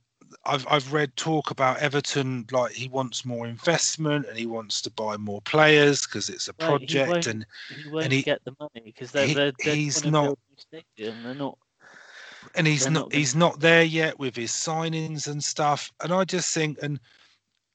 I've 0.46 0.66
I've 0.70 0.94
read 0.94 1.16
talk 1.16 1.52
about 1.52 1.80
Everton 1.80 2.46
like 2.52 2.74
he 2.74 2.88
wants 2.88 3.26
more 3.26 3.48
investment 3.48 4.28
and 4.28 4.38
he 4.38 4.46
wants 4.46 4.82
to 4.84 4.92
buy 4.92 5.18
more 5.18 5.42
players 5.42 6.06
because 6.06 6.30
it's 6.30 6.48
a 6.48 6.54
Right, 6.60 6.68
project 6.68 7.10
won't- 7.10 7.28
and 7.28 7.46
He 7.70 7.90
won't 7.90 8.12
he- 8.12 8.22
get 8.22 8.44
the 8.46 8.56
money 8.60 8.82
because 8.86 9.12
they're, 9.12 9.28
he- 9.28 9.34
they're, 9.34 9.52
they're 9.64 9.76
he's 9.76 10.04
not- 10.06 10.24
build 10.24 10.38
a 10.38 10.52
new 10.76 10.84
stadium. 10.98 11.24
They're 11.24 11.34
not. 11.34 11.58
and 12.56 12.68
he's 12.68 12.86
not, 12.86 12.94
not 12.94 13.14
he's 13.14 13.36
not 13.36 13.60
there 13.60 13.84
yet 13.84 14.20
with 14.20 14.36
his 14.36 14.52
signings 14.52 15.28
and 15.28 15.44
stuff. 15.44 15.92
And 16.04 16.14
I 16.14 16.24
just 16.26 16.54
think, 16.54 16.78
and 16.82 17.00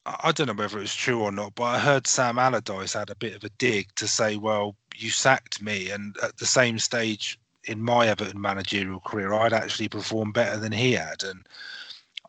I 0.06 0.16
I 0.24 0.32
don't 0.32 0.46
know 0.46 0.54
whether 0.54 0.78
it's 0.80 0.94
true 0.94 1.20
or 1.20 1.32
not, 1.32 1.54
but 1.56 1.64
I 1.64 1.78
heard 1.78 2.06
Sam 2.06 2.38
Allardyce 2.38 2.92
had 2.94 3.10
a 3.10 3.16
bit 3.16 3.34
of 3.34 3.44
a 3.44 3.50
dig 3.58 3.88
to 3.96 4.06
say, 4.06 4.36
"Well, 4.36 4.76
you 4.96 5.10
sacked 5.10 5.60
me," 5.60 5.90
and 5.90 6.16
at 6.22 6.36
the 6.38 6.46
same 6.46 6.78
stage 6.78 7.38
in 7.64 7.82
my 7.82 8.06
Everton 8.08 8.40
managerial 8.40 9.00
career, 9.00 9.34
I'd 9.34 9.52
actually 9.52 9.88
performed 9.88 10.32
better 10.34 10.58
than 10.58 10.72
he 10.72 10.92
had. 10.92 11.22
And 11.24 11.46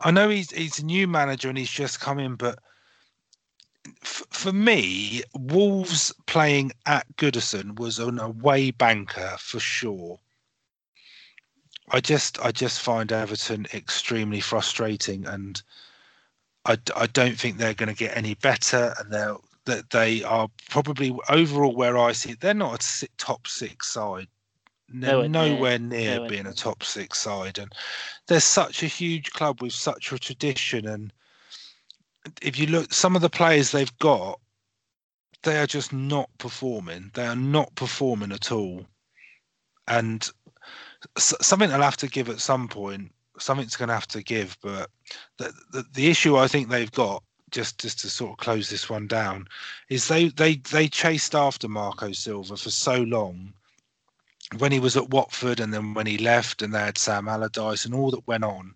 I 0.01 0.11
know 0.11 0.29
he's 0.29 0.51
he's 0.51 0.79
a 0.79 0.85
new 0.85 1.07
manager 1.07 1.49
and 1.49 1.57
he's 1.57 1.71
just 1.71 1.99
come 2.01 2.19
in, 2.19 2.35
but. 2.35 2.59
f- 4.03 4.23
For 4.31 4.53
me, 4.53 5.23
Wolves 5.33 6.13
playing 6.27 6.71
at 6.85 7.05
Goodison 7.17 7.79
was 7.79 7.99
an 7.99 8.19
away 8.19 8.71
banker 8.71 9.35
for 9.39 9.59
sure. 9.59 10.19
I 11.91 12.01
just 12.01 12.39
I 12.43 12.51
just 12.51 12.81
find 12.81 13.11
Everton 13.11 13.67
extremely 13.73 14.41
frustrating, 14.41 15.25
and 15.27 15.61
I, 16.65 16.77
I 16.95 17.07
don't 17.07 17.39
think 17.39 17.57
they're 17.57 17.73
going 17.73 17.89
to 17.89 17.95
get 17.95 18.17
any 18.17 18.35
better, 18.35 18.95
and 18.99 19.11
they're 19.13 19.37
that 19.65 19.91
they 19.91 20.23
are 20.23 20.49
probably 20.69 21.15
overall 21.29 21.75
where 21.75 21.97
I 21.97 22.13
see 22.13 22.31
it, 22.31 22.41
they're 22.41 22.53
not 22.53 22.83
a 22.83 23.07
top 23.17 23.47
six 23.47 23.87
side. 23.89 24.27
Nowhere 24.93 25.29
near, 25.29 25.49
nowhere 25.49 25.79
near 25.79 26.15
nowhere 26.15 26.29
being 26.29 26.43
near. 26.43 26.51
a 26.51 26.55
top 26.55 26.83
six 26.83 27.19
side, 27.19 27.57
and 27.57 27.71
they're 28.27 28.39
such 28.39 28.83
a 28.83 28.87
huge 28.87 29.31
club 29.31 29.61
with 29.61 29.73
such 29.73 30.11
a 30.11 30.19
tradition. 30.19 30.87
And 30.87 31.13
if 32.41 32.59
you 32.59 32.67
look, 32.67 32.93
some 32.93 33.15
of 33.15 33.21
the 33.21 33.29
players 33.29 33.71
they've 33.71 33.97
got, 33.99 34.39
they 35.43 35.59
are 35.59 35.67
just 35.67 35.93
not 35.93 36.29
performing. 36.37 37.11
They 37.13 37.25
are 37.25 37.35
not 37.35 37.73
performing 37.75 38.31
at 38.31 38.51
all, 38.51 38.85
and 39.87 40.29
something 41.17 41.69
they'll 41.69 41.81
have 41.81 41.97
to 41.97 42.07
give 42.07 42.29
at 42.29 42.39
some 42.39 42.67
point. 42.67 43.11
Something's 43.39 43.75
going 43.75 43.89
to 43.89 43.95
have 43.95 44.07
to 44.09 44.21
give, 44.21 44.57
but 44.61 44.89
the, 45.37 45.51
the 45.71 45.85
the 45.93 46.09
issue 46.09 46.37
I 46.37 46.47
think 46.47 46.69
they've 46.69 46.91
got 46.91 47.23
just 47.49 47.79
just 47.79 47.99
to 47.99 48.09
sort 48.09 48.31
of 48.31 48.37
close 48.37 48.69
this 48.69 48.89
one 48.89 49.07
down 49.07 49.47
is 49.89 50.07
they 50.07 50.29
they 50.29 50.55
they 50.71 50.87
chased 50.87 51.35
after 51.35 51.67
Marco 51.67 52.11
Silva 52.11 52.57
for 52.57 52.69
so 52.69 53.01
long 53.01 53.53
when 54.57 54.71
he 54.71 54.79
was 54.79 54.97
at 54.97 55.09
Watford 55.09 55.59
and 55.59 55.73
then 55.73 55.93
when 55.93 56.05
he 56.07 56.17
left 56.17 56.61
and 56.61 56.73
they 56.73 56.79
had 56.79 56.97
Sam 56.97 57.27
Allardyce 57.27 57.85
and 57.85 57.93
all 57.95 58.11
that 58.11 58.27
went 58.27 58.43
on. 58.43 58.73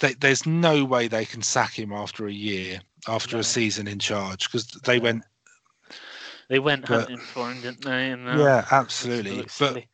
They, 0.00 0.14
there's 0.14 0.46
no 0.46 0.84
way 0.84 1.08
they 1.08 1.24
can 1.24 1.42
sack 1.42 1.78
him 1.78 1.92
after 1.92 2.26
a 2.26 2.32
year 2.32 2.80
after 3.08 3.36
No. 3.36 3.40
a 3.40 3.44
season 3.44 3.86
in 3.88 3.98
charge 3.98 4.44
because 4.50 4.66
they 4.84 4.98
No. 4.98 5.04
went 5.04 5.24
They 6.48 6.58
went 6.58 6.86
But- 6.86 7.00
hunting 7.00 7.18
for 7.18 7.50
him, 7.50 7.60
didn't 7.60 7.84
they? 7.84 8.10
And, 8.10 8.28
uh, 8.28 8.36
yeah 8.42 8.64
absolutely 8.70 9.42
but 9.42 9.50
silly. 9.50 9.88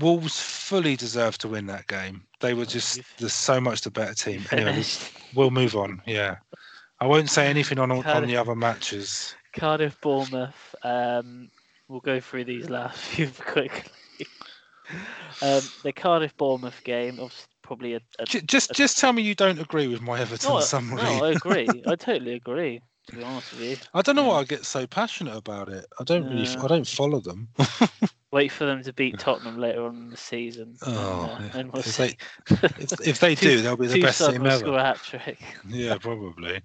Wolves 0.00 0.38
fully 0.40 0.96
deserved 0.96 1.40
to 1.42 1.48
win 1.48 1.66
that 1.66 1.86
game. 1.86 2.24
They 2.40 2.54
were 2.54 2.66
just 2.66 3.00
there's 3.18 3.32
so 3.32 3.60
much 3.60 3.80
the 3.82 3.90
better 3.90 4.14
team. 4.14 4.44
Anyway, 4.52 4.82
we'll 5.34 5.50
move 5.50 5.74
on. 5.76 6.02
Yeah, 6.06 6.36
I 7.00 7.06
won't 7.06 7.30
say 7.30 7.46
anything 7.46 7.78
on 7.78 7.90
on 7.90 8.26
the 8.26 8.36
other 8.36 8.54
matches. 8.56 9.34
Cardiff, 9.54 9.98
Bournemouth. 10.02 10.74
Um, 10.82 11.50
we'll 11.88 12.00
go 12.00 12.20
through 12.20 12.44
these 12.44 12.68
last 12.68 12.98
few 13.14 13.28
quickly. 13.28 13.84
Um, 15.42 15.60
the 15.82 15.92
Cardiff 15.92 16.36
Bournemouth 16.36 16.82
game, 16.84 17.14
obviously, 17.20 17.46
probably 17.62 17.94
a, 17.94 18.00
a 18.18 18.24
Just 18.24 18.72
just 18.74 18.98
tell 18.98 19.12
me 19.12 19.22
you 19.22 19.34
don't 19.34 19.58
agree 19.60 19.88
with 19.88 20.00
my 20.00 20.20
Everton 20.20 20.50
no, 20.50 20.60
summary. 20.60 21.02
no, 21.02 21.24
I 21.24 21.30
agree. 21.32 21.68
I 21.86 21.94
totally 21.96 22.34
agree. 22.34 22.80
To 23.08 23.16
be 23.16 23.22
honest 23.22 23.52
with 23.52 23.60
you, 23.62 23.76
I 23.94 24.02
don't 24.02 24.16
know 24.16 24.22
yeah. 24.22 24.28
why 24.28 24.40
I 24.40 24.44
get 24.44 24.64
so 24.64 24.84
passionate 24.84 25.36
about 25.36 25.68
it. 25.68 25.86
I 26.00 26.02
don't 26.04 26.24
really. 26.24 26.42
Yeah. 26.42 26.62
I 26.64 26.66
don't 26.66 26.86
follow 26.86 27.20
them. 27.20 27.48
wait 28.32 28.50
for 28.50 28.66
them 28.66 28.82
to 28.82 28.92
beat 28.92 29.16
Tottenham 29.18 29.58
later 29.58 29.84
on 29.86 29.94
in 29.96 30.10
the 30.10 30.16
season, 30.16 30.76
Oh, 30.82 31.36
and, 31.38 31.44
uh, 31.54 31.58
and 31.58 31.72
we'll 31.72 31.80
If 31.80 31.86
see. 31.86 32.16
they- 32.48 32.56
if, 32.80 33.00
if 33.06 33.20
they 33.20 33.34
do, 33.36 33.62
they'll 33.62 33.76
be 33.76 33.86
the 33.86 34.02
best 34.02 34.18
team 34.28 34.44
ever. 34.44 34.58
score 34.58 34.78
a 34.78 34.82
hat 34.82 34.96
trick. 35.04 35.38
Yeah, 35.68 35.96
probably. 35.98 36.60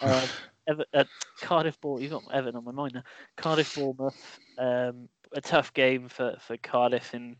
Um, 0.00 0.22
Ever, 0.68 0.84
uh, 0.92 1.04
Cardiff 1.40 1.80
Bournemouth. 1.80 2.02
You've 2.02 2.10
got 2.10 2.34
Everton 2.34 2.56
on 2.56 2.64
my 2.64 2.72
mind 2.72 2.94
now. 2.94 3.04
Cardiff 3.36 3.76
Bournemouth. 3.76 4.40
Um, 4.58 5.08
a 5.32 5.40
tough 5.40 5.72
game 5.72 6.08
for, 6.08 6.36
for 6.40 6.56
Cardiff 6.56 7.14
in 7.14 7.36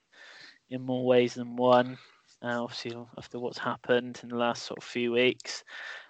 in 0.71 0.83
more 0.83 1.05
ways 1.05 1.35
than 1.35 1.57
one. 1.57 1.99
Uh, 2.43 2.63
obviously, 2.63 2.97
after 3.17 3.39
what's 3.39 3.59
happened 3.59 4.21
in 4.23 4.29
the 4.29 4.37
last 4.37 4.65
sort 4.65 4.79
of 4.79 4.85
few 4.85 5.13
weeks. 5.13 5.65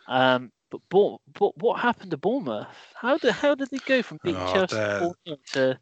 Um, 0.09 0.51
but, 0.71 0.81
Bour- 0.89 1.21
but 1.39 1.57
what 1.59 1.81
happened 1.81 2.11
to 2.11 2.17
Bournemouth? 2.17 2.67
How 2.95 3.17
did 3.19 3.33
how 3.33 3.55
did 3.55 3.71
they 3.71 3.79
go 3.79 4.03
from 4.03 4.19
beating 4.23 4.41
Oh, 4.41 4.53
Chelsea 4.53 4.77
4 4.99 5.15
to 5.53 5.79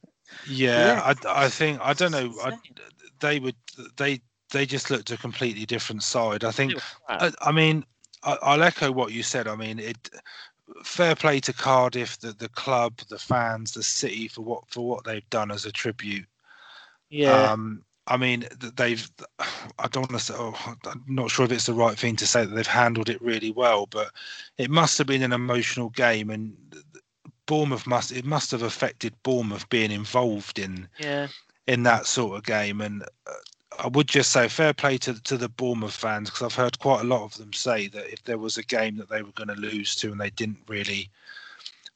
Yeah, 0.47 0.85
Yeah. 0.95 1.15
I, 1.25 1.45
I 1.45 1.49
think 1.49 1.81
I 1.83 1.95
don't 1.95 2.13
know. 2.13 2.35
I, 2.45 2.53
they 3.21 3.41
would 3.41 3.57
they 3.97 4.21
they 4.51 4.67
just 4.67 4.91
looked 4.91 5.11
a 5.11 5.17
completely 5.17 5.65
different 5.65 6.03
side. 6.03 6.45
I 6.45 6.51
think. 6.51 6.73
They 6.73 6.77
were 6.77 6.81
crap. 7.07 7.35
I, 7.43 7.49
I 7.49 7.53
mean, 7.53 7.85
I, 8.23 8.39
I'll 8.43 8.63
echo 8.63 8.93
what 8.93 9.13
you 9.13 9.23
said. 9.23 9.49
I 9.49 9.57
mean, 9.57 9.79
it. 9.79 10.11
Fair 10.83 11.15
play 11.15 11.41
to 11.41 11.53
Cardiff, 11.53 12.19
the, 12.21 12.33
the 12.33 12.49
club, 12.49 12.97
the 13.11 13.19
fans, 13.19 13.73
the 13.73 13.83
city 13.83 14.29
for 14.29 14.41
what 14.41 14.65
for 14.69 14.87
what 14.87 15.05
they've 15.05 15.29
done 15.29 15.51
as 15.51 15.67
a 15.67 15.73
tribute. 15.73 16.27
Yeah. 17.11 17.53
Um, 17.53 17.83
I 18.07 18.17
mean, 18.17 18.47
they've. 18.77 19.11
I 19.79 19.89
don't 19.89 20.11
want 20.11 20.13
to 20.13 20.19
say. 20.19 20.35
Oh, 20.37 20.75
I'm 20.87 21.03
not 21.09 21.31
sure 21.31 21.45
if 21.45 21.53
it's 21.53 21.67
the 21.67 21.75
right 21.75 21.99
thing 21.99 22.17
to 22.17 22.27
say 22.27 22.45
that 22.45 22.55
they've 22.55 22.67
handled 22.67 23.09
it 23.09 23.21
really 23.21 23.51
well, 23.51 23.87
but 23.87 24.11
it 24.59 24.71
must 24.71 24.99
have 24.99 25.07
been 25.07 25.23
an 25.23 25.33
emotional 25.33 25.91
game, 25.91 26.31
and 26.31 26.57
Bournemouth 27.47 27.87
must. 27.87 28.13
It 28.13 28.25
must 28.25 28.51
have 28.51 28.63
affected 28.63 29.15
Bournemouth 29.23 29.69
being 29.69 29.91
involved 29.91 30.59
in 30.59 30.89
yeah. 30.99 31.29
in 31.67 31.83
that 31.85 32.07
sort 32.07 32.37
of 32.37 32.45
game. 32.45 32.81
And 32.81 33.03
uh, 33.03 33.33
I 33.79 33.89
would 33.89 34.09
just 34.09 34.33
say 34.33 34.49
fair 34.49 34.73
play 34.75 34.99
to 34.99 35.21
to 35.23 35.37
the 35.37 35.49
Bournemouth 35.49 35.97
fans 35.97 36.31
because 36.31 36.43
I've 36.43 36.55
heard 36.55 36.79
quite 36.79 37.01
a 37.01 37.09
lot 37.09 37.25
of 37.25 37.37
them 37.37 37.53
say 37.53 37.89
that 37.89 38.13
if 38.13 38.23
there 38.25 38.39
was 38.39 38.57
a 38.57 38.63
game 38.63 38.97
that 38.99 39.09
they 39.09 39.23
were 39.23 39.33
going 39.33 39.49
to 39.49 39.55
lose 39.55 39.97
to 39.97 40.13
and 40.13 40.21
they 40.21 40.31
didn't 40.31 40.63
really 40.69 41.11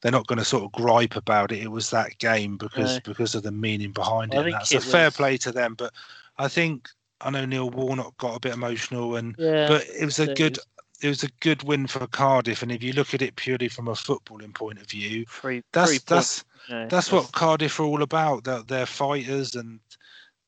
they're 0.00 0.12
not 0.12 0.26
going 0.26 0.38
to 0.38 0.44
sort 0.44 0.64
of 0.64 0.72
gripe 0.72 1.16
about 1.16 1.52
it. 1.52 1.62
It 1.62 1.70
was 1.70 1.90
that 1.90 2.18
game 2.18 2.56
because 2.56 2.96
No. 2.96 3.00
because 3.04 3.34
of 3.34 3.42
the 3.42 3.52
meaning 3.52 3.92
behind 3.92 4.34
I 4.34 4.48
it. 4.48 4.52
That's 4.52 4.72
it 4.72 4.76
a 4.76 4.80
fair 4.80 5.10
play 5.10 5.36
to 5.38 5.52
them. 5.52 5.74
But 5.74 5.92
I 6.38 6.48
think 6.48 6.88
I 7.20 7.30
know 7.30 7.44
Neil 7.44 7.70
Warnock 7.70 8.16
got 8.18 8.36
a 8.36 8.40
bit 8.40 8.54
emotional, 8.54 9.16
and 9.16 9.34
Yeah. 9.38 9.66
but 9.68 9.86
it 9.88 10.04
was 10.04 10.18
a 10.18 10.34
good 10.34 10.56
was 10.56 10.66
it 11.00 11.08
was 11.08 11.22
a 11.22 11.30
good 11.40 11.62
win 11.62 11.86
for 11.86 12.06
Cardiff. 12.06 12.62
And 12.62 12.72
if 12.72 12.82
you 12.82 12.92
look 12.92 13.14
at 13.14 13.22
it 13.22 13.36
purely 13.36 13.68
from 13.68 13.88
a 13.88 13.92
footballing 13.92 14.54
point 14.54 14.80
of 14.80 14.88
view, 14.88 15.24
Three, 15.28 15.62
that's 15.72 15.90
three 15.90 16.00
that's 16.06 16.44
you 16.68 16.86
that's 16.88 17.12
what 17.12 17.32
Cardiff 17.32 17.78
are 17.80 17.84
all 17.84 18.02
about. 18.02 18.44
They're, 18.44 18.62
they're 18.62 18.86
fighters 18.86 19.54
and 19.54 19.80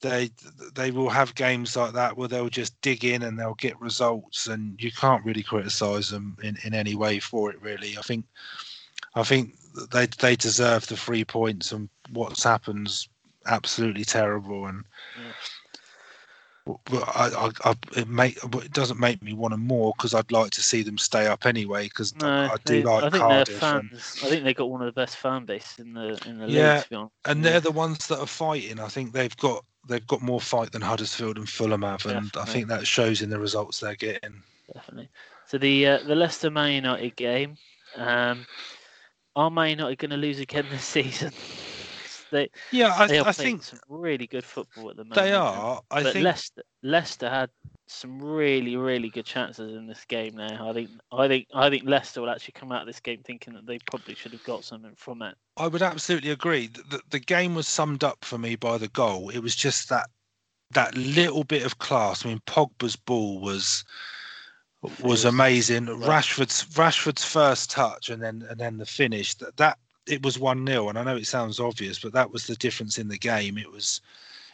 they 0.00 0.30
they 0.74 0.90
will 0.90 1.10
have 1.10 1.34
games 1.34 1.76
like 1.76 1.92
that 1.92 2.16
where 2.16 2.28
they'll 2.28 2.48
just 2.48 2.80
dig 2.80 3.04
in 3.04 3.22
and 3.22 3.38
they'll 3.38 3.54
get 3.54 3.80
results 3.80 4.46
and 4.46 4.82
you 4.82 4.90
can't 4.90 5.24
really 5.24 5.42
criticize 5.42 6.08
them 6.08 6.36
in, 6.42 6.56
in 6.64 6.74
any 6.74 6.94
way 6.94 7.18
for 7.20 7.50
it 7.50 7.60
really. 7.60 7.96
I 7.98 8.02
think 8.02 8.24
I 9.14 9.22
think 9.22 9.54
they 9.92 10.06
they 10.06 10.36
deserve 10.36 10.86
the 10.86 10.96
three 10.96 11.24
points 11.24 11.72
and 11.72 11.88
what's 12.12 12.42
happened's 12.44 13.08
absolutely 13.46 14.04
terrible 14.04 14.66
and 14.66 14.84
Yeah. 15.16 15.32
but 16.84 17.08
I, 17.16 17.28
I, 17.46 17.70
I, 17.70 17.74
it 17.96 18.08
make 18.08 18.38
it 18.44 18.72
doesn't 18.72 19.00
make 19.00 19.22
me 19.22 19.32
want 19.32 19.52
them 19.52 19.66
more 19.66 19.92
because 19.96 20.14
I'd 20.14 20.30
like 20.30 20.50
to 20.52 20.62
see 20.62 20.82
them 20.82 20.98
stay 20.98 21.26
up 21.26 21.46
anyway 21.46 21.84
because 21.84 22.14
No, 22.16 22.26
I 22.28 22.56
do 22.64 22.76
they- 22.76 22.82
like 22.84 23.04
I 23.04 23.10
think 23.10 23.22
Cardiff 23.22 23.60
their 23.60 23.80
and. 23.80 23.90
I 23.92 24.28
think 24.28 24.44
they 24.44 24.54
got 24.54 24.70
one 24.70 24.82
of 24.82 24.86
the 24.86 25.00
best 25.00 25.16
fan 25.16 25.44
bases 25.46 25.78
in 25.78 25.94
the 25.94 26.20
in 26.26 26.38
the 26.38 26.46
Yeah, 26.46 26.74
league. 26.74 26.82
To 26.84 26.90
be 26.90 26.96
honest. 26.96 27.14
and 27.26 27.44
they're 27.44 27.60
the 27.60 27.70
ones 27.72 28.06
that 28.08 28.20
are 28.20 28.26
fighting. 28.26 28.78
I 28.78 28.88
think 28.88 29.12
they've 29.12 29.36
got 29.38 29.64
they've 29.88 30.06
got 30.06 30.22
more 30.22 30.40
fight 30.40 30.72
than 30.72 30.82
Huddersfield 30.82 31.38
and 31.38 31.48
Fulham 31.48 31.82
have, 31.82 32.06
and 32.06 32.30
I 32.36 32.44
think 32.44 32.68
that 32.68 32.86
shows 32.86 33.22
in 33.22 33.30
the 33.30 33.38
results 33.38 33.80
they're 33.80 33.96
getting. 33.96 34.42
definitely. 34.72 35.08
So 35.46 35.58
the 35.58 35.86
uh, 35.86 35.98
the 36.06 36.14
Leicester 36.14 36.50
Man 36.50 36.72
United 36.72 37.16
game, 37.16 37.56
um, 37.96 38.46
are 39.36 39.50
Man 39.50 39.70
United 39.70 39.98
going 39.98 40.10
to 40.10 40.16
lose 40.16 40.40
again 40.40 40.66
this 40.70 40.84
season? 40.96 41.32
they 42.30 42.48
Yeah, 42.72 42.94
I, 42.96 43.06
they 43.06 43.18
are 43.18 43.28
I 43.28 43.32
think 43.32 43.62
some 43.62 43.80
really 43.88 44.26
good 44.26 44.44
football 44.44 44.90
at 44.90 44.96
the 44.96 45.04
moment. 45.04 45.14
they 45.14 45.32
are. 45.32 45.82
I 45.90 46.02
but 46.02 46.12
think 46.12 46.24
Leicester 46.24 46.62
Leicester 46.82 47.28
had 47.28 47.50
some 47.86 48.22
really 48.22 48.76
really 48.76 49.08
good 49.08 49.24
chances 49.26 49.74
in 49.74 49.86
this 49.86 50.04
game. 50.04 50.36
Now 50.36 50.70
I 50.70 50.72
think 50.72 50.90
I 51.12 51.28
think 51.28 51.48
I 51.54 51.68
think 51.70 51.84
Leicester 51.84 52.20
will 52.20 52.30
actually 52.30 52.52
come 52.52 52.72
out 52.72 52.82
of 52.82 52.86
this 52.86 53.00
game 53.00 53.20
thinking 53.24 53.54
that 53.54 53.66
they 53.66 53.78
probably 53.78 54.14
should 54.14 54.32
have 54.32 54.44
got 54.44 54.64
something 54.64 54.94
from 54.96 55.22
it. 55.22 55.34
I 55.56 55.66
would 55.66 55.82
absolutely 55.82 56.30
agree. 56.30 56.68
The, 56.68 57.00
the 57.10 57.18
game 57.18 57.54
was 57.54 57.68
summed 57.68 58.04
up 58.04 58.24
for 58.24 58.38
me 58.38 58.56
by 58.56 58.78
the 58.78 58.88
goal. 58.88 59.30
It 59.30 59.40
was 59.40 59.56
just 59.56 59.88
that 59.88 60.08
that 60.72 60.96
little 60.96 61.44
bit 61.44 61.64
of 61.64 61.78
class. 61.78 62.24
I 62.24 62.28
mean, 62.28 62.40
Pogba's 62.46 62.96
ball 62.96 63.40
was 63.40 63.84
was 65.02 65.24
amazing. 65.24 65.86
Rashford's 65.86 66.64
Rashford's 66.76 67.24
first 67.24 67.70
touch 67.70 68.08
and 68.08 68.22
then 68.22 68.46
and 68.48 68.58
then 68.58 68.78
the 68.78 68.86
finish. 68.86 69.34
That 69.34 69.56
that 69.56 69.78
it 70.06 70.22
was 70.22 70.38
one 70.38 70.66
0 70.66 70.88
and 70.88 70.98
I 70.98 71.04
know 71.04 71.16
it 71.16 71.26
sounds 71.26 71.60
obvious, 71.60 71.98
but 71.98 72.12
that 72.12 72.30
was 72.30 72.46
the 72.46 72.56
difference 72.56 72.98
in 72.98 73.08
the 73.08 73.18
game. 73.18 73.58
It 73.58 73.70
was 73.70 74.00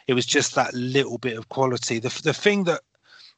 it 0.07 0.13
was 0.13 0.25
just 0.25 0.55
that 0.55 0.73
little 0.73 1.17
bit 1.17 1.37
of 1.37 1.49
quality. 1.49 1.99
The 1.99 2.19
the 2.23 2.33
thing 2.33 2.65
that 2.65 2.81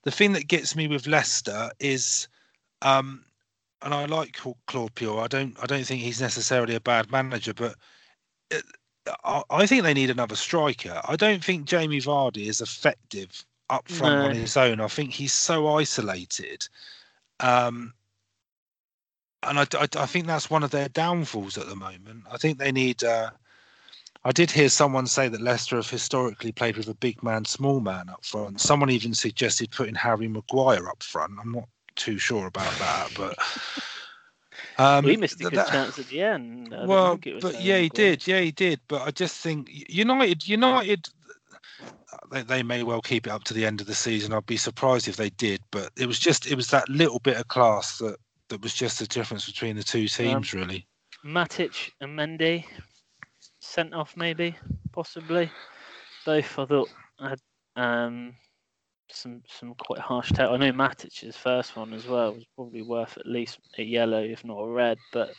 the 0.03 0.11
thing 0.11 0.33
that 0.33 0.47
gets 0.47 0.75
me 0.75 0.87
with 0.87 1.07
Leicester 1.07 1.71
is, 1.79 2.27
um, 2.81 3.25
and 3.81 3.93
I 3.93 4.05
like 4.05 4.33
Cla- 4.33 4.53
Claude 4.67 4.95
Puel. 4.95 5.21
I 5.21 5.27
don't 5.27 5.55
I 5.61 5.65
don't 5.65 5.85
think 5.85 6.01
he's 6.01 6.21
necessarily 6.21 6.75
a 6.75 6.81
bad 6.81 7.11
manager, 7.11 7.53
but. 7.53 7.75
It, 8.51 8.63
I 9.23 9.41
I 9.49 9.65
think 9.65 9.83
they 9.83 9.93
need 9.93 10.09
another 10.11 10.35
striker. 10.35 11.01
I 11.07 11.15
don't 11.15 11.43
think 11.43 11.65
Jamie 11.65 12.01
Vardy 12.01 12.47
is 12.47 12.61
effective 12.61 13.43
up 13.69 13.87
front 13.89 14.29
on 14.29 14.35
his 14.35 14.57
own. 14.57 14.81
I 14.81 14.87
think 14.87 15.11
he's 15.11 15.33
so 15.33 15.75
isolated. 15.75 16.67
Um, 17.39 17.93
and 19.43 19.59
I, 19.59 19.65
I, 19.73 19.87
I 19.95 20.05
think 20.05 20.27
that's 20.27 20.49
one 20.49 20.63
of 20.63 20.71
their 20.71 20.89
downfalls 20.89 21.57
at 21.57 21.67
the 21.67 21.75
moment. 21.75 22.23
I 22.31 22.37
think 22.37 22.57
they 22.57 22.71
need. 22.71 23.03
Uh, 23.03 23.29
I 24.25 24.31
did 24.33 24.51
hear 24.51 24.67
someone 24.67 25.07
say 25.07 25.29
that 25.29 25.39
Leicester 25.41 25.77
have 25.77 25.89
historically 25.89 26.51
played 26.51 26.75
with 26.75 26.89
a 26.89 26.93
big 26.93 27.23
man, 27.23 27.45
small 27.45 27.79
man 27.79 28.09
up 28.09 28.25
front. 28.25 28.59
Someone 28.59 28.89
even 28.89 29.13
suggested 29.13 29.71
putting 29.71 29.95
Harry 29.95 30.27
Maguire 30.27 30.89
up 30.89 31.01
front. 31.01 31.33
I'm 31.41 31.53
not 31.53 31.69
too 31.95 32.17
sure 32.17 32.47
about 32.47 32.71
that, 32.79 33.09
but. 33.15 33.37
Um, 34.77 35.03
we 35.03 35.17
missed 35.17 35.39
a 35.41 35.43
good 35.43 35.53
that- 35.53 35.67
chance 35.67 35.99
at 35.99 36.07
the 36.07 36.21
end. 36.21 36.73
I 36.73 36.85
well, 36.85 37.11
think 37.11 37.27
it 37.27 37.35
was 37.35 37.43
but 37.43 37.61
yeah, 37.61 37.77
he 37.77 37.83
Maguire. 37.83 38.09
did. 38.11 38.27
Yeah, 38.27 38.39
he 38.39 38.51
did. 38.51 38.79
But 38.87 39.01
I 39.01 39.11
just 39.11 39.37
think 39.37 39.69
United, 39.89 40.47
United, 40.47 41.09
they, 42.31 42.41
they 42.43 42.63
may 42.63 42.83
well 42.83 43.01
keep 43.01 43.27
it 43.27 43.31
up 43.31 43.43
to 43.45 43.53
the 43.53 43.65
end 43.65 43.81
of 43.81 43.87
the 43.87 43.95
season. 43.95 44.33
I'd 44.33 44.45
be 44.45 44.57
surprised 44.57 45.07
if 45.07 45.15
they 45.17 45.29
did. 45.31 45.61
But 45.71 45.91
it 45.97 46.05
was 46.07 46.19
just, 46.19 46.47
it 46.47 46.55
was 46.55 46.69
that 46.69 46.89
little 46.89 47.19
bit 47.19 47.37
of 47.37 47.47
class 47.47 47.97
that 47.99 48.17
that 48.49 48.61
was 48.61 48.73
just 48.73 48.99
the 48.99 49.07
difference 49.07 49.45
between 49.45 49.75
the 49.75 49.83
two 49.83 50.07
teams, 50.07 50.53
really. 50.53 50.85
Matic 51.23 51.91
and 52.01 52.17
Mendy 52.17 52.65
sent 53.59 53.93
off, 53.93 54.15
maybe, 54.17 54.55
possibly. 54.91 55.49
Both 56.25 56.59
I 56.59 56.65
thought 56.65 56.89
had 57.19 57.39
um, 57.75 58.33
some 59.11 59.41
some 59.47 59.73
quite 59.75 59.99
harsh 59.99 60.31
tackle. 60.31 60.55
I 60.55 60.57
know 60.57 60.71
Matic's 60.71 61.35
first 61.35 61.75
one 61.75 61.93
as 61.93 62.07
well 62.07 62.33
was 62.33 62.45
probably 62.55 62.81
worth 62.81 63.17
at 63.17 63.25
least 63.25 63.59
a 63.77 63.83
yellow, 63.83 64.21
if 64.23 64.43
not 64.43 64.59
a 64.59 64.67
red. 64.67 64.97
But 65.13 65.33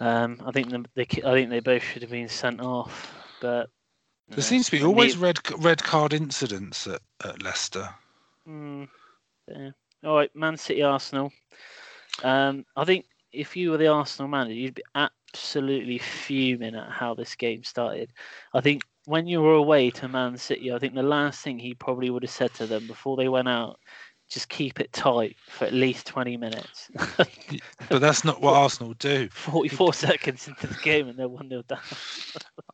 um, 0.00 0.40
I 0.46 0.52
think 0.52 0.70
the, 0.70 0.84
they 0.94 1.06
I 1.24 1.32
think 1.32 1.50
they 1.50 1.60
both 1.60 1.82
should 1.82 2.02
have 2.02 2.10
been 2.10 2.28
sent 2.28 2.60
off. 2.60 3.12
But 3.40 3.70
There 4.30 4.42
seems 4.42 4.66
to 4.66 4.72
be 4.72 4.84
always 4.84 5.16
red 5.16 5.38
red 5.58 5.82
card 5.82 6.12
incidents 6.12 6.86
at, 6.86 7.00
at 7.24 7.42
Leicester. 7.42 7.88
Mm, 8.46 8.88
yeah. 9.48 9.70
All 10.04 10.16
right, 10.16 10.34
Man 10.34 10.56
City, 10.56 10.82
Arsenal. 10.82 11.32
Um, 12.22 12.64
I 12.76 12.84
think 12.84 13.06
if 13.32 13.56
you 13.56 13.70
were 13.70 13.78
the 13.78 13.88
Arsenal 13.88 14.28
manager, 14.28 14.54
you'd 14.54 14.74
be 14.74 14.82
absolutely 14.94 15.98
fuming 15.98 16.74
at 16.74 16.90
how 16.90 17.14
this 17.14 17.34
game 17.34 17.64
started. 17.64 18.12
I 18.54 18.60
think 18.60 18.82
when 19.06 19.26
you 19.26 19.40
were 19.40 19.54
away 19.54 19.90
to 19.92 20.08
Man 20.08 20.36
City, 20.36 20.72
I 20.72 20.78
think 20.78 20.94
the 20.94 21.02
last 21.02 21.40
thing 21.40 21.58
he 21.58 21.74
probably 21.74 22.10
would 22.10 22.22
have 22.22 22.30
said 22.30 22.52
to 22.54 22.66
them 22.66 22.86
before 22.86 23.16
they 23.16 23.28
went 23.28 23.48
out, 23.48 23.80
just 24.28 24.48
keep 24.48 24.78
it 24.80 24.92
tight 24.92 25.36
for 25.48 25.64
at 25.64 25.72
least 25.72 26.06
20 26.06 26.36
minutes. 26.36 26.90
But 27.88 28.00
that's 28.00 28.24
not 28.24 28.42
what 28.42 28.54
Arsenal 28.54 28.92
do. 28.94 29.28
44 29.30 29.94
seconds 29.94 30.46
into 30.46 30.66
the 30.66 30.74
game 30.82 31.08
and 31.08 31.18
they're 31.18 31.28
1 31.28 31.48
0 31.48 31.62
down. 31.62 31.78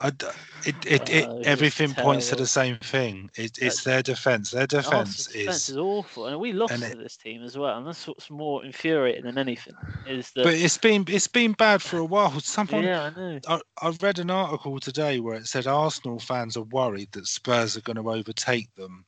I 0.01 0.09
it, 0.09 0.75
it, 0.87 1.09
it, 1.09 1.29
Oh, 1.29 1.41
everything 1.45 1.95
points 1.95 2.31
to 2.31 2.37
the 2.37 2.47
same 2.47 2.79
thing. 2.79 3.31
It, 3.37 3.59
it's 3.59 3.87
Uh, 3.87 3.91
their 3.91 4.03
defense. 4.03 4.51
Their 4.51 4.67
defense 4.67 4.87
Arsenal's 4.93 5.27
defense 5.27 5.57
is 5.57 5.69
is 5.69 5.77
awful. 5.79 6.27
And 6.27 6.41
we 6.41 6.53
lost 6.53 6.73
and 6.73 6.83
to 6.83 6.97
this 6.97 7.17
team 7.17 7.45
as 7.45 7.57
well. 7.57 7.79
And 7.79 7.87
that's 7.87 8.07
what's 8.09 8.29
more 8.29 8.65
infuriating 8.65 9.25
than 9.25 9.39
anything. 9.39 9.75
Is 10.09 10.33
that. 10.33 10.45
But 10.45 10.55
it's 10.55 10.79
been 10.79 11.05
it's 11.09 11.29
been 11.29 11.53
bad 11.53 11.81
for 11.81 11.99
a 11.99 12.05
while. 12.05 12.41
Someone 12.41 12.83
yeah, 12.83 13.05
I 13.05 13.11
know. 13.11 13.39
I, 13.47 13.61
I 13.81 13.91
read 14.01 14.19
an 14.19 14.31
article 14.31 14.81
today 14.81 15.21
where 15.21 15.37
it 15.37 15.47
said 15.47 15.69
Arsenal 15.69 16.19
fans 16.19 16.57
are 16.57 16.63
worried 16.63 17.13
that 17.13 17.29
Spurs 17.29 17.77
are 17.77 17.83
going 17.83 18.03
to 18.03 18.11
overtake 18.11 18.75
them 18.75 19.05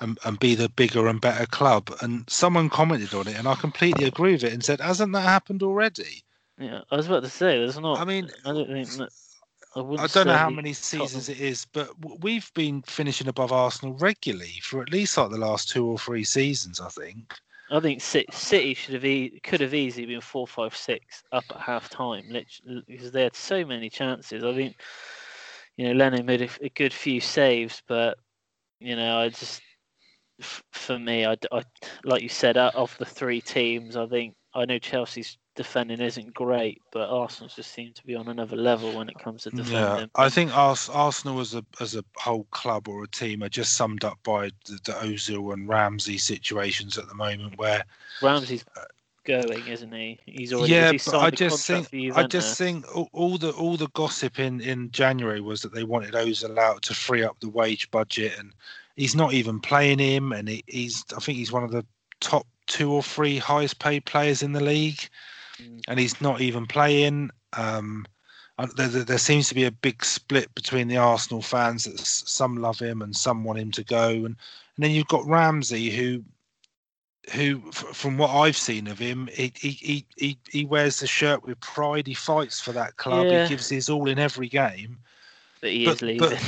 and, 0.00 0.18
and 0.24 0.38
be 0.38 0.54
the 0.54 0.68
bigger 0.68 1.08
and 1.08 1.20
better 1.20 1.46
club. 1.46 1.94
And 2.00 2.28
someone 2.28 2.70
commented 2.70 3.14
on 3.14 3.28
it, 3.28 3.36
and 3.36 3.48
I 3.48 3.54
completely 3.54 4.06
agree 4.06 4.32
with 4.32 4.44
it 4.44 4.52
and 4.52 4.64
said, 4.64 4.80
"Hasn't 4.80 5.12
that 5.12 5.22
happened 5.22 5.62
already?" 5.62 6.22
Yeah, 6.58 6.82
I 6.90 6.96
was 6.96 7.06
about 7.06 7.22
to 7.22 7.30
say 7.30 7.58
there's 7.58 7.78
not. 7.78 8.00
I 8.00 8.04
mean, 8.04 8.30
I 8.44 8.52
don't 8.52 8.68
think 8.68 8.88
that. 8.98 9.10
I, 9.76 9.80
I 9.80 10.06
don't 10.06 10.26
know 10.26 10.36
how 10.36 10.50
many 10.50 10.72
Tottenham- 10.72 11.08
seasons 11.08 11.28
it 11.28 11.40
is, 11.40 11.66
but 11.72 11.88
we've 12.20 12.50
been 12.54 12.82
finishing 12.82 13.28
above 13.28 13.52
Arsenal 13.52 13.94
regularly 13.94 14.60
for 14.62 14.82
at 14.82 14.90
least 14.90 15.16
like 15.16 15.30
the 15.30 15.38
last 15.38 15.68
two 15.68 15.86
or 15.86 15.98
three 15.98 16.24
seasons, 16.24 16.80
I 16.80 16.88
think. 16.88 17.34
I 17.70 17.80
think 17.80 18.00
City, 18.00 18.28
City 18.32 18.74
should 18.74 18.94
have 18.94 19.04
e- 19.04 19.38
could 19.42 19.60
have 19.60 19.74
easily 19.74 20.06
been 20.06 20.22
four, 20.22 20.46
five, 20.46 20.74
six 20.74 21.22
up 21.32 21.44
at 21.50 21.60
half 21.60 21.90
time, 21.90 22.24
literally, 22.30 22.82
because 22.86 23.12
they 23.12 23.24
had 23.24 23.36
so 23.36 23.64
many 23.64 23.90
chances. 23.90 24.42
I 24.42 24.54
think, 24.54 24.80
you 25.76 25.86
know, 25.86 25.92
Leno 25.92 26.22
made 26.22 26.50
a 26.62 26.68
good 26.70 26.94
few 26.94 27.20
saves, 27.20 27.82
but 27.86 28.18
you 28.80 28.96
know, 28.96 29.18
I 29.18 29.28
just 29.28 29.60
f- 30.40 30.62
for 30.72 30.98
me, 30.98 31.26
I, 31.26 31.36
I- 31.52 31.62
like 32.04 32.22
you 32.22 32.28
said, 32.28 32.56
out 32.56 32.74
of 32.74 32.96
the 32.98 33.04
three 33.04 33.40
teams, 33.40 33.96
I 33.96 34.06
think 34.06 34.34
I 34.54 34.64
know 34.64 34.78
Chelsea's 34.78 35.36
defending 35.54 36.00
isn't 36.00 36.32
great, 36.34 36.80
but 36.92 37.10
Arsenal 37.10 37.50
just 37.54 37.72
seem 37.72 37.92
to 37.92 38.06
be 38.06 38.14
on 38.14 38.28
another 38.28 38.56
level 38.56 38.96
when 38.96 39.08
it 39.08 39.18
comes 39.18 39.42
to 39.42 39.50
defending. 39.50 39.74
Yeah. 39.74 40.06
I 40.14 40.28
think 40.28 40.56
Ars- 40.56 40.88
Arsenal 40.88 41.40
as 41.40 41.54
a 41.54 41.64
as 41.80 41.96
a 41.96 42.04
whole 42.16 42.44
club 42.52 42.88
or 42.88 43.02
a 43.04 43.08
team 43.08 43.42
are 43.42 43.48
just 43.48 43.74
summed 43.74 44.04
up 44.04 44.18
by 44.22 44.50
the, 44.66 44.78
the 44.84 44.92
Ozil 44.92 45.52
and 45.52 45.68
Ramsey 45.68 46.16
situations 46.16 46.96
at 46.96 47.08
the 47.08 47.14
moment, 47.14 47.58
where 47.58 47.84
Ramsey's 48.22 48.64
going, 49.24 49.66
isn't 49.66 49.92
he? 49.92 50.18
He's 50.24 50.52
already 50.52 50.72
yeah, 50.72 50.92
he 50.92 51.00
but 51.04 51.18
I 51.18 51.30
just 51.30 51.66
think 51.66 51.88
I 52.14 52.22
just 52.22 52.56
think 52.56 52.86
all, 52.96 53.08
all 53.12 53.36
the 53.38 53.50
all 53.50 53.76
the 53.76 53.88
gossip 53.88 54.38
in 54.38 54.60
in 54.60 54.90
January 54.90 55.40
was 55.40 55.60
that 55.62 55.74
they 55.74 55.84
wanted 55.84 56.14
Ozil 56.14 56.56
out 56.58 56.82
to 56.82 56.94
free 56.94 57.22
up 57.22 57.38
the 57.40 57.50
wage 57.50 57.90
budget, 57.90 58.38
and 58.38 58.52
he's 58.98 59.14
not 59.14 59.32
even 59.32 59.60
playing 59.60 60.00
him, 60.00 60.32
and 60.32 60.48
he, 60.48 60.62
he's 60.66 61.04
I 61.16 61.20
think 61.20 61.38
he's 61.38 61.52
one 61.52 61.64
of 61.64 61.70
the 61.70 61.86
top 62.20 62.46
two 62.66 62.92
or 62.92 63.02
three 63.02 63.38
highest 63.38 63.78
paid 63.78 64.04
players 64.04 64.42
in 64.42 64.52
the 64.52 64.62
league, 64.62 65.08
Mm. 65.60 65.80
and 65.88 65.98
he's 65.98 66.20
not 66.20 66.40
even 66.40 66.66
playing. 66.66 67.30
Um, 67.54 68.06
there, 68.76 68.88
there 68.88 69.04
there 69.04 69.18
seems 69.18 69.48
to 69.48 69.54
be 69.54 69.64
a 69.64 69.70
big 69.72 70.04
split 70.04 70.54
between 70.54 70.86
the 70.88 70.96
Arsenal 70.98 71.42
fans 71.42 71.84
that 71.84 71.98
some 71.98 72.56
love 72.56 72.78
him 72.78 73.02
and 73.02 73.16
some 73.16 73.42
want 73.44 73.58
him 73.58 73.70
to 73.72 73.84
go, 73.84 74.08
and 74.10 74.36
and 74.76 74.84
then 74.84 74.90
you've 74.92 75.08
got 75.08 75.26
Ramsey 75.26 75.90
who 75.90 76.22
who 77.34 77.62
f- 77.68 77.96
from 77.96 78.18
what 78.18 78.30
I've 78.30 78.56
seen 78.56 78.86
of 78.86 78.98
him, 78.98 79.28
he 79.32 79.52
he, 79.56 79.70
he 79.70 80.06
he 80.16 80.38
he 80.48 80.64
wears 80.64 81.00
the 81.00 81.06
shirt 81.06 81.44
with 81.44 81.60
pride. 81.60 82.06
He 82.06 82.14
fights 82.14 82.60
for 82.60 82.72
that 82.72 82.96
club. 82.96 83.26
Yeah. 83.26 83.42
He 83.42 83.48
gives 83.48 83.68
his 83.68 83.88
all 83.88 84.08
in 84.08 84.18
every 84.18 84.48
game. 84.48 84.98
But 85.60 85.70
he 85.70 85.84
but- 85.84 85.94
is 85.94 86.02
leaving. 86.02 86.40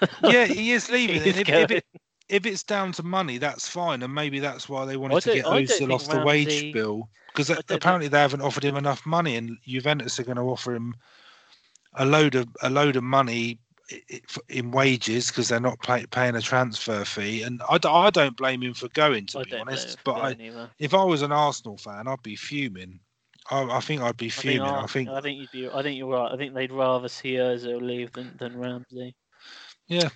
but- 0.00 0.10
Yeah, 0.32 0.44
he 0.46 0.72
is 0.78 0.90
leaving. 0.90 1.22
He 1.22 1.30
is 1.30 1.38
if, 1.38 1.48
if, 1.48 1.70
it, 1.70 1.84
if 2.28 2.46
it's 2.46 2.62
down 2.62 2.92
to 2.92 3.02
money, 3.02 3.38
that's 3.38 3.68
fine, 3.68 4.02
and 4.02 4.14
maybe 4.14 4.38
that's 4.40 4.68
why 4.68 4.84
they 4.84 4.96
wanted 4.96 5.22
to 5.22 5.34
get 5.34 5.46
I 5.46 5.62
Ozil 5.64 5.92
off 5.92 6.08
the 6.08 6.24
wage 6.24 6.72
bill 6.72 7.08
because 7.28 7.50
I 7.50 7.56
think- 7.56 7.70
apparently 7.70 8.08
they 8.08 8.18
haven't 8.20 8.40
offered 8.40 8.64
him 8.64 8.76
enough 8.76 9.04
money, 9.06 9.36
and 9.36 9.58
Juventus 9.66 10.18
are 10.18 10.24
going 10.24 10.36
to 10.36 10.42
offer 10.42 10.74
him 10.74 10.94
a 11.94 12.04
load 12.04 12.34
of 12.34 12.48
a 12.62 12.70
load 12.70 12.96
of 12.96 13.02
money 13.04 13.58
i- 13.90 14.02
i- 14.12 14.20
in 14.48 14.70
wages 14.70 15.28
because 15.28 15.48
they're 15.48 15.60
not 15.60 15.78
pay, 15.80 16.04
paying 16.06 16.34
a 16.36 16.42
transfer 16.42 17.04
fee, 17.04 17.42
and 17.42 17.62
I 17.68 17.78
don't 18.10 18.36
blame 18.36 18.62
him 18.62 18.74
for 18.74 18.88
going 18.88 19.26
to 19.26 19.38
I 19.40 19.44
be 19.44 19.54
honest. 19.56 19.98
But 20.04 20.16
I, 20.16 20.36
if 20.78 20.92
I 20.94 21.04
was 21.04 21.22
an 21.22 21.32
Arsenal 21.32 21.78
fan, 21.78 22.08
I'd 22.08 22.22
be 22.22 22.36
fuming. 22.36 23.00
I, 23.50 23.62
I 23.76 23.80
think 23.80 24.02
I'd 24.02 24.16
be 24.16 24.26
I 24.26 24.30
think, 24.30 24.42
fuming. 24.42 24.62
I 24.62 24.86
think, 24.86 25.08
I 25.08 25.20
think 25.20 25.40
you'd 25.40 25.50
be. 25.50 25.68
I 25.68 25.82
think 25.82 25.96
you're 25.96 26.08
right. 26.08 26.32
I 26.32 26.36
think 26.36 26.54
they'd 26.54 26.72
rather 26.72 27.08
see 27.08 27.34
Ozil 27.34 27.80
leave 27.80 28.12
than 28.12 28.36
than 28.38 28.56
Ramsey. 28.56 29.14
yeah, 29.86 30.08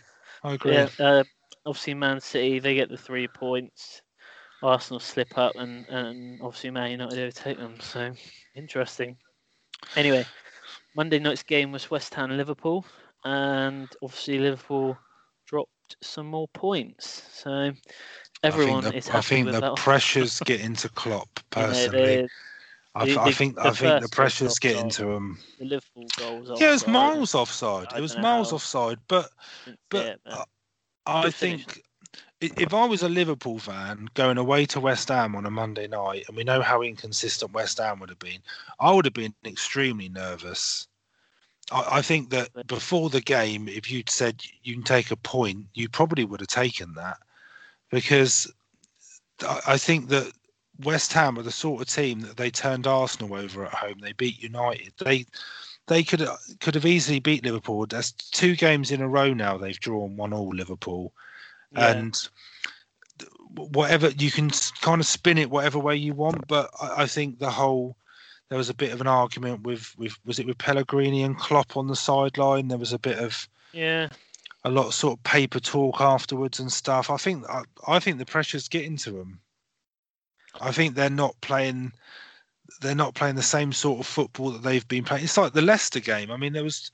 I 0.43 0.55
agree. 0.55 0.73
Yeah. 0.73 0.89
Uh, 0.99 1.25
obviously, 1.67 1.95
Man 1.95 2.21
City 2.21 2.59
they 2.59 2.75
get 2.75 2.89
the 2.89 2.97
three 2.97 3.29
points. 3.29 4.03
Arsenal 4.63 5.01
slip 5.01 5.39
up, 5.39 5.57
and 5.57 5.87
and 5.89 6.41
obviously 6.43 6.71
Man 6.71 6.91
United 6.91 7.19
overtake 7.19 7.59
them. 7.59 7.81
So 7.81 8.13
interesting. 8.55 9.17
Anyway, 9.97 10.27
Monday 10.95 11.19
night's 11.19 11.43
game 11.43 11.73
was 11.73 11.91
West 11.91 12.13
Ham 12.15 12.37
Liverpool, 12.37 12.85
and 13.25 13.89
obviously 14.03 14.39
Liverpool 14.39 14.99
dropped 15.47 15.97
some 16.03 16.27
more 16.27 16.49
points. 16.49 17.23
So 17.33 17.73
everyone 18.43 18.85
I 18.85 18.91
think 18.91 18.95
is 18.97 19.07
the, 19.07 19.13
happy 19.13 19.19
I 19.19 19.45
think 19.45 19.51
the 19.53 19.75
pressures 19.77 20.41
get 20.41 20.61
into 20.61 20.89
Klopp 20.91 21.29
You 21.57 21.63
know, 21.63 21.69
personally. 21.69 22.29
I, 22.95 23.05
the- 23.07 23.21
I 23.21 23.31
think 23.31 23.55
the 23.55 23.69
I 23.69 23.71
think 23.71 24.03
the 24.03 24.09
pressures 24.09 24.59
get 24.59 24.75
offside. 24.75 24.85
into 24.85 25.11
him. 25.13 25.39
the 25.59 25.65
Liverpool 25.65 26.07
goals. 26.17 26.61
Yeah, 26.61 26.71
it 26.71 26.73
was 26.73 26.87
miles 26.87 27.35
offside. 27.35 27.89
It 27.97 28.01
was 28.01 28.17
miles 28.17 28.53
offside, 28.53 28.99
but 29.07 29.31
but, 29.91 30.07
it, 30.07 30.21
uh, 30.27 30.45
I 31.07 31.31
think 31.31 31.83
if 32.41 32.73
I 32.73 32.85
was 32.87 33.03
a 33.03 33.09
Liverpool 33.09 33.59
fan 33.59 34.09
going 34.15 34.39
away 34.39 34.65
to 34.67 34.81
West 34.81 35.09
Ham 35.09 35.37
on 35.37 35.47
a 35.47 35.51
Monday 35.51 35.87
night, 35.87 36.25
and 36.27 36.37
we 36.37 36.45
know 36.45 36.63
how 36.63 36.83
inconsistent 36.83 37.53
West 37.53 37.79
Ham 37.79 38.01
would 38.01 38.09
have 38.09 38.19
been, 38.19 38.41
I 38.81 38.93
would 38.93 39.05
have 39.05 39.15
been 39.15 39.35
extremely 39.45 40.09
nervous. 40.09 40.89
I, 41.71 41.99
I 41.99 42.03
think 42.03 42.31
that 42.31 42.49
before 42.67 43.11
the 43.11 43.21
game, 43.21 43.69
if 43.69 43.91
you'd 43.91 44.11
said 44.11 44.43
you 44.63 44.75
can 44.75 44.83
take 44.83 45.11
a 45.11 45.17
point, 45.17 45.67
you 45.75 45.89
probably 45.89 46.25
would 46.25 46.41
have 46.41 46.49
taken 46.49 46.95
that 46.95 47.19
because 47.91 48.51
I, 49.43 49.61
I 49.69 49.77
think 49.79 50.09
that 50.09 50.33
West 50.85 51.13
Ham 51.13 51.39
are 51.39 51.43
the 51.43 51.51
sort 51.51 51.83
of 51.83 51.89
team 51.89 52.21
that 52.21 52.37
they 52.37 52.51
turned 52.51 52.87
Arsenal 52.87 53.35
over 53.35 53.67
at 53.67 53.75
home. 53.75 53.99
They 54.01 54.13
beat 54.13 54.43
United. 54.43 54.93
They 54.99 55.27
they 55.87 56.03
could 56.03 56.27
could 56.61 56.75
have 56.75 56.87
easily 56.87 57.21
beat 57.21 57.45
Liverpool. 57.45 57.87
That's 57.87 58.13
two 58.13 58.57
games 58.57 58.91
in 58.91 59.01
a 59.01 59.09
row 59.09 59.33
now. 59.35 59.59
They've 59.59 59.79
drawn 59.79 60.17
one 60.17 60.33
all 60.33 60.55
Liverpool 60.55 61.13
yeah. 61.73 61.93
and 61.93 62.29
whatever 63.55 64.11
you 64.11 64.31
can 64.31 64.51
kind 64.81 65.01
of 65.01 65.07
spin 65.07 65.39
it 65.39 65.51
whatever 65.51 65.79
way 65.79 65.97
you 65.97 66.15
want 66.15 66.47
but 66.47 66.71
I, 66.81 67.03
I 67.03 67.07
think 67.07 67.39
the 67.39 67.51
whole 67.51 67.97
there 68.49 68.59
was 68.59 68.69
a 68.69 68.75
bit 68.75 68.93
of 68.93 69.01
an 69.01 69.07
argument 69.07 69.63
with 69.63 69.95
with 69.99 70.19
was 70.25 70.39
it 70.39 70.47
with 70.47 70.59
Pellegrini 70.59 71.23
and 71.23 71.37
Klopp 71.37 71.77
on 71.77 71.89
the 71.89 71.97
sideline 71.97 72.69
there 72.69 72.79
was 72.79 72.93
a 72.93 72.99
bit 72.99 73.19
of 73.19 73.49
yeah. 73.73 74.09
a 74.65 74.71
lot 74.71 74.87
of 74.87 74.95
sort 74.95 75.19
of 75.19 75.23
paper 75.25 75.61
talk 75.61 76.01
afterwards 76.01 76.61
and 76.61 76.71
stuff 76.71 77.11
I 77.11 77.17
think 77.17 77.45
I, 77.49 77.63
I 77.87 77.99
think 77.99 78.19
the 78.19 78.27
pressure's 78.27 78.69
getting 78.69 78.97
to 78.99 79.11
them 79.13 79.41
I 80.61 80.73
think 80.73 80.95
they're 80.95 81.11
not 81.11 81.41
playing 81.41 81.93
they're 82.81 82.95
not 82.95 83.15
playing 83.15 83.35
the 83.35 83.43
same 83.43 83.73
sort 83.73 84.01
of 84.01 84.07
football 84.07 84.51
that 84.53 84.63
they've 84.63 84.87
been 84.89 85.05
playing 85.05 85.25
it's 85.25 85.37
like 85.37 85.53
the 85.53 85.61
Leicester 85.63 86.01
game 86.01 86.31
I 86.31 86.37
mean 86.37 86.53
there 86.53 86.65
was 86.65 86.91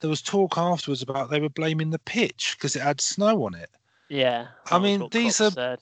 there 0.00 0.10
was 0.10 0.22
talk 0.22 0.56
afterwards 0.58 1.02
about 1.02 1.30
they 1.30 1.40
were 1.40 1.48
blaming 1.48 1.90
the 1.90 1.98
pitch 2.00 2.56
because 2.56 2.76
it 2.76 2.82
had 2.82 3.00
snow 3.00 3.44
on 3.44 3.54
it 3.54 3.70
Yeah. 4.08 4.48
I 4.70 4.78
mean, 4.78 5.08
these 5.10 5.36
Klopp 5.38 5.52
are- 5.52 5.54
said. 5.54 5.78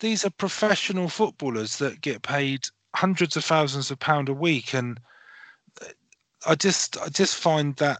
these 0.00 0.24
are 0.24 0.30
professional 0.30 1.08
footballers 1.08 1.78
that 1.78 2.00
get 2.00 2.22
paid 2.22 2.66
hundreds 2.94 3.36
of 3.36 3.44
thousands 3.44 3.90
of 3.90 3.98
pound 3.98 4.28
a 4.28 4.34
week 4.34 4.74
and 4.74 4.98
i 6.46 6.54
just 6.54 6.96
i 7.02 7.08
just 7.08 7.36
find 7.36 7.76
that 7.76 7.98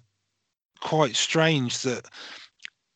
quite 0.81 1.15
strange 1.17 1.83
that 1.83 2.07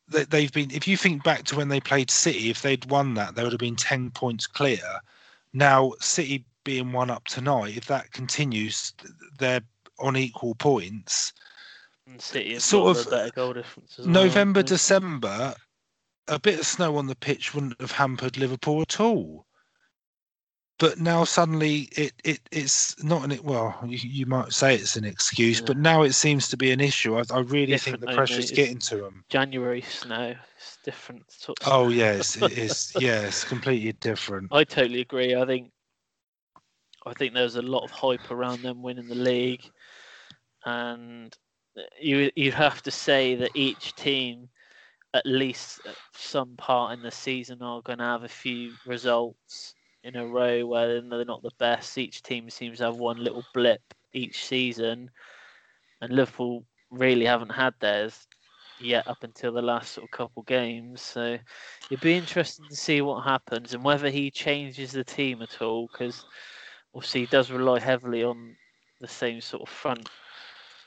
that 0.08 0.30
they've 0.30 0.52
been 0.52 0.70
if 0.70 0.86
you 0.88 0.96
think 0.96 1.22
back 1.24 1.44
to 1.44 1.56
when 1.56 1.68
they 1.68 1.80
played 1.80 2.10
city 2.10 2.48
if 2.50 2.62
they'd 2.62 2.84
won 2.90 3.14
that 3.14 3.34
they 3.34 3.42
would 3.42 3.52
have 3.52 3.58
been 3.60 3.76
10 3.76 4.10
points 4.10 4.46
clear 4.46 4.78
now 5.52 5.92
city 6.00 6.44
being 6.64 6.92
one 6.92 7.10
up 7.10 7.24
tonight 7.24 7.76
if 7.76 7.86
that 7.86 8.12
continues 8.12 8.92
they're 9.38 9.62
on 9.98 10.16
equal 10.16 10.54
points. 10.54 11.32
City 12.18 12.58
sort 12.58 12.96
of, 12.96 13.10
better 13.10 13.30
goal 13.30 13.52
difference 13.52 13.98
as 13.98 14.06
well, 14.06 14.14
november 14.24 14.62
december 14.62 15.54
a 16.28 16.38
bit 16.38 16.58
of 16.58 16.66
snow 16.66 16.96
on 16.96 17.06
the 17.06 17.14
pitch 17.14 17.54
wouldn't 17.54 17.80
have 17.80 17.92
hampered 17.92 18.36
liverpool 18.36 18.82
at 18.82 19.00
all 19.00 19.46
but 20.82 20.98
now 20.98 21.22
suddenly 21.22 21.88
it, 21.96 22.12
it 22.24 22.40
it's 22.50 23.02
not 23.04 23.22
an 23.24 23.38
well 23.44 23.78
you, 23.86 23.98
you 24.02 24.26
might 24.26 24.52
say 24.52 24.74
it's 24.74 24.96
an 24.96 25.04
excuse 25.04 25.60
Yeah. 25.60 25.66
but 25.68 25.76
now 25.76 26.02
it 26.02 26.12
seems 26.12 26.48
to 26.48 26.56
be 26.56 26.72
an 26.72 26.80
issue 26.80 27.16
i, 27.16 27.22
I 27.30 27.38
really 27.38 27.78
think 27.78 28.00
the 28.00 28.08
pressure's 28.08 28.50
getting 28.50 28.80
to 28.90 28.96
them 28.96 29.24
January 29.28 29.82
snow. 29.82 30.34
It's 30.56 30.78
different. 30.84 31.22
Sort 31.30 31.60
of 31.60 31.72
oh 31.72 31.88
yes 31.88 32.36
it 32.36 32.58
is 32.58 32.92
yeah 33.00 33.20
it's 33.22 33.44
completely 33.44 33.92
different 33.92 34.48
I 34.50 34.64
totally 34.64 35.00
agree. 35.00 35.36
I 35.36 35.46
think 35.46 35.70
I 37.06 37.12
think 37.14 37.34
there's 37.34 37.56
a 37.56 37.62
lot 37.62 37.84
of 37.84 37.90
hype 37.90 38.30
around 38.30 38.62
them 38.62 38.82
winning 38.82 39.08
the 39.08 39.14
league, 39.14 39.68
and 40.64 41.36
you 42.00 42.30
you'd 42.36 42.54
have 42.54 42.82
to 42.82 42.90
say 42.90 43.34
that 43.36 43.50
each 43.54 43.94
team, 43.94 44.48
at 45.14 45.26
least 45.26 45.80
at 45.86 45.96
some 46.14 46.54
part 46.56 46.96
in 46.96 47.02
the 47.02 47.10
season, 47.10 47.62
are 47.62 47.82
going 47.82 47.98
to 47.98 48.04
have 48.04 48.22
a 48.24 48.28
few 48.28 48.72
results 48.86 49.74
in 50.04 50.16
a 50.16 50.26
row 50.26 50.66
where 50.66 51.00
they're 51.00 51.24
not 51.24 51.42
the 51.42 51.50
best. 51.58 51.96
Each 51.96 52.22
team 52.22 52.50
seems 52.50 52.78
to 52.78 52.84
have 52.84 52.96
one 52.96 53.22
little 53.22 53.44
blip 53.54 53.82
each 54.12 54.44
season, 54.44 55.10
and 56.00 56.12
Liverpool 56.12 56.64
really 56.90 57.24
haven't 57.24 57.50
had 57.50 57.74
theirs 57.80 58.26
yet 58.80 59.06
up 59.06 59.22
until 59.22 59.52
the 59.52 59.62
last 59.62 59.92
sort 59.92 60.04
of 60.04 60.10
couple 60.10 60.42
games. 60.42 61.00
So 61.00 61.38
it'd 61.90 62.02
be 62.02 62.14
interesting 62.14 62.66
to 62.68 62.76
see 62.76 63.00
what 63.00 63.24
happens 63.24 63.74
and 63.74 63.84
whether 63.84 64.10
he 64.10 64.30
changes 64.30 64.92
the 64.92 65.04
team 65.04 65.40
at 65.42 65.62
all 65.62 65.88
because 65.90 66.24
obviously 66.94 67.20
he 67.20 67.26
does 67.26 67.50
rely 67.50 67.78
heavily 67.78 68.24
on 68.24 68.56
the 69.00 69.08
same 69.08 69.40
sort 69.40 69.62
of 69.62 69.68
front. 69.68 70.08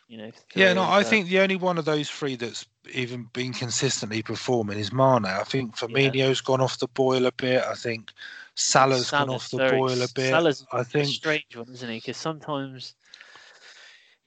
You 0.07 0.19
know. 0.19 0.31
yeah 0.53 0.71
no 0.73 0.83
i 0.83 1.01
think 1.01 1.29
the 1.29 1.39
only 1.39 1.55
one 1.55 1.79
of 1.79 1.85
those 1.85 2.11
three 2.11 2.35
that's 2.35 2.67
even 2.93 3.27
been 3.33 3.53
consistently 3.53 4.21
performing 4.21 4.77
is 4.77 4.93
Mane. 4.93 5.25
I 5.25 5.43
think 5.43 5.75
Firmino's 5.75 6.41
gone 6.41 6.61
off 6.61 6.77
the 6.77 6.87
boil 6.89 7.25
a 7.25 7.31
bit. 7.31 7.63
I 7.63 7.73
think 7.73 8.11
Salah's 8.55 9.11
gone 9.11 9.29
off 9.29 9.49
the 9.49 9.57
very- 9.57 9.77
boil 9.77 10.01
a 10.01 10.07
bit. 10.15 10.29
Salah's 10.29 10.65
I 10.71 10.79
a 10.79 10.83
think 10.83 11.07
strange 11.07 11.55
one, 11.55 11.69
isn't 11.71 11.89
he? 11.89 11.97
Because 11.97 12.17
sometimes 12.17 12.95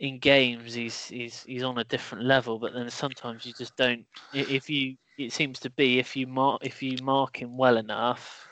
in 0.01 0.19
games 0.19 0.75
he's 0.75 1.07
he's 1.07 1.43
he's 1.43 1.63
on 1.63 1.79
a 1.79 1.85
different 1.85 2.25
level, 2.25 2.59
but 2.59 2.73
then 2.73 2.91
sometimes 2.91 3.45
you 3.45 3.53
just 3.55 3.77
don't. 3.77 4.05
If 4.33 4.71
you, 4.71 4.97
it 5.19 5.33
seems 5.33 5.59
to 5.61 5.71
be 5.71 5.99
if 5.99 6.15
you 6.17 6.27
mark 6.27 6.65
if 6.65 6.83
you 6.83 6.99
mark 7.03 7.41
him 7.41 7.57
well 7.57 7.77
enough, 7.79 8.47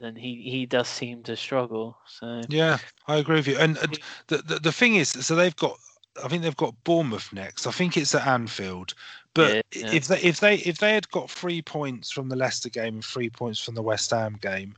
then 0.00 0.16
he 0.16 0.42
he 0.50 0.66
does 0.66 0.88
seem 0.88 1.22
to 1.22 1.36
struggle. 1.36 1.96
So 2.06 2.42
Yeah, 2.48 2.78
I 3.06 3.16
agree 3.16 3.36
with 3.36 3.46
you. 3.48 3.56
And, 3.58 3.78
and 3.78 3.98
the, 4.26 4.38
the 4.38 4.58
the 4.58 4.72
thing 4.72 4.96
is, 4.96 5.08
so 5.08 5.34
they've 5.34 5.56
got, 5.56 5.78
I 6.22 6.28
think 6.28 6.42
they've 6.42 6.56
got 6.56 6.74
Bournemouth 6.84 7.32
next. 7.32 7.66
I 7.66 7.70
think 7.70 7.96
it's 7.96 8.14
at 8.14 8.26
Anfield. 8.26 8.94
But 9.34 9.64
Yeah, 9.72 9.82
yeah. 9.82 9.92
if 9.92 10.06
they 10.06 10.20
if 10.20 10.40
they 10.40 10.54
if 10.58 10.78
they 10.78 10.94
had 10.94 11.10
got 11.10 11.30
three 11.30 11.60
points 11.60 12.10
from 12.10 12.28
the 12.28 12.36
Leicester 12.36 12.68
game 12.68 12.94
and 12.94 13.04
three 13.04 13.30
points 13.30 13.58
from 13.58 13.74
the 13.74 13.82
West 13.82 14.10
Ham 14.10 14.38
game, 14.40 14.76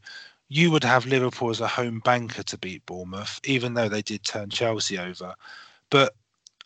you 0.49 0.70
would 0.70 0.84
have 0.84 1.07
Liverpool 1.07 1.51
as 1.51 1.61
a 1.61 1.68
home 1.68 2.01
banker 2.01 2.43
to 2.43 2.59
beat 2.59 2.84
Bournemouth, 2.87 3.41
even 3.45 3.74
though 3.74 3.89
they 3.89 4.03
did 4.03 4.22
turn 4.22 4.49
Chelsea 4.49 4.99
over. 4.99 5.34
But 5.91 6.14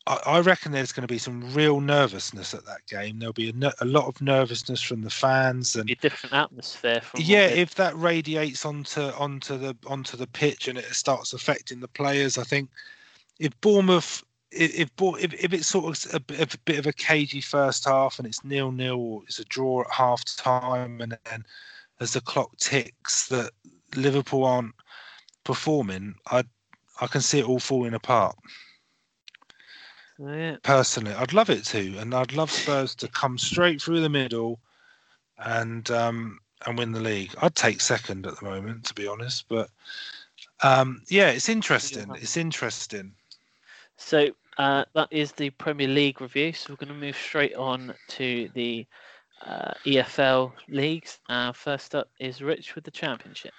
I, 0.07 0.41
reckon 0.41 0.73
there's 0.73 0.93
going 0.93 1.07
to 1.07 1.13
be 1.13 1.19
some 1.19 1.53
real 1.55 1.81
nervousness 1.81 2.55
at 2.55 2.65
that 2.65 2.87
game. 2.89 3.19
There'll 3.19 3.33
be 3.33 3.51
a, 3.51 3.73
a 3.81 3.85
lot 3.85 4.07
of 4.07 4.21
nervousness 4.21 4.81
from 4.81 5.03
the 5.03 5.11
fans 5.11 5.77
and 5.77 5.89
a 5.91 5.95
different 5.95 6.35
atmosphere. 6.35 7.01
yeah, 7.17 7.47
if 7.47 7.75
that 7.77 7.97
radiates 7.97 8.65
onto 8.65 9.01
onto 9.01 9.57
the 9.57 9.77
onto 9.87 10.17
the 10.17 10.27
pitch 10.27 10.69
and 10.69 10.79
it 10.79 10.87
starts 10.87 11.33
affecting 11.33 11.81
the 11.81 11.89
players, 11.89 12.39
I 12.39 12.45
think 12.45 12.71
if 13.39 13.59
Bournemouth 13.61 14.25
if 14.53 14.91
if, 14.99 15.35
if 15.35 15.53
it's 15.53 15.67
sort 15.67 16.05
of 16.05 16.15
a, 16.15 16.43
a, 16.43 16.47
bit 16.65 16.79
of 16.79 16.87
a 16.87 16.93
cagey 16.93 17.41
first 17.41 17.85
half 17.85 18.19
and 18.19 18.27
it's 18.27 18.45
nil 18.45 18.73
nil 18.73 18.99
or 18.99 19.23
it's 19.25 19.39
a 19.39 19.45
draw 19.45 19.83
at 19.83 19.91
half 19.91 20.25
time 20.37 21.01
and 21.01 21.17
then 21.25 21.45
as 22.01 22.15
the 22.15 22.21
clock 22.21 22.57
ticks 22.57 23.29
that 23.29 23.53
Liverpool 23.95 24.45
aren't 24.45 24.75
performing, 25.45 26.15
I 26.31 26.45
I 27.01 27.07
can 27.07 27.21
see 27.21 27.39
it 27.39 27.49
all 27.49 27.61
falling 27.61 27.95
apart. 27.95 28.37
Yeah. 30.19 30.57
Personally, 30.63 31.15
I'd 31.15 31.33
love 31.33 31.49
it 31.49 31.65
to, 31.67 31.97
and 31.99 32.15
I'd 32.15 32.35
love 32.35 32.51
Spurs 32.51 32.95
to 32.97 33.09
come 33.09 33.39
straight 33.39 33.81
through 33.81 34.01
the 34.01 34.11
middle 34.11 34.61
and 35.39 35.91
um, 35.91 36.41
and 36.67 36.77
win 36.77 36.93
the 36.93 37.01
league. 37.01 37.35
I'd 37.41 37.55
take 37.55 37.81
second 37.81 38.27
at 38.27 38.39
the 38.39 38.45
moment, 38.45 38.85
to 38.87 38.95
be 38.95 39.07
honest, 39.07 39.47
but 39.49 39.71
um, 40.63 41.03
yeah, 41.09 41.31
it's 41.31 41.49
interesting. 41.49 42.11
It's 42.17 42.37
interesting. 42.37 43.13
So 43.97 44.31
uh, 44.59 44.85
that 44.95 45.09
is 45.11 45.33
the 45.33 45.51
Premier 45.51 45.89
League 45.89 46.21
review. 46.21 46.53
So 46.53 46.73
we're 46.73 46.87
going 46.87 47.01
to 47.01 47.07
move 47.07 47.17
straight 47.17 47.55
on 47.55 47.95
to 48.09 48.49
the 48.55 48.87
uh, 49.47 49.73
EFL 49.87 50.53
leagues. 50.69 51.19
Uh, 51.29 51.53
first 51.53 51.95
up 51.95 52.11
is 52.19 52.43
Rich 52.43 52.75
with 52.75 52.85
the 52.85 52.91
Championship. 52.91 53.55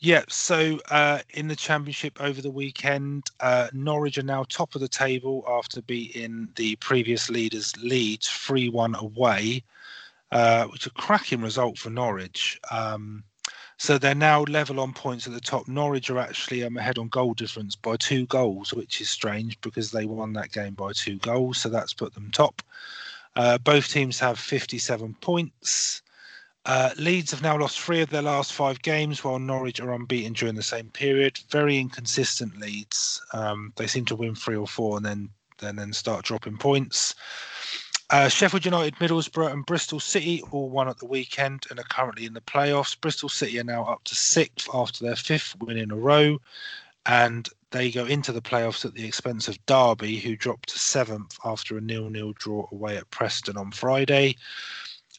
Yeah, 0.00 0.22
so 0.28 0.78
uh, 0.90 1.18
in 1.30 1.48
the 1.48 1.56
championship 1.56 2.20
over 2.20 2.40
the 2.40 2.50
weekend, 2.50 3.24
uh, 3.40 3.66
Norwich 3.72 4.16
are 4.16 4.22
now 4.22 4.44
top 4.44 4.76
of 4.76 4.80
the 4.80 4.88
table 4.88 5.44
after 5.48 5.82
beating 5.82 6.48
the 6.54 6.76
previous 6.76 7.28
leaders 7.28 7.76
Leeds 7.78 8.28
3 8.28 8.68
1 8.68 8.94
away, 8.94 9.64
uh, 10.30 10.66
which 10.66 10.82
is 10.82 10.86
a 10.86 10.90
cracking 10.90 11.40
result 11.40 11.78
for 11.78 11.90
Norwich. 11.90 12.60
Um, 12.70 13.24
so 13.78 13.96
they're 13.96 14.14
now 14.14 14.42
level 14.42 14.80
on 14.80 14.92
points 14.92 15.26
at 15.28 15.32
the 15.32 15.40
top. 15.40 15.68
Norwich 15.68 16.10
are 16.10 16.18
actually 16.18 16.64
um, 16.64 16.76
ahead 16.76 16.98
on 16.98 17.08
goal 17.08 17.32
difference 17.32 17.76
by 17.76 17.96
two 17.96 18.26
goals, 18.26 18.74
which 18.74 19.00
is 19.00 19.08
strange 19.08 19.60
because 19.60 19.92
they 19.92 20.04
won 20.04 20.32
that 20.32 20.52
game 20.52 20.74
by 20.74 20.92
two 20.92 21.16
goals. 21.18 21.58
So 21.58 21.68
that's 21.68 21.94
put 21.94 22.12
them 22.12 22.30
top. 22.32 22.60
Uh, 23.36 23.56
both 23.58 23.88
teams 23.88 24.18
have 24.18 24.38
57 24.38 25.14
points. 25.20 26.02
Uh, 26.66 26.90
Leeds 26.98 27.30
have 27.30 27.40
now 27.40 27.56
lost 27.56 27.80
three 27.80 28.00
of 28.00 28.10
their 28.10 28.20
last 28.20 28.52
five 28.52 28.82
games, 28.82 29.22
while 29.22 29.38
Norwich 29.38 29.80
are 29.80 29.94
unbeaten 29.94 30.32
during 30.32 30.56
the 30.56 30.62
same 30.62 30.90
period. 30.90 31.38
Very 31.48 31.78
inconsistent 31.78 32.58
Leeds. 32.58 33.22
Um, 33.32 33.72
they 33.76 33.86
seem 33.86 34.04
to 34.06 34.16
win 34.16 34.34
three 34.34 34.56
or 34.56 34.66
four 34.66 34.96
and 34.96 35.06
then 35.06 35.30
then 35.58 35.76
then 35.76 35.92
start 35.92 36.24
dropping 36.24 36.56
points. 36.56 37.14
Uh, 38.10 38.28
Sheffield 38.28 38.64
United, 38.64 38.94
Middlesbrough, 38.96 39.52
and 39.52 39.66
Bristol 39.66 40.00
City 40.00 40.42
all 40.50 40.70
won 40.70 40.88
at 40.88 40.98
the 40.98 41.06
weekend 41.06 41.66
and 41.68 41.78
are 41.78 41.84
currently 41.84 42.24
in 42.24 42.32
the 42.32 42.40
playoffs. 42.40 42.98
Bristol 42.98 43.28
City 43.28 43.60
are 43.60 43.64
now 43.64 43.84
up 43.84 44.02
to 44.04 44.14
sixth 44.14 44.68
after 44.72 45.04
their 45.04 45.16
fifth 45.16 45.56
win 45.60 45.76
in 45.76 45.90
a 45.90 45.96
row, 45.96 46.38
and 47.04 47.50
they 47.70 47.90
go 47.90 48.06
into 48.06 48.32
the 48.32 48.40
playoffs 48.40 48.86
at 48.86 48.94
the 48.94 49.04
expense 49.04 49.46
of 49.46 49.64
Derby, 49.66 50.16
who 50.16 50.36
dropped 50.36 50.70
to 50.70 50.78
seventh 50.78 51.36
after 51.44 51.76
a 51.76 51.82
nil-nil 51.82 52.32
draw 52.38 52.66
away 52.72 52.96
at 52.96 53.10
Preston 53.10 53.58
on 53.58 53.72
Friday. 53.72 54.36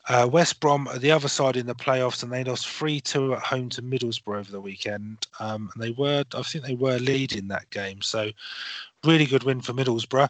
Uh, 0.07 0.27
West 0.31 0.59
Brom 0.59 0.87
are 0.87 0.97
the 0.97 1.11
other 1.11 1.27
side 1.27 1.57
in 1.57 1.67
the 1.67 1.75
playoffs, 1.75 2.23
and 2.23 2.31
they 2.31 2.43
lost 2.43 2.67
three 2.67 2.99
two 2.99 3.35
at 3.35 3.43
home 3.43 3.69
to 3.69 3.83
Middlesbrough 3.83 4.39
over 4.39 4.51
the 4.51 4.59
weekend. 4.59 5.27
Um, 5.39 5.69
and 5.73 5.83
they 5.83 5.91
were, 5.91 6.23
I 6.33 6.41
think, 6.41 6.65
they 6.65 6.73
were 6.73 6.97
leading 6.97 7.49
that 7.49 7.69
game. 7.69 8.01
So, 8.01 8.31
really 9.05 9.27
good 9.27 9.43
win 9.43 9.61
for 9.61 9.73
Middlesbrough. 9.73 10.29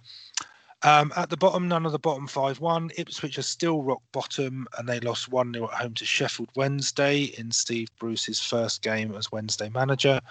Um, 0.83 1.11
at 1.17 1.29
the 1.29 1.37
bottom, 1.37 1.67
none 1.67 1.85
of 1.85 1.91
the 1.91 1.99
bottom 1.99 2.25
five 2.25 2.59
won. 2.61 2.89
Ipswich 2.97 3.37
are 3.37 3.43
still 3.43 3.81
rock 3.81 4.01
bottom, 4.13 4.65
and 4.77 4.87
they 4.87 4.99
lost 5.01 5.27
1 5.27 5.53
0 5.53 5.65
at 5.65 5.73
home 5.73 5.93
to 5.95 6.05
Sheffield 6.05 6.49
Wednesday 6.55 7.23
in 7.37 7.51
Steve 7.51 7.89
Bruce's 7.99 8.39
first 8.39 8.81
game 8.81 9.13
as 9.15 9.31
Wednesday 9.31 9.69
manager. 9.69 10.21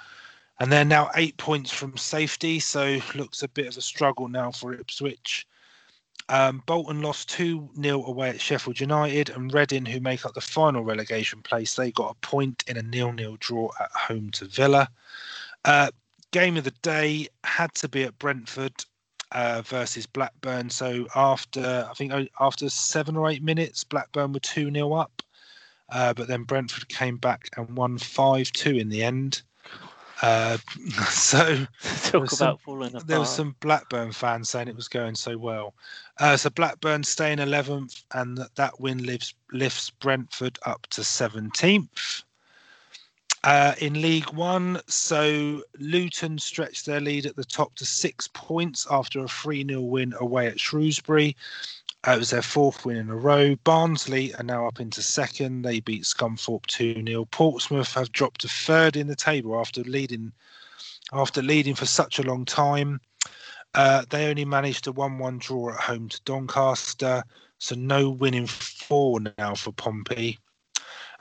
And 0.60 0.72
they're 0.72 0.84
now 0.84 1.10
eight 1.14 1.36
points 1.36 1.70
from 1.70 1.96
safety, 1.96 2.60
so 2.60 2.98
looks 3.14 3.42
a 3.42 3.48
bit 3.48 3.66
of 3.66 3.76
a 3.76 3.82
struggle 3.82 4.28
now 4.28 4.50
for 4.50 4.72
Ipswich. 4.72 5.46
Um, 6.30 6.62
Bolton 6.66 7.02
lost 7.02 7.28
2 7.30 7.70
0 7.80 8.04
away 8.04 8.30
at 8.30 8.40
Sheffield 8.40 8.80
United, 8.80 9.28
and 9.30 9.52
Reading, 9.52 9.84
who 9.84 10.00
make 10.00 10.24
up 10.24 10.32
the 10.32 10.40
final 10.40 10.82
relegation 10.82 11.42
place, 11.42 11.74
they 11.74 11.90
got 11.92 12.12
a 12.12 12.26
point 12.26 12.64
in 12.66 12.78
a 12.78 12.82
nil 12.82 13.12
nil 13.12 13.36
draw 13.38 13.70
at 13.80 13.90
home 13.92 14.30
to 14.30 14.46
Villa. 14.46 14.88
Uh, 15.66 15.90
game 16.30 16.56
of 16.56 16.64
the 16.64 16.74
day 16.82 17.28
had 17.44 17.74
to 17.74 17.88
be 17.88 18.04
at 18.04 18.18
Brentford 18.18 18.84
uh, 19.32 19.62
versus 19.62 20.06
Blackburn. 20.06 20.70
So 20.70 21.06
after, 21.14 21.86
I 21.88 21.94
think, 21.94 22.12
after 22.40 22.68
seven 22.68 23.16
or 23.16 23.30
eight 23.30 23.42
minutes, 23.42 23.84
Blackburn 23.84 24.32
were 24.32 24.40
2 24.40 24.72
0 24.72 24.92
up. 24.92 25.22
Uh, 25.90 26.12
but 26.12 26.28
then 26.28 26.42
Brentford 26.42 26.88
came 26.88 27.16
back 27.16 27.48
and 27.56 27.76
won 27.76 27.98
5 27.98 28.52
2 28.52 28.76
in 28.76 28.88
the 28.88 29.02
end. 29.02 29.42
Uh, 30.20 30.58
so 31.08 31.66
talk 32.04 32.32
about 32.32 32.60
falling 32.60 32.88
apart. 32.88 33.06
There 33.06 33.20
was 33.20 33.34
some 33.34 33.54
Blackburn 33.60 34.12
fans 34.12 34.50
saying 34.50 34.68
it 34.68 34.76
was 34.76 34.88
going 34.88 35.14
so 35.14 35.38
well. 35.38 35.74
Uh, 36.18 36.36
so 36.36 36.50
Blackburn 36.50 37.04
stay 37.04 37.32
in 37.32 37.38
11th, 37.38 38.02
and 38.14 38.36
that, 38.36 38.54
that 38.56 38.80
win 38.80 39.04
lifts, 39.04 39.34
lifts 39.52 39.90
Brentford 39.90 40.58
up 40.66 40.86
to 40.88 41.02
17th. 41.02 42.24
Uh, 43.44 43.74
in 43.78 44.00
League 44.02 44.30
One, 44.32 44.80
so 44.88 45.62
Luton 45.78 46.38
stretched 46.38 46.86
their 46.86 47.00
lead 47.00 47.24
at 47.24 47.36
the 47.36 47.44
top 47.44 47.74
to 47.76 47.86
six 47.86 48.28
points 48.34 48.86
after 48.90 49.20
a 49.20 49.28
3 49.28 49.64
0 49.64 49.80
win 49.82 50.14
away 50.18 50.48
at 50.48 50.58
Shrewsbury. 50.58 51.36
Uh, 52.06 52.12
it 52.12 52.18
was 52.18 52.30
their 52.30 52.42
fourth 52.42 52.84
win 52.84 52.96
in 52.96 53.10
a 53.10 53.16
row. 53.16 53.54
Barnsley 53.64 54.34
are 54.34 54.44
now 54.44 54.66
up 54.66 54.80
into 54.80 55.02
second. 55.02 55.62
They 55.62 55.80
beat 55.80 56.02
Scunthorpe 56.02 56.66
2 56.66 57.04
0. 57.06 57.24
Portsmouth 57.26 57.92
have 57.94 58.12
dropped 58.12 58.40
to 58.42 58.48
third 58.48 58.96
in 58.96 59.06
the 59.06 59.16
table 59.16 59.58
after 59.58 59.82
leading 59.84 60.32
after 61.12 61.40
leading 61.40 61.74
for 61.74 61.86
such 61.86 62.18
a 62.18 62.22
long 62.22 62.44
time. 62.44 63.00
Uh, 63.74 64.04
they 64.10 64.28
only 64.28 64.44
managed 64.44 64.86
a 64.86 64.92
1 64.92 65.18
1 65.18 65.38
draw 65.38 65.70
at 65.70 65.80
home 65.80 66.08
to 66.08 66.20
Doncaster, 66.24 67.22
so 67.58 67.74
no 67.76 68.10
winning 68.10 68.46
four 68.46 69.20
now 69.38 69.54
for 69.54 69.72
Pompey. 69.72 70.38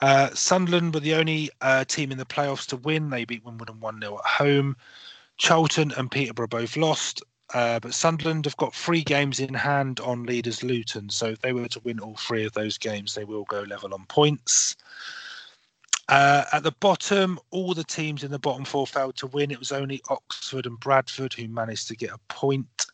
Uh, 0.02 0.30
Sunderland 0.34 0.94
were 0.94 1.00
the 1.00 1.16
only 1.16 1.50
uh, 1.62 1.84
team 1.86 2.12
in 2.12 2.18
the 2.18 2.26
playoffs 2.26 2.68
to 2.68 2.78
win. 2.78 3.10
They 3.10 3.26
beat 3.26 3.44
Wimbledon 3.44 3.80
1 3.80 4.02
0 4.02 4.20
at 4.20 4.26
home. 4.26 4.76
Charlton 5.38 5.92
and 5.98 6.10
Peterborough 6.10 6.48
both 6.48 6.78
lost. 6.78 7.22
Uh, 7.54 7.80
but 7.80 7.94
Sunderland 7.94 8.46
have 8.46 8.58
got 8.58 8.76
three 8.76 9.04
games 9.04 9.40
in 9.40 9.54
hand 9.54 10.00
on 10.02 10.24
leaders 10.24 10.64
Luton. 10.64 11.10
So 11.10 11.28
if 11.28 11.40
they 11.40 11.54
were 11.54 11.70
to 11.70 11.80
win 11.80 12.00
all 12.00 12.16
three 12.16 12.46
of 12.46 12.54
those 12.54 12.78
games, 12.78 13.16
they 13.16 13.24
will 13.24 13.46
go 13.46 13.62
level 13.62 13.94
on 13.94 14.06
points. 14.06 14.76
Uh, 16.10 16.44
at 16.54 16.64
the 16.64 16.72
bottom, 16.80 17.40
all 17.52 17.74
the 17.74 17.84
teams 17.84 18.24
in 18.24 18.32
the 18.32 18.40
bottom 18.40 18.66
four 18.66 18.88
failed 18.88 19.16
to 19.18 19.28
win. 19.28 19.52
It 19.52 19.60
was 19.60 19.72
only 19.72 20.02
Oxford 20.10 20.66
and 20.66 20.80
Bradford 20.80 21.34
who 21.34 21.48
managed 21.48 21.88
to 21.90 21.96
get 21.96 22.12
a 22.12 22.18
point. 22.30 22.86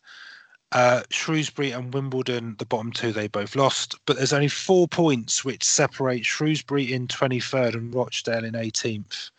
Uh, 0.72 1.02
Shrewsbury 1.10 1.70
and 1.70 1.94
Wimbledon, 1.94 2.56
the 2.58 2.66
bottom 2.66 2.90
two, 2.90 3.12
they 3.12 3.28
both 3.28 3.54
lost. 3.54 3.94
But 4.06 4.16
there's 4.16 4.32
only 4.32 4.48
four 4.48 4.88
points 4.88 5.44
which 5.44 5.62
separate 5.62 6.26
Shrewsbury 6.26 6.92
in 6.92 7.06
23rd 7.06 7.74
and 7.74 7.94
Rochdale 7.94 8.44
in 8.44 8.54
18th. 8.54 9.30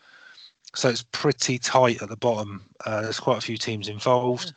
So 0.76 0.89
it's 0.89 1.05
pretty 1.11 1.57
tight 1.57 2.01
at 2.01 2.09
the 2.09 2.17
bottom. 2.17 2.65
Uh, 2.86 3.01
there's 3.01 3.19
quite 3.19 3.38
a 3.38 3.41
few 3.41 3.57
teams 3.57 3.88
involved. 3.88 4.53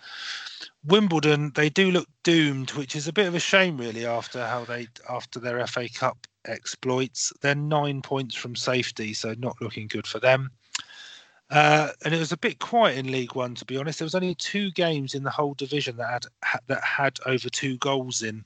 Wimbledon, 0.84 1.52
they 1.54 1.68
do 1.68 1.90
look 1.90 2.08
doomed, 2.22 2.70
which 2.72 2.96
is 2.96 3.08
a 3.08 3.12
bit 3.12 3.26
of 3.26 3.34
a 3.34 3.40
shame, 3.40 3.76
really, 3.76 4.06
after 4.06 4.46
how 4.46 4.64
they 4.64 4.88
after 5.08 5.38
their 5.38 5.64
FA 5.66 5.88
Cup 5.88 6.26
exploits. 6.46 7.32
They're 7.40 7.54
nine 7.54 8.02
points 8.02 8.34
from 8.34 8.56
safety, 8.56 9.12
so 9.14 9.34
not 9.38 9.60
looking 9.60 9.86
good 9.86 10.06
for 10.06 10.18
them. 10.18 10.50
Uh, 11.51 11.90
and 12.05 12.12
it 12.12 12.18
was 12.18 12.32
a 12.32 12.36
bit 12.36 12.59
quiet 12.59 12.99
in 12.99 13.11
League 13.11 13.34
One, 13.34 13.55
to 13.55 13.64
be 13.64 13.76
honest. 13.76 13.99
There 13.99 14.07
was 14.07 14.14
only 14.14 14.34
two 14.34 14.70
games 14.72 15.14
in 15.14 15.22
the 15.22 15.30
whole 15.30 15.55
division 15.55 15.96
that 15.96 16.26
had 16.42 16.61
that 16.66 16.84
had 16.84 17.18
over 17.24 17.49
two 17.49 17.78
goals 17.78 18.22
in. 18.22 18.44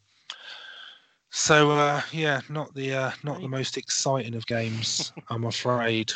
So 1.30 1.72
uh, 1.72 2.02
yeah, 2.12 2.42
not 2.48 2.74
the 2.74 2.94
uh, 2.94 3.10
not 3.24 3.40
the 3.40 3.48
most 3.48 3.76
exciting 3.76 4.34
of 4.34 4.46
games, 4.46 5.12
I'm 5.30 5.44
afraid. 5.44 6.12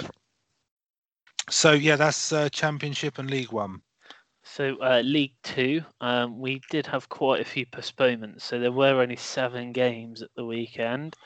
So 1.51 1.73
yeah, 1.73 1.97
that's 1.97 2.33
uh, 2.33 2.49
Championship 2.51 3.19
and 3.19 3.31
League 3.31 3.51
One. 3.51 3.81
So 4.45 4.77
uh, 4.81 5.03
League 5.05 5.35
Two, 5.43 5.83
um, 6.01 6.39
we 6.39 6.61
did 6.71 6.87
have 6.87 7.09
quite 7.09 7.41
a 7.41 7.45
few 7.45 7.67
postponements. 7.67 8.45
So 8.45 8.61
there 8.61 8.71
were 8.71 9.01
only 9.01 9.17
seven 9.17 9.73
games 9.73 10.23
at 10.23 10.31
the 10.37 10.45
weekend. 10.45 11.17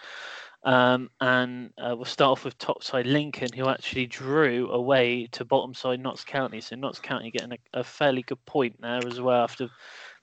Um, 0.63 1.09
and 1.21 1.73
uh, 1.79 1.95
we'll 1.97 2.05
start 2.05 2.33
off 2.33 2.45
with 2.45 2.59
top 2.59 2.83
side 2.85 3.07
Lincoln, 3.07 3.49
who 3.55 3.69
actually 3.69 4.07
drew 4.07 4.71
away 4.71 5.27
to 5.33 5.45
bottom 5.45 5.73
side 5.73 6.01
Notts 6.01 6.25
County. 6.25 6.61
So 6.61 6.77
Notts 6.77 6.99
County 6.99 7.31
getting 7.31 7.53
a, 7.53 7.81
a, 7.81 7.85
fairly 7.85 8.23
good 8.23 8.45
point 8.45 8.77
there 8.81 9.01
as 9.07 9.21
well 9.21 9.43
after 9.43 9.71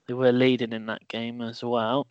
they 0.07 0.13
were 0.13 0.31
leading 0.31 0.73
in 0.73 0.85
that 0.85 1.07
game 1.07 1.41
as 1.41 1.63
well. 1.63 2.07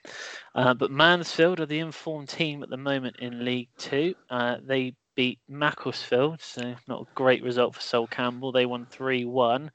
Uh, 0.55 0.75
but 0.75 0.91
Mansfield 0.91 1.61
are 1.61 1.67
the 1.67 1.79
informed 1.79 2.29
team 2.29 2.65
at 2.65 2.69
the 2.69 2.77
moment 2.77 3.17
in 3.21 3.45
League 3.45 3.69
Two. 3.79 4.15
Uh, 4.29 4.57
they 4.61 4.95
beat 5.17 5.39
Macclesfield, 5.49 6.41
so 6.41 6.75
not 6.87 7.03
a 7.03 7.15
great 7.15 7.43
result 7.43 7.75
for 7.75 7.81
Sol 7.81 8.07
Campbell. 8.07 8.53
They 8.53 8.67
won 8.67 8.87
3 8.87 9.25
1. 9.25 9.71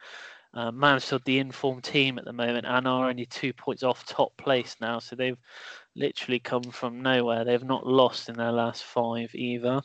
Uh, 0.53 0.71
Mansfield, 0.71 1.23
the 1.25 1.39
informed 1.39 1.83
team 1.83 2.19
at 2.19 2.25
the 2.25 2.33
moment, 2.33 2.65
and 2.67 2.87
are 2.87 3.09
only 3.09 3.25
two 3.25 3.53
points 3.53 3.83
off 3.83 4.05
top 4.05 4.35
place 4.37 4.75
now. 4.81 4.99
So 4.99 5.15
they've 5.15 5.37
literally 5.95 6.39
come 6.39 6.63
from 6.63 7.01
nowhere. 7.01 7.43
They've 7.43 7.63
not 7.63 7.85
lost 7.85 8.29
in 8.29 8.35
their 8.35 8.51
last 8.51 8.83
five 8.83 9.33
either. 9.35 9.81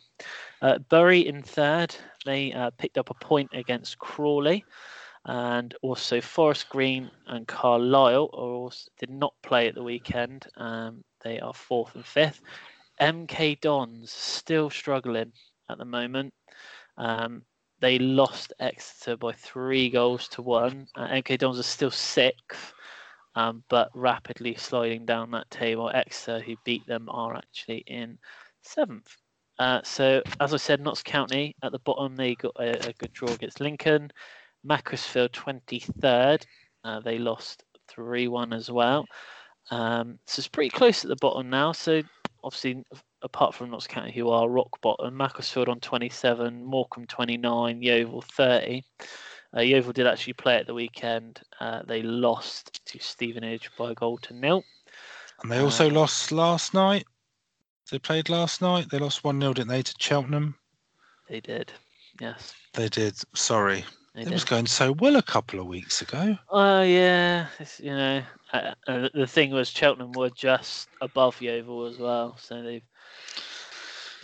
Uh, 0.63 0.79
Bury 0.91 1.27
in 1.27 1.43
third. 1.43 1.95
They 2.25 2.53
uh, 2.53 2.71
picked 2.79 2.99
up 2.99 3.11
a 3.11 3.15
point 3.15 3.51
against 3.53 3.99
Crawley. 3.99 4.65
And 5.29 5.75
also 5.83 6.21
Forest 6.21 6.69
Green 6.69 7.11
and 7.27 7.49
Carlisle 7.49 8.31
also 8.33 8.89
did 9.01 9.11
not 9.11 9.35
play 9.43 9.67
at 9.67 9.75
the 9.75 9.83
weekend. 9.83 10.47
Um, 10.57 11.03
they 11.25 11.41
are 11.41 11.53
fourth 11.53 11.97
and 11.97 12.07
fifth. 12.07 12.41
MK 13.01 13.61
Dons 13.61 14.13
still 14.13 14.71
struggling 14.71 15.33
at 15.69 15.79
the 15.79 15.85
moment. 15.85 16.33
Um, 16.97 17.43
they 17.81 17.99
lost 17.99 18.53
Exeter 18.59 19.17
by 19.17 19.33
three 19.33 19.91
goals 19.91 20.29
to 20.29 20.43
one. 20.43 20.87
Uh, 20.95 21.09
MK 21.09 21.39
Dons 21.39 21.59
are 21.59 21.65
still 21.65 21.91
sixth, 21.91 22.73
um, 23.37 23.63
but 23.69 23.91
rapidly 23.95 24.55
sliding 24.57 25.05
down 25.05 25.31
that 25.31 25.51
table. 25.51 25.91
Exeter, 25.95 26.41
who 26.41 26.57
beat 26.65 26.85
them, 26.87 27.09
are 27.11 27.37
actually 27.37 27.85
in 27.87 28.19
seventh. 28.63 29.15
Uh, 29.59 29.81
so, 29.85 30.23
as 30.41 30.53
I 30.53 30.57
said, 30.57 30.81
Notts 30.81 31.03
County 31.03 31.55
at 31.63 31.71
the 31.71 31.79
bottom, 31.81 32.17
they 32.17 32.35
got 32.35 32.57
a, 32.59 32.89
a 32.89 32.93
good 32.95 33.13
draw 33.13 33.29
against 33.29 33.61
Lincoln. 33.61 34.11
Macclesfield 34.65 35.33
23rd, 35.33 36.43
uh, 36.85 37.01
they 37.01 37.19
lost 37.19 37.63
3 37.89 38.27
1 38.29 38.53
as 38.53 38.71
well. 38.71 39.07
Um, 39.71 40.19
so 40.27 40.41
it's 40.41 40.49
pretty 40.49 40.71
close 40.71 41.05
at 41.05 41.09
the 41.09 41.17
bottom 41.17 41.49
now. 41.49 41.73
So, 41.73 42.03
obviously, 42.43 42.85
apart 43.23 43.55
from 43.55 43.71
Notts 43.71 43.87
County, 43.87 44.13
who 44.13 44.31
are 44.31 44.49
rock 44.49 44.81
bottom, 44.81 45.17
Macclesfield 45.17 45.69
on 45.69 45.81
27, 45.81 46.65
Morecambe 46.65 47.07
29, 47.07 47.83
Yeovil 47.83 48.23
30. 48.23 48.83
Uh, 49.55 49.61
Yeovil 49.61 49.93
did 49.93 50.07
actually 50.07 50.35
play 50.35 50.57
at 50.57 50.67
the 50.67 50.75
weekend. 50.75 51.41
Uh, 51.61 51.83
they 51.87 52.03
lost 52.03 52.85
to 52.87 52.99
Stevenage 52.99 53.71
by 53.77 53.93
a 53.93 53.95
goal 53.95 54.19
to 54.19 54.35
nil. 54.35 54.65
And 55.43 55.53
they 55.53 55.59
also 55.59 55.89
uh, 55.89 55.93
lost 55.93 56.33
last 56.33 56.75
night. 56.75 57.05
They 57.91 57.99
played 57.99 58.29
last 58.29 58.61
night. 58.61 58.89
They 58.91 58.99
lost 58.99 59.23
1 59.23 59.41
0, 59.41 59.53
didn't 59.53 59.69
they, 59.69 59.83
to 59.83 59.95
Cheltenham? 59.99 60.57
They 61.29 61.41
did, 61.41 61.73
yes. 62.21 62.55
They 62.73 62.89
did. 62.89 63.15
Sorry. 63.35 63.85
They 64.15 64.23
it 64.23 64.25
did. 64.25 64.33
was 64.33 64.45
going 64.45 64.67
so 64.67 64.93
well 64.93 65.17
a 65.17 65.23
couple 65.23 65.61
of 65.61 65.67
weeks 65.67 66.03
ago. 66.03 66.37
Oh, 66.51 66.83
yeah. 66.83 67.47
It's, 67.59 67.79
you 67.79 67.95
know, 67.95 68.23
uh, 68.53 68.75
uh, 68.89 69.09
the 69.15 69.27
thing 69.27 69.51
was, 69.51 69.69
Cheltenham 69.69 70.13
were 70.13 70.31
just 70.31 70.89
above 71.01 71.41
Yeovil 71.41 71.87
as 71.87 71.99
well. 71.99 72.37
So 72.41 72.63
they've 72.63 72.83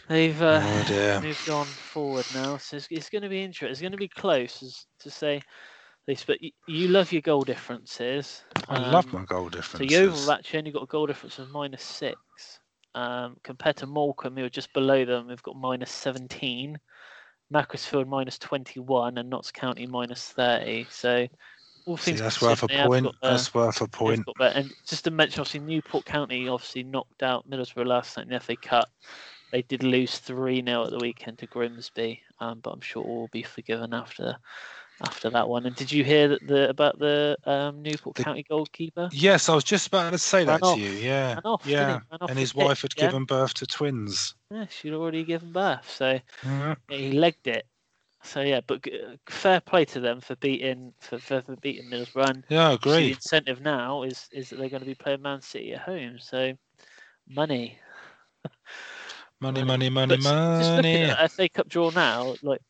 They've 0.08 0.40
uh, 0.42 0.60
oh 0.62 1.20
moved 1.20 1.48
on 1.48 1.64
forward 1.64 2.26
now, 2.34 2.56
so 2.56 2.76
it's, 2.76 2.88
it's 2.90 3.08
going 3.08 3.22
to 3.22 3.28
be 3.28 3.42
interesting. 3.42 3.70
It's 3.70 3.80
going 3.80 3.92
to 3.92 3.98
be 3.98 4.08
close, 4.08 4.62
as 4.62 4.86
to 5.00 5.10
say 5.10 5.42
this. 6.06 6.24
But 6.24 6.42
you, 6.42 6.50
you 6.66 6.88
love 6.88 7.12
your 7.12 7.22
goal 7.22 7.42
differences. 7.42 8.42
I 8.68 8.76
um, 8.76 8.92
love 8.92 9.12
my 9.12 9.24
goal 9.24 9.48
differences. 9.48 9.96
So 9.96 10.02
Yeovil 10.02 10.32
actually 10.32 10.58
only 10.58 10.70
got 10.72 10.82
a 10.82 10.86
goal 10.86 11.06
difference 11.06 11.38
of 11.38 11.50
minus 11.50 11.82
six, 11.82 12.18
um, 12.94 13.36
compared 13.44 13.76
to 13.76 13.86
Morecambe, 13.86 14.36
who 14.36 14.44
are 14.44 14.50
just 14.50 14.72
below 14.72 15.04
them. 15.04 15.28
We've 15.28 15.42
got 15.42 15.56
minus 15.56 15.90
seventeen, 15.90 16.78
Macclesfield 17.50 18.08
minus 18.08 18.38
twenty-one, 18.38 19.18
and 19.18 19.30
Notts 19.30 19.52
County 19.52 19.86
minus 19.86 20.28
thirty. 20.30 20.86
So 20.90 21.28
all 21.86 21.96
things 21.96 22.18
See, 22.18 22.22
that's 22.22 22.42
worth 22.42 22.62
a 22.62 22.68
point. 22.68 23.04
Got, 23.04 23.14
uh, 23.22 23.30
that's 23.30 23.54
worth 23.54 23.80
a 23.80 23.88
point. 23.88 24.24
and 24.40 24.72
just 24.86 25.04
to 25.04 25.10
mention, 25.10 25.40
obviously, 25.40 25.60
Newport 25.60 26.04
County 26.04 26.48
obviously 26.48 26.82
knocked 26.82 27.22
out 27.22 27.48
Middlesbrough 27.48 27.86
last 27.86 28.16
night 28.16 28.26
in 28.26 28.32
the 28.32 28.40
FA 28.40 28.56
Cup. 28.56 28.88
They 29.52 29.62
did 29.62 29.82
lose 29.82 30.18
3 30.18 30.64
0 30.64 30.84
at 30.84 30.90
the 30.90 30.98
weekend 30.98 31.38
to 31.38 31.46
Grimsby, 31.46 32.22
um, 32.40 32.60
but 32.60 32.70
I'm 32.70 32.80
sure 32.80 33.04
all 33.04 33.20
will 33.20 33.28
be 33.28 33.42
forgiven 33.42 33.92
after 33.92 34.36
after 35.02 35.28
that 35.30 35.48
one. 35.48 35.66
And 35.66 35.76
did 35.76 35.92
you 35.92 36.04
hear 36.04 36.28
that 36.28 36.46
the 36.46 36.70
about 36.70 36.98
the 36.98 37.36
um, 37.44 37.82
Newport 37.82 38.16
the, 38.16 38.24
County 38.24 38.44
goalkeeper? 38.48 39.10
Yes, 39.12 39.50
I 39.50 39.54
was 39.54 39.64
just 39.64 39.88
about 39.88 40.10
to 40.10 40.18
say 40.18 40.44
that 40.44 40.62
off. 40.62 40.76
to 40.76 40.80
you. 40.80 40.90
Yeah, 40.90 41.40
off, 41.44 41.66
yeah. 41.66 42.00
and 42.28 42.38
his 42.38 42.54
wife 42.54 42.80
had 42.80 42.94
yeah? 42.96 43.06
given 43.06 43.24
birth 43.24 43.52
to 43.54 43.66
twins. 43.66 44.34
Yeah, 44.50 44.66
she'd 44.70 44.94
already 44.94 45.22
given 45.22 45.52
birth, 45.52 45.90
so 45.90 46.18
yeah, 46.44 46.74
he 46.88 47.12
legged 47.12 47.46
it. 47.46 47.66
So 48.24 48.40
yeah, 48.40 48.60
but 48.66 48.86
fair 49.28 49.60
play 49.60 49.84
to 49.86 50.00
them 50.00 50.20
for 50.20 50.36
beating 50.36 50.94
for, 51.00 51.18
for, 51.18 51.42
for 51.42 51.56
beating 51.56 51.90
Middlesbrough. 51.90 52.44
Yeah, 52.48 52.76
great. 52.80 53.00
The 53.00 53.10
incentive 53.12 53.60
now 53.60 54.02
is 54.04 54.28
is 54.32 54.48
that 54.48 54.58
they're 54.58 54.70
going 54.70 54.80
to 54.80 54.86
be 54.86 54.94
playing 54.94 55.20
Man 55.20 55.42
City 55.42 55.74
at 55.74 55.82
home, 55.82 56.18
so 56.18 56.54
money. 57.28 57.78
Money, 59.42 59.64
money, 59.64 59.90
money, 59.90 60.16
but 60.16 60.22
money. 60.22 61.06
Just 61.06 61.20
at 61.20 61.32
FA 61.32 61.48
Cup 61.48 61.68
draw 61.68 61.90
now, 61.90 62.36
like 62.42 62.60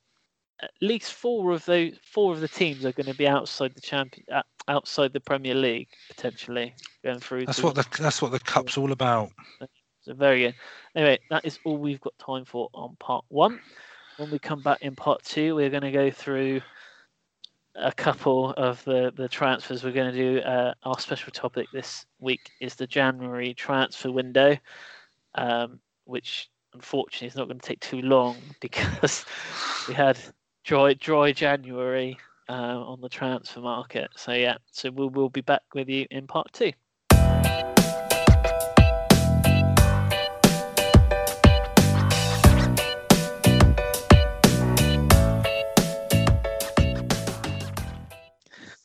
at 0.62 0.70
least 0.81 1.12
four 1.12 1.53
of 1.53 1.62
those 1.66 1.93
four 2.03 2.33
of 2.33 2.41
the 2.41 2.49
teams 2.49 2.87
are 2.87 2.93
going 2.93 3.07
to 3.07 3.14
be 3.14 3.29
outside 3.29 3.75
the 3.75 3.81
champion, 3.83 4.25
outside 4.68 5.12
the 5.12 5.20
Premier 5.20 5.55
League 5.55 5.89
potentially 6.09 6.75
going 7.05 7.20
through. 7.20 7.45
That's 7.45 7.62
what 7.62 7.75
the 7.75 7.87
that's 7.99 8.23
what 8.23 8.33
the 8.33 8.41
cup's 8.41 8.79
all 8.79 8.91
about. 8.91 9.33
So 10.01 10.14
very 10.14 10.41
good. 10.41 10.55
Anyway, 10.95 11.18
that 11.29 11.45
is 11.45 11.59
all 11.64 11.77
we've 11.77 12.01
got 12.01 12.16
time 12.18 12.47
for 12.47 12.70
on 12.73 12.97
part 12.99 13.27
one. 13.29 13.61
When 14.16 14.31
we 14.31 14.39
come 14.39 14.62
back 14.62 14.81
in 14.81 14.97
part 14.97 15.23
two, 15.25 15.55
we're 15.55 15.68
going 15.68 15.83
to 15.83 15.93
go 15.93 16.11
through 16.11 16.62
a 17.75 17.93
couple 17.93 18.53
of 18.53 18.83
the, 18.85 19.12
the 19.14 19.29
transfers. 19.29 19.85
We're 19.85 19.93
going 19.93 20.12
to 20.12 20.18
do 20.18 20.41
uh, 20.41 20.73
our 20.85 20.99
special 20.99 21.33
topic 21.33 21.66
this 21.73 22.07
week 22.18 22.51
is 22.61 22.75
the 22.77 22.87
January 22.87 23.53
transfer 23.53 24.11
window, 24.11 24.57
um, 25.35 25.79
which 26.05 26.49
unfortunately 26.75 27.27
it's 27.27 27.37
not 27.37 27.49
going 27.49 27.59
to 27.59 27.66
take 27.66 27.81
too 27.81 28.03
long 28.03 28.37
because 28.61 29.25
we 29.89 29.95
had 29.95 30.18
dry 30.64 30.95
dry 30.95 31.33
January 31.33 32.18
uh, 32.49 32.53
on 32.53 33.01
the 33.01 33.09
transfer 33.09 33.61
market. 33.61 34.11
So 34.16 34.33
yeah, 34.33 34.57
so 34.70 34.91
we 34.91 35.05
will 35.05 35.11
we'll 35.11 35.29
be 35.29 35.41
back 35.41 35.62
with 35.75 35.89
you 35.89 36.07
in 36.11 36.27
part 36.27 36.53
two. 36.53 36.73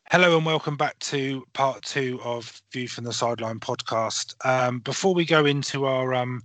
Hello 0.10 0.38
and 0.38 0.46
welcome 0.46 0.78
back 0.78 0.98
to 1.00 1.46
part 1.52 1.84
two 1.84 2.20
of 2.24 2.62
View 2.72 2.88
from 2.88 3.04
the 3.04 3.12
Sideline 3.12 3.60
podcast. 3.60 4.34
Um, 4.46 4.80
before 4.80 5.14
we 5.14 5.26
go 5.26 5.46
into 5.46 5.86
our 5.86 6.14
um, 6.14 6.42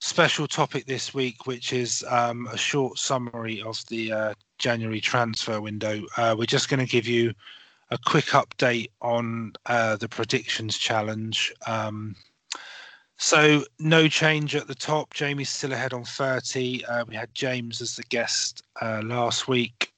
special 0.00 0.46
topic 0.46 0.86
this 0.86 1.14
week, 1.14 1.46
which 1.46 1.72
is 1.72 2.04
um, 2.08 2.48
a 2.52 2.56
short 2.56 2.98
summary 2.98 3.62
of 3.62 3.86
the 3.88 4.12
uh, 4.12 4.34
January 4.58 5.00
transfer 5.00 5.60
window. 5.60 6.02
Uh, 6.16 6.34
we're 6.36 6.46
just 6.46 6.68
going 6.68 6.80
to 6.80 6.90
give 6.90 7.06
you 7.06 7.32
a 7.90 7.98
quick 7.98 8.26
update 8.26 8.90
on 9.02 9.52
uh, 9.66 9.96
the 9.96 10.08
predictions 10.08 10.78
challenge. 10.78 11.52
Um, 11.66 12.16
so 13.18 13.64
no 13.78 14.08
change 14.08 14.56
at 14.56 14.66
the 14.66 14.74
top. 14.74 15.12
Jamie's 15.12 15.50
still 15.50 15.72
ahead 15.72 15.92
on 15.92 16.04
30. 16.04 16.84
Uh, 16.86 17.04
we 17.06 17.14
had 17.14 17.34
James 17.34 17.82
as 17.82 17.96
the 17.96 18.02
guest 18.04 18.62
uh, 18.80 19.02
last 19.04 19.48
week. 19.48 19.92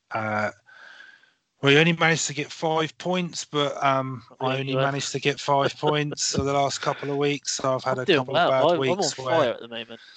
Uh, 1.62 1.66
we 1.66 1.78
only 1.78 1.92
managed 1.92 2.26
to 2.26 2.34
get 2.34 2.50
five 2.50 2.96
points, 2.98 3.44
but 3.44 3.82
um, 3.82 4.22
I 4.40 4.58
only 4.58 4.74
managed 4.74 5.12
to 5.12 5.20
get 5.20 5.38
five 5.38 5.76
points 5.78 6.34
for 6.34 6.42
the 6.42 6.52
last 6.52 6.80
couple 6.80 7.10
of 7.10 7.16
weeks. 7.16 7.52
So 7.52 7.74
I've 7.74 7.84
had 7.84 7.98
I'm 7.98 8.02
a 8.02 8.06
couple 8.06 8.34
well. 8.34 8.52
of 8.52 8.68
bad 8.68 8.74
I'm, 8.74 8.80
weeks. 8.80 9.18
I'm 9.18 9.26
on 9.26 9.30
fire 9.30 9.50
at 9.52 9.60
the 9.60 9.68
moment. 9.68 10.00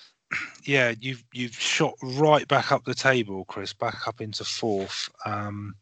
Yeah, 0.64 0.96
you've 1.00 1.24
you've 1.34 1.54
shot 1.54 1.93
right 2.02 2.48
back 2.48 2.72
up 2.72 2.84
the 2.84 2.96
table, 2.96 3.46
Chris, 3.46 3.74
back 3.74 4.08
up 4.08 4.20
into 4.22 4.43
fourth. 4.43 5.08
Um, 5.24 5.76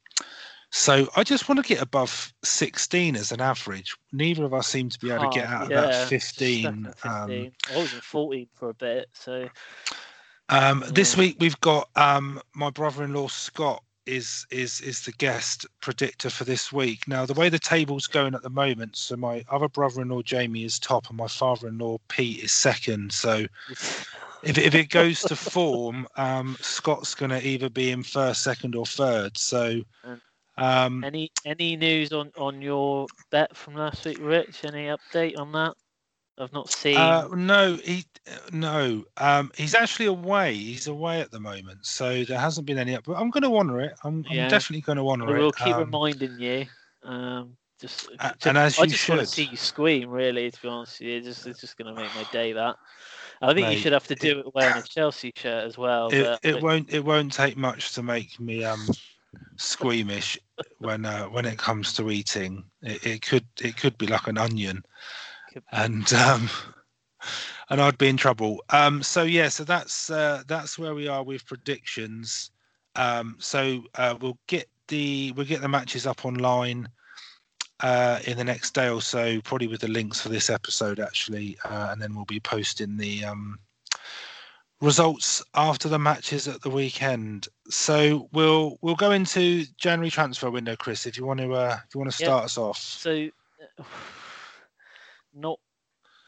so 0.70 1.08
I 1.16 1.24
just 1.24 1.48
want 1.48 1.64
to 1.64 1.68
get 1.68 1.82
above 1.82 2.34
16 2.44 3.16
as 3.16 3.32
an 3.32 3.40
average. 3.40 3.96
Neither 4.12 4.44
of 4.44 4.54
us 4.54 4.68
seem 4.68 4.90
to 4.90 5.00
be 5.00 5.12
able 5.12 5.30
to 5.30 5.36
get 5.40 5.48
out 5.48 5.70
yeah, 5.70 5.82
of 5.82 5.92
that 5.92 6.10
15. 6.10 6.86
15. 6.86 6.94
Um, 7.04 7.52
I 7.72 7.78
was 7.78 7.94
at 7.94 8.04
14 8.04 8.48
for 8.56 8.70
a 8.70 8.74
bit, 8.74 9.08
so. 9.14 9.48
Um, 10.50 10.82
yeah. 10.82 10.92
This 10.92 11.16
week 11.16 11.38
we've 11.40 11.60
got 11.62 11.90
um, 11.96 12.42
my 12.54 12.70
brother-in-law 12.70 13.28
Scott 13.28 13.84
is 14.06 14.46
is 14.52 14.82
is 14.82 15.02
the 15.02 15.12
guest 15.14 15.66
predictor 15.82 16.30
for 16.30 16.44
this 16.44 16.72
week. 16.72 17.08
Now, 17.08 17.26
the 17.26 17.34
way 17.34 17.50
the 17.50 17.60
table's 17.60 18.08
going 18.08 18.36
at 18.36 18.42
the 18.44 18.50
moment, 18.50 18.96
so 18.96 19.16
my 19.16 19.44
other 19.50 19.68
brother-in-law 19.68 20.24
Jamie 20.24 20.64
is 20.66 20.80
top, 20.80 21.10
and 21.10 21.18
my 21.18 21.28
father-in-law 21.28 22.00
Pete 22.08 22.44
is 22.44 22.52
second. 22.52 23.14
So, 23.14 23.46
if 23.70 24.58
if 24.58 24.76
it 24.76 24.90
goes 24.90 25.22
to 25.22 25.36
form, 25.36 26.08
um, 26.18 26.58
Scott's 26.60 27.16
going 27.16 27.32
to 27.32 27.46
either 27.46 27.70
be 27.70 27.92
in 27.92 28.04
first, 28.04 28.44
second, 28.44 28.76
or 28.76 28.86
third. 28.86 29.38
So, 29.38 29.82
um, 30.58 31.04
any 31.04 31.32
any 31.46 31.76
news 31.76 32.12
on 32.12 32.32
on 32.38 32.62
your 32.62 33.08
bet 33.32 33.56
from 33.56 33.76
last 33.76 34.06
week, 34.06 34.20
Rich? 34.22 34.66
Any 34.66 34.88
update 34.88 35.38
on 35.38 35.52
that? 35.54 35.76
I've 36.38 36.54
not 36.54 36.72
seen. 36.72 36.98
Uh, 36.98 37.28
no, 37.36 37.76
he 37.84 38.06
no. 38.52 39.04
Um, 39.18 39.52
he's 39.56 39.76
actually 39.76 40.08
away. 40.08 40.56
He's 40.56 40.88
away 40.88 41.22
at 41.22 41.32
the 41.32 41.40
moment, 41.40 41.86
so 41.86 42.24
there 42.24 42.40
hasn't 42.40 42.66
been 42.66 42.78
any. 42.80 42.98
But 42.98 43.14
I'm 43.14 43.30
going 43.30 43.44
to 43.44 43.56
honour 43.56 43.82
it. 43.82 43.94
I'm, 44.04 44.26
yeah. 44.30 44.44
I'm 44.44 44.50
definitely 44.50 44.82
going 44.82 44.98
to 44.98 45.08
honour 45.08 45.36
it. 45.36 45.40
We'll 45.40 45.52
keep 45.52 45.76
um, 45.76 45.80
reminding 45.82 46.40
you. 46.40 46.66
Um, 47.04 47.56
just, 47.80 48.10
uh, 48.20 48.30
just, 48.30 48.48
and 48.48 48.58
as 48.58 48.80
I 48.80 48.84
you 48.84 48.90
just 48.90 49.04
should. 49.04 49.16
want 49.18 49.28
to 49.28 49.34
see 49.34 49.44
you 49.44 49.58
scream. 49.58 50.10
Really, 50.10 50.50
to 50.50 50.62
be 50.62 50.68
honest, 50.68 51.00
with 51.00 51.10
you. 51.10 51.18
It's 51.18 51.28
just 51.28 51.46
it's 51.46 51.62
just 51.62 51.78
going 51.78 51.94
to 51.94 52.02
make 52.02 52.14
my 52.16 52.26
day. 52.32 52.54
That. 52.54 52.78
I 53.42 53.54
think 53.54 53.68
Mate, 53.68 53.74
you 53.74 53.80
should 53.80 53.94
have 53.94 54.08
to 54.08 54.16
do 54.16 54.40
it 54.40 54.56
wearing 54.56 54.78
a 54.78 54.82
Chelsea 54.84 55.34
shirt 55.36 55.66
as 55.66 55.78
well. 55.78 56.10
It, 56.12 56.40
it 56.44 56.64
won't 56.64 56.92
it 56.92 57.04
won't 57.04 57.34
take 57.34 57.58
much 57.58 57.94
to 57.96 58.02
make 58.02 58.40
me 58.40 58.64
um 58.64 58.88
squeamish 59.58 60.38
when 60.80 61.06
uh, 61.06 61.26
when 61.26 61.46
it 61.46 61.58
comes 61.58 61.94
to 61.94 62.10
eating. 62.10 62.64
It, 62.82 63.06
it 63.06 63.22
could 63.22 63.46
it 63.62 63.78
could 63.78 63.98
be 63.98 64.08
like 64.08 64.28
an 64.28 64.38
onion, 64.38 64.84
and 65.72 66.12
um, 66.14 66.50
and 67.70 67.82
I'd 67.82 67.98
be 67.98 68.08
in 68.08 68.18
trouble. 68.18 68.64
Um, 68.70 69.04
so 69.04 69.24
yeah, 69.24 69.50
so 69.50 69.64
that's 69.64 70.10
uh, 70.10 70.44
that's 70.48 70.78
where 70.78 70.96
we 70.96 71.08
are 71.08 71.24
with 71.24 71.46
predictions. 71.46 72.52
Um, 72.96 73.36
so 73.40 73.84
uh, 73.96 74.16
we'll 74.20 74.38
get 74.48 74.70
the 74.88 75.34
we'll 75.36 75.46
get 75.46 75.62
the 75.62 75.68
matches 75.68 76.06
up 76.06 76.26
online 76.26 76.90
uh, 77.80 78.20
in 78.26 78.38
the 78.38 78.44
next 78.44 78.74
day 78.74 78.90
or 78.90 79.02
so, 79.02 79.42
probably 79.42 79.68
with 79.68 79.82
the 79.82 79.88
links 79.88 80.22
for 80.22 80.30
this 80.30 80.50
episode 80.50 81.00
actually, 81.00 81.58
uh, 81.66 81.90
and 81.92 82.02
then 82.02 82.16
we'll 82.16 82.26
be 82.26 82.40
posting 82.40 82.98
the 82.98 83.26
um, 83.26 83.58
results 84.82 85.42
after 85.56 85.90
the 85.90 86.00
matches 86.00 86.48
at 86.48 86.62
the 86.62 86.70
weekend. 86.70 87.48
So 87.70 88.30
we'll 88.34 88.78
we'll 88.82 88.96
go 88.96 89.12
into 89.12 89.66
January 89.78 90.12
transfer 90.12 90.52
window, 90.52 90.76
Chris. 90.76 91.06
If 91.06 91.18
you 91.18 91.26
want 91.26 91.40
to 91.40 91.54
uh, 91.54 91.78
if 91.88 91.96
you 91.96 92.00
want 92.00 92.12
to 92.12 92.18
start 92.18 92.42
yep. 92.42 92.46
us 92.46 92.58
off. 92.58 92.78
So 92.78 93.30
not 95.34 95.60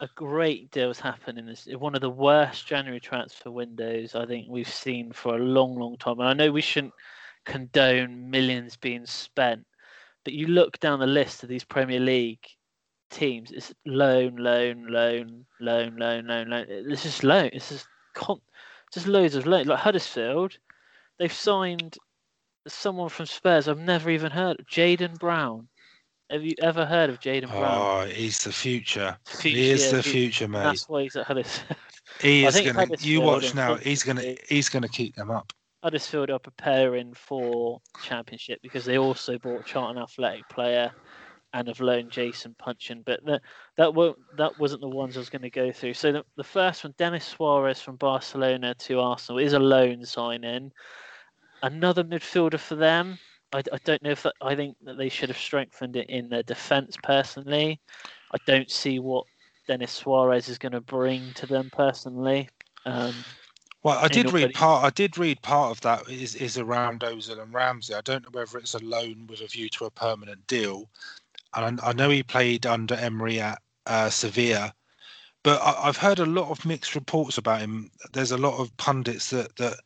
a 0.02 0.10
great 0.16 0.72
deal 0.72 0.88
has 0.88 1.00
happened 1.00 1.38
in 1.38 1.46
this. 1.46 1.68
One 1.78 1.96
of 1.96 2.02
the 2.02 2.10
worst 2.10 2.68
January 2.68 3.00
transfer 3.00 3.52
windows 3.52 4.16
I 4.16 4.26
think 4.26 4.48
we've 4.50 4.68
seen 4.68 5.14
for 5.14 5.36
a 5.36 5.40
long, 5.40 5.76
long 5.76 5.98
time. 5.98 6.20
And 6.20 6.30
I 6.30 6.34
know 6.34 6.52
we 6.52 6.62
shouldn't 6.62 6.94
condone 7.46 8.30
millions 8.30 8.76
being 8.76 9.06
spent, 9.06 9.66
but 10.24 10.34
you 10.34 10.48
look 10.48 10.80
down 10.80 11.00
the 11.00 11.08
list 11.08 11.44
of 11.44 11.50
these 11.50 11.64
Premier 11.64 12.00
League 12.00 12.46
teams, 13.10 13.52
it's 13.52 13.74
loan, 13.86 14.36
loan, 14.36 14.88
loan, 14.90 15.46
loan, 15.62 15.96
loan, 15.98 16.28
loan, 16.28 16.50
loan. 16.50 16.66
It's 16.68 17.04
just 17.04 17.24
loan. 17.24 17.50
It's 17.54 17.70
just 17.70 17.88
con- 18.14 18.42
just 18.94 19.08
loads 19.08 19.36
of 19.36 19.46
loan. 19.46 19.68
Like 19.68 19.80
Huddersfield, 19.80 20.58
they've 21.20 21.32
signed 21.32 21.98
someone 22.68 23.10
from 23.10 23.28
Spurs 23.28 23.68
I've 23.68 23.78
never 23.78 24.10
even 24.10 24.32
heard. 24.32 24.66
Jaden 24.70 25.18
Brown. 25.20 25.68
Have 26.30 26.44
you 26.44 26.56
ever 26.62 26.86
heard 26.86 27.10
of 27.10 27.20
Jaden 27.20 27.50
Brown? 27.50 27.64
Oh, 27.64 28.10
he's 28.10 28.44
the 28.44 28.52
future. 28.52 29.16
future 29.26 29.58
he 29.58 29.70
is 29.70 29.86
yeah, 29.86 29.98
the 29.98 30.04
future, 30.04 30.48
mate. 30.48 30.64
That's 30.64 30.90
why 30.90 31.04
he's 31.04 31.16
at 31.16 31.26
Huddersfield. 31.26 31.78
He 32.22 32.46
is 32.46 32.60
going 32.62 32.90
to. 32.90 33.08
You 33.08 33.20
watch 33.20 33.54
now. 33.56 33.76
He's 33.76 34.04
going 34.04 34.18
to. 34.18 34.38
He's 34.48 34.70
going 34.70 34.84
to 34.84 34.90
keep 34.90 35.16
them 35.16 35.32
up. 35.32 35.52
Huddersfield 35.84 36.30
are 36.30 36.40
preparing 36.40 37.14
for 37.14 37.82
Championship 38.04 38.60
because 38.62 38.86
they 38.86 38.98
also 38.98 39.38
bought 39.38 39.66
Charlton 39.66 40.02
Athletic 40.02 40.48
player 40.50 40.92
and 41.54 41.68
have 41.68 41.80
loaned 41.80 42.12
Jason 42.12 42.56
Puncheon, 42.58 43.04
but 43.06 43.24
that 43.26 43.42
that 43.78 43.94
won't 43.94 44.18
that 44.38 44.58
wasn't 44.60 44.82
the 44.82 44.90
ones 44.90 45.16
I 45.16 45.20
was 45.20 45.30
going 45.30 45.42
to 45.42 45.50
go 45.50 45.72
through. 45.72 45.94
So 45.94 46.12
the, 46.12 46.26
the 46.38 46.44
first 46.44 46.84
one, 46.84 46.94
Denis 46.98 47.26
Suarez 47.26 47.82
from 47.82 47.98
Barcelona 47.98 48.76
to 48.76 49.00
Arsenal, 49.00 49.40
is 49.40 49.54
a 49.54 49.60
loan 49.60 50.06
signing. 50.06 50.72
Another 51.64 52.04
midfielder 52.04 52.60
for 52.60 52.76
them. 52.76 53.18
I, 53.56 53.60
I 53.72 53.78
don't 53.86 54.04
know 54.04 54.12
if 54.12 54.24
that, 54.24 54.34
I 54.42 54.56
think 54.56 54.76
that 54.84 54.98
they 54.98 55.10
should 55.10 55.30
have 55.30 55.38
strengthened 55.38 55.96
it 55.96 56.10
in 56.10 56.28
their 56.30 56.44
defence. 56.44 56.98
Personally, 57.02 57.80
I 58.34 58.38
don't 58.46 58.70
see 58.70 59.00
what 59.00 59.26
Denis 59.68 59.92
Suarez 59.92 60.50
is 60.50 60.58
going 60.58 60.74
to 60.74 60.82
bring 60.82 61.32
to 61.36 61.46
them 61.46 61.70
personally. 61.72 62.50
Um, 62.86 63.14
well, 63.82 63.98
I 64.00 64.08
did 64.08 64.34
read 64.34 64.54
part. 64.54 64.84
I 64.84 64.90
did 64.90 65.18
read 65.18 65.42
part 65.42 65.72
of 65.72 65.82
that 65.82 66.10
is 66.10 66.36
is 66.36 66.58
around 66.58 67.02
Ozil 67.02 67.42
and 67.42 67.54
Ramsey. 67.54 67.94
I 67.94 68.02
don't 68.02 68.24
know 68.24 68.40
whether 68.40 68.58
it's 68.58 68.74
a 68.74 68.84
loan 68.84 69.28
with 69.28 69.42
a 69.42 69.48
view 69.48 69.70
to 69.70 69.86
a 69.86 69.92
permanent 69.92 70.46
deal. 70.48 70.90
And 71.56 71.80
I, 71.80 71.90
I 71.90 71.94
know 71.94 72.10
he 72.10 72.24
played 72.24 72.66
under 72.66 72.96
Emery 72.96 73.40
at 73.40 73.62
uh, 73.86 74.10
Sevilla, 74.10 74.74
but 75.44 75.62
I, 75.62 75.86
have 75.86 75.98
heard 75.98 76.20
a 76.20 76.26
lot 76.26 76.50
of 76.50 76.66
mixed 76.66 76.96
reports 76.96 77.38
about 77.38 77.62
him. 77.62 77.90
There's 78.12 78.32
a 78.32 78.38
lot 78.38 78.60
of 78.60 78.76
pundits 78.78 79.30
that 79.30 79.56
that 79.58 79.78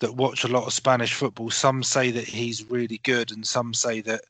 that 0.00 0.14
watch 0.14 0.44
a 0.44 0.48
lot 0.48 0.66
of 0.66 0.72
Spanish 0.72 1.14
football. 1.14 1.50
Some 1.50 1.82
say 1.82 2.10
that 2.10 2.24
he's 2.24 2.70
really 2.70 3.00
good, 3.02 3.32
and 3.32 3.46
some 3.46 3.74
say 3.74 4.00
that 4.02 4.22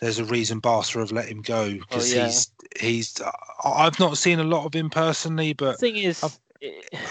there's 0.00 0.18
a 0.18 0.24
reason 0.24 0.60
Barca 0.60 0.98
have 0.98 1.12
let 1.12 1.26
him 1.28 1.42
go 1.42 1.72
because 1.72 2.12
oh, 2.12 2.16
yeah. 2.16 2.26
he's 2.26 2.50
he's. 2.80 3.22
I've 3.64 3.98
not 3.98 4.18
seen 4.18 4.38
a 4.38 4.44
lot 4.44 4.64
of 4.64 4.74
him 4.74 4.90
personally, 4.90 5.52
but 5.52 5.72
the 5.72 5.78
thing 5.78 5.96
is, 5.96 6.22
I've, 6.22 6.38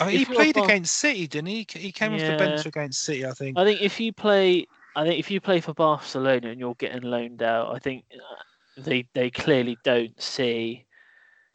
mean, 0.08 0.18
he 0.18 0.26
played 0.26 0.56
Bar- 0.56 0.66
against 0.66 0.96
City, 0.98 1.28
didn't 1.28 1.48
he? 1.48 1.68
He 1.70 1.92
came 1.92 2.14
yeah. 2.14 2.24
off 2.24 2.32
the 2.32 2.46
bench 2.46 2.66
against 2.66 3.04
City, 3.04 3.26
I 3.26 3.32
think. 3.32 3.58
I 3.58 3.66
think 3.66 3.82
if 3.82 4.00
you 4.00 4.14
play, 4.14 4.68
I 4.96 5.06
think 5.06 5.20
if 5.20 5.32
you 5.32 5.42
play 5.42 5.60
for 5.62 5.74
Barcelona 5.74 6.50
and 6.50 6.60
you're 6.60 6.76
getting 6.76 7.04
loaned 7.04 7.44
out, 7.44 7.76
I 7.76 7.80
think 7.80 8.06
uh, 8.14 8.82
they 8.82 9.08
they 9.14 9.30
clearly 9.30 9.78
don't 9.84 10.20
see, 10.22 10.86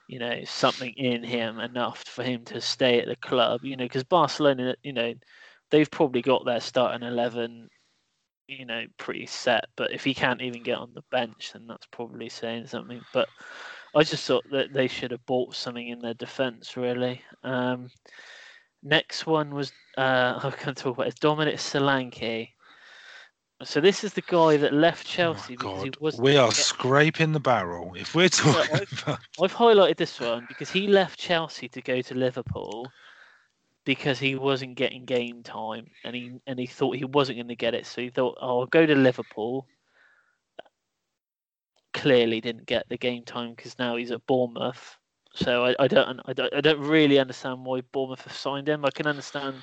you 0.08 0.18
know, 0.18 0.42
something 0.44 0.92
in 0.94 1.22
him 1.22 1.60
enough 1.60 2.02
for 2.06 2.22
him 2.22 2.44
to 2.46 2.60
stay 2.60 3.00
at 3.00 3.08
the 3.08 3.16
club. 3.16 3.64
You 3.64 3.76
know, 3.76 3.84
because 3.84 4.04
Barcelona, 4.04 4.74
you 4.82 4.92
know, 4.92 5.14
they've 5.72 5.90
probably 5.90 6.22
got 6.22 6.44
their 6.44 6.60
starting 6.60 7.06
eleven, 7.06 7.68
you 8.46 8.64
know, 8.64 8.84
pretty 8.98 9.26
set. 9.26 9.64
But 9.74 9.90
if 9.90 10.04
he 10.04 10.14
can't 10.14 10.42
even 10.42 10.62
get 10.62 10.78
on 10.78 10.92
the 10.94 11.02
bench, 11.10 11.50
then 11.52 11.66
that's 11.66 11.86
probably 11.86 12.28
saying 12.28 12.68
something. 12.68 13.00
But 13.12 13.28
I 13.96 14.04
just 14.04 14.24
thought 14.24 14.44
that 14.52 14.72
they 14.72 14.86
should 14.86 15.10
have 15.10 15.26
bought 15.26 15.56
something 15.56 15.88
in 15.88 15.98
their 15.98 16.14
defence, 16.14 16.76
really. 16.76 17.22
Um, 17.42 17.90
next 18.84 19.26
one 19.26 19.54
was 19.54 19.72
uh, 19.98 20.38
I'm 20.42 20.50
going 20.50 20.74
to 20.74 20.74
talk 20.74 20.94
about 20.94 21.08
is 21.08 21.14
Dominic 21.14 21.56
Solanke. 21.56 22.50
So 23.64 23.80
this 23.80 24.02
is 24.02 24.12
the 24.12 24.22
guy 24.22 24.56
that 24.56 24.74
left 24.74 25.06
oh 25.06 25.10
Chelsea 25.10 25.56
oh 25.62 25.84
because. 25.84 26.18
We 26.18 26.36
are 26.36 26.50
scraping 26.50 27.32
the 27.32 27.40
barrel. 27.40 27.94
If 27.94 28.14
we're 28.14 28.28
talking, 28.28 28.74
I've, 28.74 29.02
about... 29.02 29.18
I've 29.40 29.54
highlighted 29.54 29.96
this 29.96 30.18
one 30.18 30.46
because 30.48 30.68
he 30.68 30.88
left 30.88 31.18
Chelsea 31.18 31.68
to 31.68 31.80
go 31.80 32.02
to 32.02 32.14
Liverpool 32.14 32.90
because 33.84 34.18
he 34.18 34.34
wasn't 34.34 34.76
getting 34.76 35.04
game 35.04 35.42
time 35.42 35.86
and 36.04 36.14
he 36.14 36.32
and 36.46 36.58
he 36.58 36.66
thought 36.66 36.96
he 36.96 37.04
wasn't 37.04 37.38
going 37.38 37.48
to 37.48 37.56
get 37.56 37.74
it. 37.74 37.86
So 37.86 38.00
he 38.00 38.10
thought, 38.10 38.38
oh, 38.40 38.60
I'll 38.60 38.66
go 38.66 38.86
to 38.86 38.94
Liverpool 38.94 39.66
clearly 41.92 42.40
didn't 42.40 42.66
get 42.66 42.88
the 42.88 42.96
game 42.96 43.24
time 43.24 43.54
because 43.54 43.78
now 43.78 43.96
he's 43.96 44.10
at 44.10 44.26
Bournemouth. 44.26 44.96
So 45.34 45.64
I, 45.64 45.74
I, 45.78 45.88
don't 45.88 46.20
I 46.26 46.32
don't 46.32 46.54
I 46.54 46.60
don't 46.60 46.80
really 46.80 47.18
understand 47.18 47.64
why 47.64 47.80
Bournemouth 47.92 48.22
have 48.22 48.36
signed 48.36 48.68
him. 48.68 48.84
I 48.84 48.90
can 48.90 49.06
understand, 49.06 49.56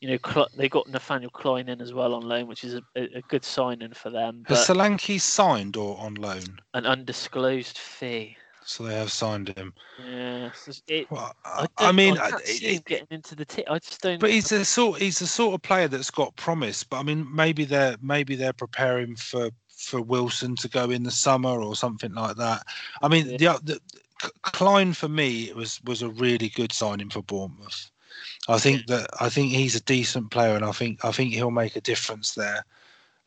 you 0.00 0.08
know, 0.08 0.46
they 0.56 0.68
got 0.68 0.88
Nathaniel 0.88 1.30
Clyne 1.30 1.68
in 1.68 1.80
as 1.80 1.92
well 1.92 2.14
on 2.14 2.22
loan, 2.22 2.46
which 2.46 2.64
is 2.64 2.74
a, 2.74 2.82
a 2.96 3.20
good 3.28 3.44
signing 3.44 3.92
for 3.92 4.10
them. 4.10 4.44
Has 4.46 4.66
Solanke 4.66 5.20
signed 5.20 5.76
or 5.76 5.98
on 5.98 6.14
loan? 6.14 6.60
An 6.72 6.86
undisclosed 6.86 7.76
fee. 7.76 8.36
So 8.70 8.84
they 8.84 8.94
have 8.94 9.10
signed 9.10 9.48
him. 9.48 9.74
Yeah, 9.98 10.50
it, 10.86 11.10
well, 11.10 11.34
I, 11.44 11.66
I, 11.78 11.90
mean, 11.90 12.16
I 12.18 12.30
it, 12.44 12.84
getting 12.84 13.08
into 13.10 13.34
the 13.34 13.44
t- 13.44 13.66
I 13.66 13.80
just 13.80 14.00
don't. 14.00 14.20
But 14.20 14.30
he's 14.30 14.52
a 14.52 14.64
sort. 14.64 15.00
He's 15.00 15.18
the 15.18 15.26
sort 15.26 15.54
of 15.54 15.62
player 15.62 15.88
that's 15.88 16.10
got 16.10 16.36
promise. 16.36 16.84
But 16.84 17.00
I 17.00 17.02
mean, 17.02 17.26
maybe 17.34 17.64
they're 17.64 17.96
maybe 18.00 18.36
they're 18.36 18.52
preparing 18.52 19.16
for 19.16 19.50
for 19.76 20.00
Wilson 20.00 20.54
to 20.54 20.68
go 20.68 20.88
in 20.88 21.02
the 21.02 21.10
summer 21.10 21.60
or 21.60 21.74
something 21.74 22.14
like 22.14 22.36
that. 22.36 22.64
I 23.02 23.08
mean, 23.08 23.36
yeah. 23.40 23.58
the, 23.64 23.80
the 24.22 24.30
Clyne 24.42 24.92
for 24.92 25.08
me 25.08 25.52
was 25.52 25.80
was 25.82 26.02
a 26.02 26.08
really 26.08 26.48
good 26.48 26.70
signing 26.70 27.10
for 27.10 27.22
Bournemouth. 27.22 27.90
I 28.48 28.58
think 28.58 28.86
that 28.86 29.10
I 29.18 29.30
think 29.30 29.50
he's 29.50 29.74
a 29.74 29.80
decent 29.80 30.30
player, 30.30 30.54
and 30.54 30.64
I 30.64 30.70
think 30.70 31.04
I 31.04 31.10
think 31.10 31.32
he'll 31.32 31.50
make 31.50 31.74
a 31.74 31.80
difference 31.80 32.34
there. 32.34 32.64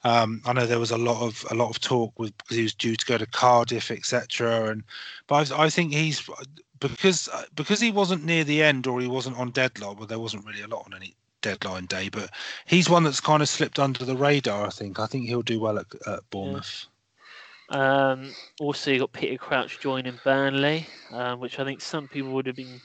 Um, 0.06 0.42
I 0.46 0.54
know 0.54 0.66
there 0.66 0.80
was 0.80 0.92
a 0.92 0.98
lot 0.98 1.22
of 1.22 1.46
a 1.50 1.56
lot 1.56 1.70
of 1.70 1.80
talk 1.80 2.18
with 2.20 2.38
because 2.38 2.58
he 2.58 2.64
was 2.64 2.74
due 2.74 2.96
to 2.96 3.06
go 3.06 3.18
to 3.18 3.26
Cardiff, 3.26 3.90
etc. 3.90 4.70
And 4.70 4.84
but 5.28 5.52
I, 5.52 5.64
I, 5.64 5.70
think 5.70 5.94
he's 5.94 6.30
because 6.80 7.30
because 7.56 7.80
he 7.80 7.92
wasn't 7.92 8.26
near 8.26 8.44
the 8.44 8.62
end 8.62 8.86
or 8.86 9.00
he 9.00 9.08
wasn't 9.08 9.38
on 9.38 9.52
deadline. 9.52 9.98
Well, 9.98 10.08
there 10.08 10.20
wasn't 10.20 10.46
really 10.46 10.62
a 10.62 10.68
lot 10.68 10.86
on 10.86 10.94
any 10.94 11.16
deadline 11.42 11.86
day, 11.86 12.10
but 12.10 12.32
he's 12.66 12.90
one 12.90 13.04
that's 13.04 13.22
kind 13.22 13.42
of 13.42 13.48
slipped 13.48 13.80
under 13.80 14.04
the 14.04 14.18
radar. 14.18 14.68
I 14.68 14.70
think. 14.70 15.00
I 15.00 15.06
think 15.06 15.28
he'll 15.28 15.42
do 15.42 15.60
well 15.60 15.80
at, 15.80 15.88
at 16.06 16.30
Bournemouth. 16.30 16.86
Yeah. 16.86 16.90
Um, 17.70 18.34
also, 18.60 18.92
you 18.92 19.00
got 19.00 19.14
Peter 19.14 19.38
Crouch 19.38 19.80
joining 19.80 20.20
Burnley, 20.24 20.86
um, 21.12 21.40
which 21.40 21.60
I 21.60 21.64
think 21.64 21.82
some 21.82 22.08
people 22.08 22.32
would 22.32 22.46
have 22.46 22.56
been 22.56 22.82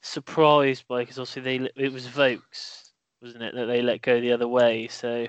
surprised 0.00 0.86
by 0.88 1.00
because 1.00 1.18
obviously 1.18 1.42
they 1.42 1.70
it 1.76 1.92
was 1.92 2.06
Vokes, 2.06 2.92
wasn't 3.20 3.42
it, 3.42 3.54
that 3.54 3.66
they 3.66 3.82
let 3.82 4.02
go 4.02 4.20
the 4.20 4.32
other 4.32 4.48
way. 4.48 4.88
So, 4.88 5.26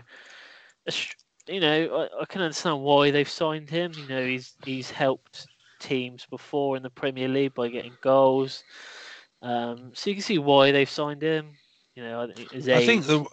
you 1.48 1.60
know, 1.60 2.10
I, 2.16 2.22
I 2.22 2.26
can 2.26 2.42
understand 2.42 2.82
why 2.82 3.12
they've 3.12 3.30
signed 3.30 3.70
him. 3.70 3.94
You 3.96 4.08
know, 4.08 4.26
he's 4.26 4.54
he's 4.66 4.92
helped 4.92 5.48
teams 5.80 6.26
before 6.30 6.78
in 6.78 6.84
the 6.84 6.90
Premier 6.90 7.28
League 7.28 7.54
by 7.54 7.68
getting 7.70 7.98
goals. 8.02 8.64
Um, 9.42 9.92
so 9.94 10.10
you 10.10 10.16
can 10.16 10.24
see 10.24 10.40
why 10.40 10.72
they've 10.72 10.90
signed 10.90 11.22
him. 11.22 11.52
You 11.96 12.04
know, 12.04 12.28
his 12.52 12.68
age, 12.68 12.78
I 12.78 12.86
think 12.86 13.06
the 13.06 13.26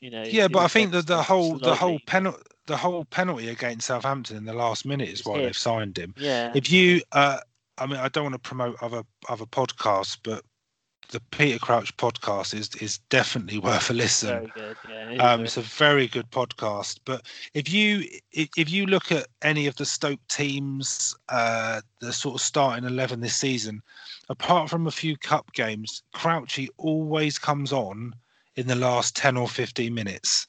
you 0.00 0.10
know 0.10 0.22
yeah, 0.22 0.48
but 0.48 0.60
I 0.60 0.68
think 0.68 0.92
that 0.92 1.06
the 1.06 1.22
whole 1.22 1.58
the 1.58 1.74
whole 1.74 1.98
penalty 2.06 2.42
the 2.68 2.76
whole 2.76 3.04
penalty 3.06 3.48
against 3.48 3.86
Southampton 3.86 4.36
in 4.36 4.44
the 4.44 4.52
last 4.52 4.86
minute 4.86 5.08
is 5.08 5.24
why 5.24 5.42
they've 5.42 5.56
signed 5.56 5.98
him. 5.98 6.14
Yeah. 6.18 6.52
If 6.54 6.70
you, 6.70 7.00
uh, 7.12 7.38
I 7.78 7.86
mean, 7.86 7.96
I 7.96 8.08
don't 8.08 8.24
want 8.24 8.34
to 8.34 8.38
promote 8.38 8.76
other 8.82 9.02
other 9.28 9.46
podcasts, 9.46 10.16
but 10.22 10.44
the 11.10 11.20
Peter 11.30 11.58
Crouch 11.58 11.96
podcast 11.96 12.54
is 12.54 12.70
is 12.80 12.98
definitely 13.10 13.58
worth 13.68 13.90
a 13.90 13.94
listen. 13.94 14.50
Good. 14.54 14.76
Yeah, 14.88 15.10
it 15.10 15.18
um, 15.20 15.44
it's 15.44 15.56
a 15.56 15.62
very 15.62 16.06
good 16.06 16.30
podcast. 16.30 17.00
But 17.04 17.22
if 17.54 17.72
you 17.72 18.04
if, 18.32 18.70
you 18.70 18.86
look 18.86 19.10
at 19.10 19.26
any 19.42 19.66
of 19.66 19.76
the 19.76 19.84
Stoke 19.84 20.20
teams, 20.28 21.16
uh, 21.28 21.80
the 22.00 22.12
sort 22.12 22.36
of 22.36 22.40
starting 22.40 22.84
eleven 22.84 23.20
this 23.20 23.36
season, 23.36 23.82
apart 24.28 24.70
from 24.70 24.86
a 24.86 24.92
few 24.92 25.16
cup 25.16 25.52
games, 25.52 26.02
Crouchy 26.12 26.68
always 26.76 27.38
comes 27.38 27.72
on 27.72 28.14
in 28.56 28.66
the 28.66 28.74
last 28.74 29.14
10 29.14 29.36
or 29.36 29.48
15 29.48 29.94
minutes. 29.94 30.46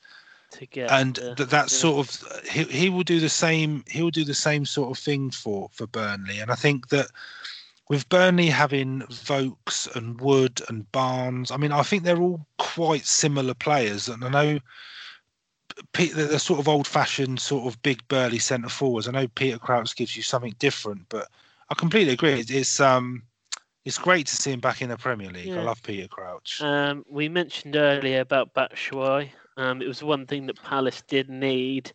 and 0.90 1.16
the- 1.16 1.36
that 1.36 1.50
that 1.52 1.70
sort 1.70 2.08
of 2.08 2.44
he, 2.50 2.64
he 2.64 2.90
will 2.90 3.04
do 3.04 3.20
the 3.20 3.30
same 3.30 3.84
he 3.88 4.02
will 4.02 4.10
do 4.10 4.26
the 4.26 4.34
same 4.34 4.66
sort 4.66 4.90
of 4.90 4.98
thing 4.98 5.30
for 5.30 5.70
for 5.72 5.86
Burnley 5.86 6.40
and 6.40 6.50
I 6.50 6.56
think 6.56 6.90
that 6.90 7.12
with 7.90 8.08
Burnley 8.10 8.48
having 8.48 9.02
Vokes 9.10 9.88
and 9.96 10.20
Wood 10.22 10.62
and 10.70 10.90
Barnes 10.92 11.52
I 11.52 11.58
mean 11.58 11.72
I 11.72 11.84
think 11.84 12.04
they're 12.04 12.22
all 12.22 12.46
quite 12.58 13.06
similar 13.06 13.54
players 13.54 14.08
and 14.08 14.24
I 14.24 14.30
know 14.30 14.60
they're 15.94 16.40
sort 16.40 16.60
of 16.60 16.68
old 16.68 16.88
fashioned 16.88 17.40
sort 17.40 17.68
of 17.68 17.82
big 17.82 18.08
burly 18.08 18.40
centre 18.40 18.70
forwards 18.70 19.08
I 19.08 19.12
know 19.12 19.28
Peter 19.28 19.58
Crouch 19.58 19.96
gives 19.96 20.16
you 20.16 20.24
something 20.24 20.56
different 20.60 21.06
but 21.10 21.28
I 21.70 21.76
completely 21.76 22.14
agree 22.14 22.40
it's, 22.40 22.52
it's 22.52 22.80
um 22.80 23.24
it's 23.86 23.98
great 23.98 24.28
to 24.28 24.36
see 24.36 24.52
him 24.52 24.60
back 24.60 24.82
in 24.82 24.90
the 24.90 24.98
Premier 24.98 25.32
League 25.32 25.52
I 25.52 25.64
love 25.64 25.82
Peter 25.84 26.08
Crouch 26.08 26.62
Um, 26.62 27.04
we 27.10 27.28
mentioned 27.28 27.76
earlier 27.76 28.22
about 28.22 28.54
Batshuayi. 28.54 29.32
Um, 29.58 29.82
it 29.82 29.88
was 29.88 30.02
one 30.02 30.26
thing 30.26 30.46
that 30.46 30.62
Palace 30.64 31.02
did 31.02 31.30
need. 31.30 31.92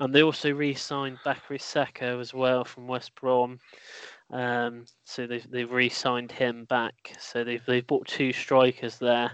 And 0.00 0.14
they 0.14 0.22
also 0.22 0.52
re-signed 0.52 1.18
Bakary 1.24 1.60
Sako 1.60 2.20
as 2.20 2.32
well 2.32 2.64
from 2.64 2.86
West 2.86 3.14
Brom. 3.14 3.58
Um, 4.30 4.84
so 5.04 5.26
they've 5.26 5.50
they've 5.50 5.70
re-signed 5.70 6.32
him 6.32 6.64
back. 6.64 6.94
So 7.18 7.44
they've 7.44 7.62
they've 7.66 7.86
bought 7.86 8.06
two 8.06 8.32
strikers 8.32 8.98
there. 8.98 9.32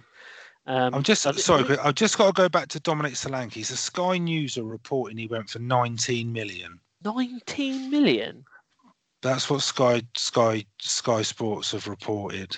Um, 0.67 0.95
I'm 0.95 1.03
just 1.03 1.27
I 1.27 1.33
thi- 1.33 1.41
sorry, 1.41 1.65
but 1.65 1.79
I've 1.81 1.95
just 1.95 2.17
got 2.17 2.27
to 2.27 2.33
go 2.33 2.49
back 2.49 2.69
to 2.69 2.81
Dominic 2.81 3.15
Solanke. 3.15 3.65
So 3.65 3.75
Sky 3.75 4.19
News 4.19 4.57
are 4.57 4.65
reporting 4.65 5.19
he 5.19 5.27
went 5.27 5.51
for 5.51 5.59
19 5.59 6.33
million. 6.33 6.81
19 7.05 7.91
million. 7.91 8.45
That's 9.21 9.51
what 9.51 9.63
Sky 9.63 10.03
Sky 10.17 10.65
Sky 10.81 11.23
Sports 11.23 11.73
have 11.73 11.87
reported. 11.87 12.57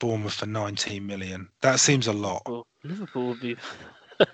Bournemouth 0.00 0.34
for 0.34 0.46
19 0.46 1.06
million. 1.06 1.48
That 1.60 1.78
seems 1.78 2.08
a 2.08 2.12
lot. 2.12 2.42
Well, 2.46 2.66
Liverpool 2.82 3.28
would 3.28 3.40
be, 3.40 3.56
would 4.18 4.18
be 4.18 4.26
happy 4.26 4.32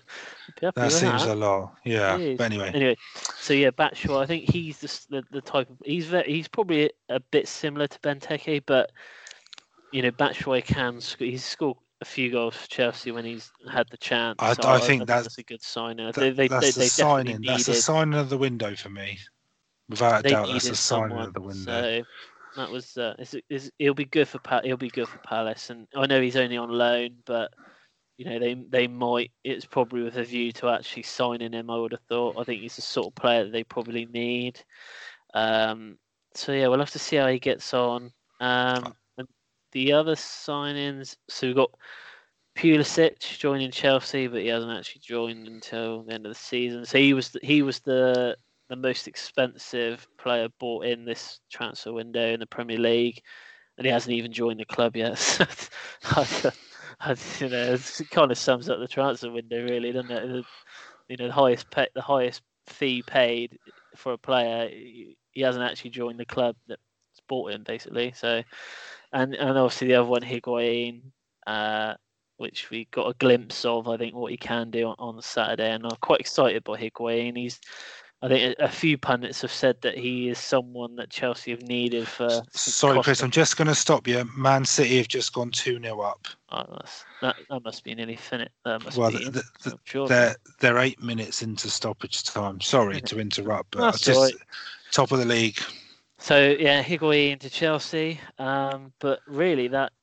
That 0.61 0.92
seems 0.92 1.24
that. 1.24 1.32
a 1.32 1.34
lot. 1.34 1.76
Yeah. 1.84 2.16
But 2.36 2.44
anyway, 2.44 2.70
Anyway, 2.74 2.96
so 3.38 3.55
yeah, 3.55 3.70
Batshuayi, 3.70 4.22
I 4.22 4.26
think 4.26 4.51
he's 4.51 4.78
the, 4.78 5.16
the 5.20 5.24
the 5.30 5.40
type 5.40 5.70
of 5.70 5.76
he's 5.84 6.07
very, 6.07 6.30
he's 6.32 6.49
probably 6.49 6.90
a 7.09 7.20
bit 7.20 7.49
similar 7.49 7.86
to 7.86 7.99
Benteke, 8.01 8.62
but 8.66 8.90
you 9.92 10.03
know, 10.03 10.11
Batshuayi 10.11 10.64
can 10.64 11.01
sc- 11.01 11.20
he's 11.20 11.44
scored 11.44 11.76
a 12.01 12.05
few 12.05 12.30
goals 12.30 12.55
for 12.57 12.68
Chelsea 12.68 13.11
when 13.11 13.24
he's 13.24 13.51
had 13.70 13.88
the 13.90 13.96
chance. 13.96 14.36
I- 14.38 14.55
so 14.55 14.68
I 14.68 14.78
think 14.78 15.07
that's- 15.07 15.38
a 15.38 15.42
good 15.42 15.62
sign. 15.62 15.99
Uh, 16.01 16.12
that- 16.12 16.20
they 16.20 16.30
they, 16.30 16.49
that's 16.49 16.74
they, 16.74 16.84
the 16.84 16.88
signing. 16.88 17.40
That's 17.42 17.64
the 17.66 17.72
needed 17.72 17.82
signing 17.82 18.14
of 18.18 18.28
the 18.28 18.38
window 18.38 18.74
for 18.76 18.90
me. 18.90 19.18
Without 19.88 20.24
a 20.24 20.28
doubt, 20.28 20.46
that's 20.49 20.64
needed 20.64 20.72
the 20.72 20.76
signing 20.76 21.18
of 21.18 21.32
the 21.34 21.40
window. 21.40 22.03
So 22.05 22.05
that 22.57 22.70
was 22.70 22.96
uh, 22.96 23.14
it's, 23.18 23.34
it's, 23.49 23.70
it'll 23.78 23.94
be 23.94 24.05
good 24.05 24.28
for 24.28 24.38
pa- 24.38 24.61
it'll 24.64 24.76
be 24.76 24.90
good 24.90 25.09
for 25.09 25.18
Palace, 25.18 25.70
and 25.70 25.86
I 25.96 26.07
know 26.07 26.20
he's 26.20 26.36
only 26.36 26.57
on 26.57 26.70
loan, 26.70 27.16
but 27.24 27.53
you 28.18 28.24
know 28.24 28.38
they 28.38 28.54
they 28.54 28.86
might. 28.88 29.30
It's 29.44 29.64
probably 29.64 30.02
with 30.02 30.16
a 30.16 30.24
view 30.24 30.52
to 30.52 30.68
actually 30.68 31.04
signing 31.04 31.52
him. 31.52 31.70
I 31.70 31.78
would 31.78 31.92
have 31.92 32.02
thought. 32.08 32.36
I 32.36 32.44
think 32.44 32.60
he's 32.60 32.76
the 32.76 32.82
sort 32.82 33.06
of 33.06 33.14
player 33.14 33.44
that 33.44 33.52
they 33.52 33.64
probably 33.64 34.06
need. 34.06 34.60
Um, 35.34 35.98
so 36.34 36.52
yeah, 36.52 36.66
we'll 36.66 36.80
have 36.80 36.90
to 36.90 36.98
see 36.98 37.16
how 37.16 37.28
he 37.28 37.38
gets 37.38 37.72
on. 37.72 38.12
Um, 38.40 38.94
the 39.72 39.92
other 39.92 40.14
signings, 40.14 41.16
so 41.28 41.46
we've 41.46 41.56
got 41.56 41.70
Pulisic 42.56 43.38
joining 43.38 43.70
Chelsea, 43.70 44.26
but 44.26 44.40
he 44.40 44.48
hasn't 44.48 44.72
actually 44.72 45.02
joined 45.04 45.46
until 45.46 46.02
the 46.02 46.14
end 46.14 46.26
of 46.26 46.30
the 46.32 46.38
season. 46.38 46.84
So 46.84 46.98
he 46.98 47.14
was 47.14 47.30
the, 47.30 47.40
he 47.42 47.62
was 47.62 47.80
the 47.80 48.36
the 48.68 48.76
most 48.76 49.08
expensive 49.08 50.06
player 50.18 50.48
bought 50.58 50.84
in 50.84 51.04
this 51.04 51.40
transfer 51.50 51.92
window 51.92 52.32
in 52.32 52.40
the 52.40 52.46
Premier 52.46 52.78
League, 52.78 53.22
and 53.76 53.86
he 53.86 53.92
hasn't 53.92 54.14
even 54.14 54.32
joined 54.32 54.58
the 54.58 54.64
club 54.64 54.96
yet. 54.96 55.70
you 57.40 57.49
know, 57.49 57.74
it 57.74 58.11
kind 58.11 58.30
of 58.30 58.38
sums 58.38 58.68
up 58.68 58.78
the 58.80 58.88
transfer 58.88 59.30
window, 59.30 59.62
really, 59.62 59.92
doesn't 59.92 60.11
it? 60.11 60.28
The- 60.28 60.44
You 61.09 61.16
know, 61.16 61.28
the 61.28 61.32
highest 61.32 61.70
pay, 61.70 61.88
the 61.94 62.03
highest 62.03 62.42
fee 62.66 63.03
paid 63.03 63.59
for 63.96 64.12
a 64.12 64.18
player, 64.18 64.68
he 64.68 65.40
hasn't 65.40 65.64
actually 65.64 65.90
joined 65.90 66.20
the 66.20 66.26
club 66.26 66.57
that's 66.68 66.82
bought 67.28 67.53
him, 67.53 67.62
basically. 67.64 68.12
So, 68.12 68.42
and 69.12 69.34
and 69.34 69.59
obviously 69.59 69.88
the 69.88 69.94
other 69.96 70.09
one, 70.09 70.22
Higuain, 70.22 71.03
uh, 71.46 71.94
which 72.36 72.70
we 72.70 72.86
got 72.90 73.09
a 73.09 73.14
glimpse 73.14 73.64
of, 73.64 73.88
I 73.88 73.96
think, 73.96 74.14
what 74.14 74.30
he 74.30 74.36
can 74.36 74.70
do 74.70 74.88
on, 74.88 74.96
on 74.99 75.22
Saturday, 75.22 75.70
and 75.72 75.84
I'm 75.84 75.96
quite 76.01 76.20
excited 76.20 76.64
by 76.64 76.78
Higuain. 76.78 77.36
He's 77.36 77.61
I 78.20 78.28
think 78.28 78.56
a, 78.58 78.68
few 78.68 78.98
pundits 78.98 79.42
have 79.42 79.52
said 79.52 79.80
that 79.82 79.96
he 79.96 80.28
is 80.28 80.38
someone 80.40 80.96
that 80.96 81.08
Chelsea 81.08 81.52
have 81.52 81.62
needed 81.62 82.08
for. 82.08 82.42
Sorry, 82.52 83.00
Chris, 83.00 83.22
I'm 83.22 83.30
just 83.30 83.56
going 83.56 83.68
to 83.68 83.76
stop 83.76 84.08
you. 84.08 84.28
Man 84.36 84.64
City 84.64 84.96
have 84.96 85.06
just 85.06 85.32
gone 85.32 85.52
2 85.52 85.80
0 85.80 86.00
up. 86.00 86.26
Oh, 86.50 86.64
that's, 86.68 87.04
that 87.22 87.36
that 87.48 87.62
must 87.62 87.84
be 87.84 87.94
nearly 87.94 88.16
finished. 88.16 88.50
That 88.64 88.82
must 88.82 88.96
Well, 88.96 89.12
be. 89.12 89.24
the, 89.24 89.44
the, 89.62 89.78
sure. 89.84 90.08
they're 90.08 90.34
they're 90.58 90.78
eight 90.78 91.00
minutes 91.00 91.42
into 91.42 91.70
stoppage 91.70 92.24
time. 92.24 92.60
Sorry 92.60 93.00
to 93.02 93.20
interrupt, 93.20 93.70
but 93.70 93.82
That's 93.82 94.00
just 94.00 94.18
right. 94.20 94.34
top 94.90 95.12
of 95.12 95.20
the 95.20 95.24
league. 95.26 95.60
So 96.18 96.56
yeah, 96.58 96.82
Higuain 96.82 97.38
to 97.40 97.50
Chelsea. 97.50 98.20
Um, 98.40 98.92
but 98.98 99.20
really, 99.28 99.68
that's 99.68 99.94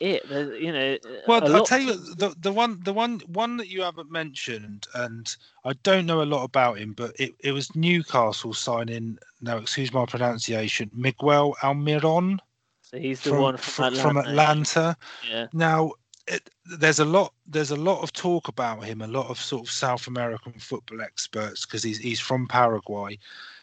it. 0.00 0.24
You 0.60 0.72
know, 0.72 0.98
Well, 1.26 1.44
I'll 1.44 1.50
lot 1.50 1.66
tell 1.66 1.80
you 1.80 1.94
the 2.16 2.34
the 2.40 2.52
one 2.52 2.80
the 2.82 2.92
one 2.92 3.20
one 3.26 3.56
that 3.58 3.68
you 3.68 3.82
haven't 3.82 4.10
mentioned, 4.10 4.86
and 4.94 5.34
I 5.64 5.74
don't 5.82 6.06
know 6.06 6.22
a 6.22 6.24
lot 6.24 6.44
about 6.44 6.78
him, 6.78 6.94
but 6.94 7.14
it, 7.20 7.34
it 7.40 7.52
was 7.52 7.74
Newcastle 7.76 8.54
signing. 8.54 9.18
Now, 9.40 9.58
excuse 9.58 9.92
my 9.92 10.06
pronunciation. 10.06 10.90
Miguel 10.94 11.54
Almiron 11.62 12.38
So 12.82 12.98
he's 12.98 13.20
the 13.20 13.30
from 13.30 13.40
one 13.40 13.56
from, 13.56 13.94
from, 13.94 14.02
from 14.02 14.16
Atlanta. 14.16 14.96
Yeah, 15.28 15.46
Now, 15.52 15.92
it, 16.26 16.50
there's 16.78 16.98
a 16.98 17.04
lot. 17.04 17.34
There's 17.46 17.70
a 17.70 17.76
lot 17.76 18.02
of 18.02 18.12
talk 18.12 18.48
about 18.48 18.84
him. 18.84 19.02
A 19.02 19.06
lot 19.06 19.28
of 19.28 19.38
sort 19.38 19.62
of 19.62 19.70
South 19.70 20.06
American 20.06 20.52
football 20.54 21.02
experts, 21.02 21.66
because 21.66 21.82
he's 21.82 21.98
he's 21.98 22.20
from 22.20 22.46
Paraguay, 22.48 23.18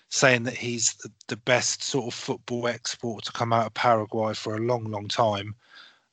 saying 0.09 0.43
that 0.43 0.55
he's 0.57 0.93
the, 0.95 1.11
the 1.27 1.37
best 1.37 1.83
sort 1.83 2.07
of 2.07 2.13
football 2.13 2.67
export 2.67 3.23
to 3.25 3.31
come 3.31 3.53
out 3.53 3.67
of 3.67 3.73
Paraguay 3.73 4.33
for 4.33 4.55
a 4.55 4.59
long, 4.59 4.85
long 4.85 5.07
time. 5.07 5.55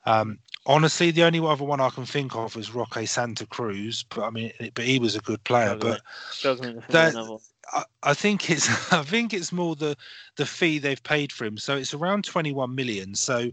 Um, 0.06 0.38
honestly, 0.66 1.10
the 1.10 1.24
only 1.24 1.40
other 1.40 1.64
one 1.64 1.80
I 1.80 1.90
can 1.90 2.04
think 2.06 2.34
of 2.36 2.56
is 2.56 2.74
Roque 2.74 3.06
Santa 3.06 3.46
Cruz, 3.46 4.04
but 4.10 4.22
I 4.24 4.30
mean, 4.30 4.52
but 4.74 4.84
he 4.84 4.98
was 4.98 5.16
a 5.16 5.20
good 5.20 5.42
player. 5.44 5.78
Struggling. 6.30 6.76
But 6.76 6.88
that- 6.90 7.14
I, 7.72 7.84
I 8.02 8.14
think 8.14 8.50
it's 8.50 8.68
I 8.92 9.02
think 9.02 9.32
it's 9.32 9.50
more 9.52 9.74
the 9.74 9.96
the 10.36 10.44
fee 10.46 10.78
they've 10.78 11.02
paid 11.02 11.32
for 11.32 11.46
him. 11.46 11.56
So 11.56 11.76
it's 11.76 11.94
around 11.94 12.24
21 12.24 12.74
million. 12.74 13.14
So 13.14 13.50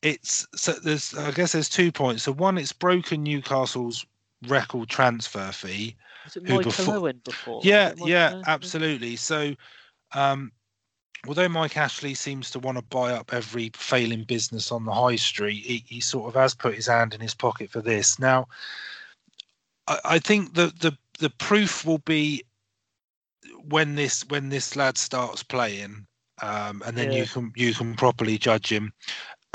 it's 0.00 0.46
so 0.54 0.72
there's 0.72 1.14
I 1.14 1.30
guess 1.32 1.52
there's 1.52 1.68
two 1.68 1.92
points. 1.92 2.22
So 2.22 2.32
one, 2.32 2.56
it's 2.56 2.72
broken 2.72 3.22
Newcastle's 3.22 4.06
record 4.48 4.88
transfer 4.88 5.52
fee. 5.52 5.94
Was 6.24 6.36
it 6.36 6.44
Michael 6.44 6.62
before- 6.62 6.96
Owen 6.96 7.20
before? 7.24 7.60
Yeah, 7.62 7.92
yeah, 7.98 8.42
absolutely. 8.46 9.16
So 9.16 9.54
um 10.14 10.50
although 11.26 11.48
Mike 11.48 11.76
Ashley 11.76 12.14
seems 12.14 12.50
to 12.50 12.58
want 12.58 12.78
to 12.78 12.84
buy 12.84 13.12
up 13.12 13.32
every 13.32 13.70
failing 13.74 14.24
business 14.24 14.72
on 14.72 14.84
the 14.84 14.92
high 14.92 15.16
street, 15.16 15.62
he, 15.64 15.84
he 15.86 16.00
sort 16.00 16.28
of 16.28 16.34
has 16.40 16.54
put 16.54 16.74
his 16.74 16.86
hand 16.86 17.14
in 17.14 17.20
his 17.20 17.34
pocket 17.34 17.70
for 17.70 17.80
this. 17.80 18.18
Now 18.18 18.48
I, 19.86 19.98
I 20.04 20.18
think 20.18 20.54
the, 20.54 20.72
the 20.80 20.96
the 21.18 21.30
proof 21.30 21.84
will 21.84 21.98
be 21.98 22.44
when 23.64 23.94
this 23.94 24.24
when 24.28 24.48
this 24.48 24.76
lad 24.76 24.98
starts 24.98 25.42
playing, 25.42 26.06
um, 26.42 26.82
and 26.86 26.96
then 26.96 27.12
Yeah. 27.12 27.18
you 27.20 27.26
can 27.26 27.52
you 27.56 27.74
can 27.74 27.94
properly 27.94 28.38
judge 28.38 28.70
him. 28.70 28.92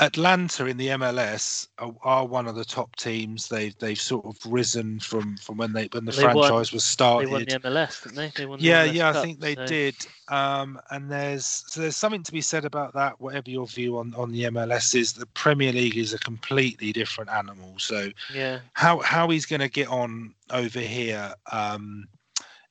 Atlanta 0.00 0.66
in 0.66 0.76
the 0.76 0.88
MLS 0.88 1.66
are, 1.78 1.92
are 2.02 2.24
one 2.26 2.46
of 2.46 2.54
the 2.54 2.64
top 2.64 2.94
teams. 2.96 3.48
They've 3.48 3.76
they've 3.78 3.98
sort 4.00 4.24
of 4.26 4.36
risen 4.46 5.00
from 5.00 5.36
from 5.38 5.56
when 5.56 5.72
they 5.72 5.88
when 5.92 6.04
the 6.04 6.12
They 6.12 6.24
won- 6.24 6.34
franchise 6.34 6.72
was 6.72 6.84
started. 6.84 7.28
They 7.28 7.32
won 7.32 7.44
the 7.44 7.58
MLS, 7.58 8.02
didn't 8.04 8.16
they? 8.16 8.32
They 8.36 8.46
won 8.46 8.60
the 8.60 8.64
Yeah, 8.64 8.86
MLS 8.86 8.94
yeah, 8.94 9.08
I 9.10 9.22
think 9.22 9.40
they 9.40 9.54
so- 9.56 9.66
did. 9.66 9.94
Um, 10.28 10.80
and 10.90 11.10
there's 11.10 11.64
so 11.66 11.80
there's 11.80 11.96
something 11.96 12.22
to 12.22 12.32
be 12.32 12.40
said 12.40 12.64
about 12.64 12.94
that. 12.94 13.20
Whatever 13.20 13.50
your 13.50 13.66
view 13.66 13.98
on 13.98 14.14
on 14.14 14.30
the 14.30 14.44
MLS 14.44 14.94
is, 14.94 15.12
the 15.12 15.26
Premier 15.26 15.72
League 15.72 15.96
is 15.96 16.12
a 16.14 16.18
completely 16.20 16.92
different 16.92 17.30
animal. 17.30 17.74
So 17.78 18.10
Yeah, 18.32 18.60
how 18.74 19.00
how 19.00 19.28
he's 19.30 19.46
going 19.46 19.60
to 19.60 19.68
get 19.68 19.88
on 19.88 20.32
over 20.50 20.80
here 20.80 21.34
um, 21.50 22.06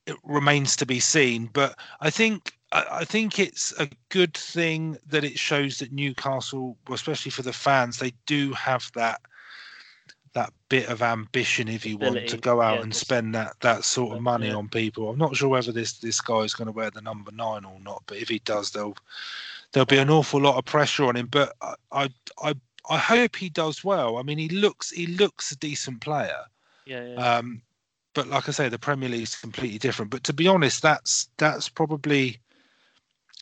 it 0.05 0.15
remains 0.23 0.77
to 0.77 0.85
be 0.85 1.01
seen. 1.01 1.49
But 1.51 1.77
I 1.99 2.09
think 2.09 2.53
I, 2.71 2.85
I 2.91 3.05
think 3.05 3.39
it's 3.39 3.73
a 3.79 3.89
good 4.09 4.33
thing 4.33 4.97
that 5.07 5.23
it 5.23 5.37
shows 5.37 5.79
that 5.79 5.91
Newcastle, 5.91 6.77
especially 6.91 7.31
for 7.31 7.41
the 7.41 7.53
fans, 7.53 7.99
they 7.99 8.13
do 8.25 8.53
have 8.53 8.91
that 8.95 9.21
that 10.33 10.53
bit 10.69 10.87
of 10.87 11.01
ambition, 11.01 11.67
if 11.67 11.83
you 11.83 11.97
want, 11.97 12.27
to 12.27 12.37
go 12.37 12.61
out 12.61 12.77
yeah, 12.77 12.83
and 12.83 12.95
spend 12.95 13.33
that 13.33 13.55
that 13.61 13.83
sort 13.83 14.15
of 14.15 14.21
money 14.21 14.47
yeah. 14.47 14.55
on 14.55 14.69
people. 14.69 15.09
I'm 15.09 15.17
not 15.17 15.35
sure 15.35 15.49
whether 15.49 15.71
this 15.71 15.93
this 15.93 16.21
guy 16.21 16.39
is 16.39 16.53
going 16.53 16.67
to 16.67 16.71
wear 16.71 16.91
the 16.91 17.01
number 17.01 17.31
nine 17.31 17.65
or 17.65 17.79
not, 17.79 18.03
but 18.05 18.17
if 18.17 18.29
he 18.29 18.39
does, 18.39 18.71
there'll 18.71 18.97
there'll 19.71 19.85
be 19.85 19.97
an 19.97 20.09
awful 20.09 20.39
lot 20.39 20.57
of 20.57 20.65
pressure 20.65 21.05
on 21.05 21.15
him. 21.15 21.27
But 21.27 21.53
I 21.61 21.73
I 21.91 22.09
I, 22.43 22.53
I 22.89 22.97
hope 22.97 23.35
he 23.35 23.49
does 23.49 23.83
well. 23.83 24.17
I 24.17 24.23
mean, 24.23 24.37
he 24.37 24.49
looks 24.49 24.91
he 24.91 25.07
looks 25.07 25.51
a 25.51 25.57
decent 25.57 26.01
player. 26.01 26.41
yeah, 26.85 27.05
yeah. 27.05 27.37
Um, 27.37 27.61
but 28.13 28.27
like 28.27 28.49
I 28.49 28.51
say, 28.51 28.69
the 28.69 28.79
Premier 28.79 29.09
League 29.09 29.23
is 29.23 29.35
completely 29.35 29.77
different. 29.79 30.11
But 30.11 30.23
to 30.25 30.33
be 30.33 30.47
honest, 30.47 30.81
that's 30.81 31.29
that's 31.37 31.69
probably 31.69 32.39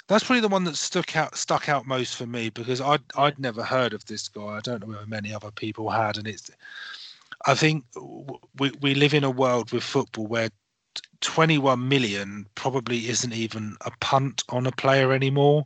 that's 0.08 0.24
probably 0.24 0.42
the 0.42 0.48
one 0.48 0.64
that 0.66 0.76
stuck 0.76 1.16
out 1.16 1.36
stuck 1.36 1.70
out 1.70 1.88
most 1.88 2.16
for 2.16 2.26
me 2.26 2.50
because 2.50 2.82
I'd 2.82 3.02
I'd 3.16 3.40
never 3.40 3.64
heard 3.64 3.94
of 3.94 4.06
this 4.06 4.28
guy. 4.28 4.58
I 4.58 4.60
don't 4.62 4.82
know 4.82 4.88
whether 4.88 5.06
many 5.08 5.34
other 5.34 5.52
people 5.52 5.90
had, 5.90 6.18
and 6.18 6.28
it's 6.28 6.52
I 7.46 7.56
think 7.56 7.86
we 8.60 8.72
we 8.82 8.94
live 8.94 9.14
in 9.14 9.24
a 9.24 9.30
world 9.30 9.72
with 9.72 9.84
football 9.84 10.28
where 10.28 10.50
21 11.22 11.88
million 11.88 12.46
probably 12.56 13.10
isn't 13.10 13.34
even 13.34 13.76
a 13.82 13.92
punt 14.00 14.44
on 14.50 14.68
a 14.68 14.72
player 14.72 15.12
anymore. 15.12 15.66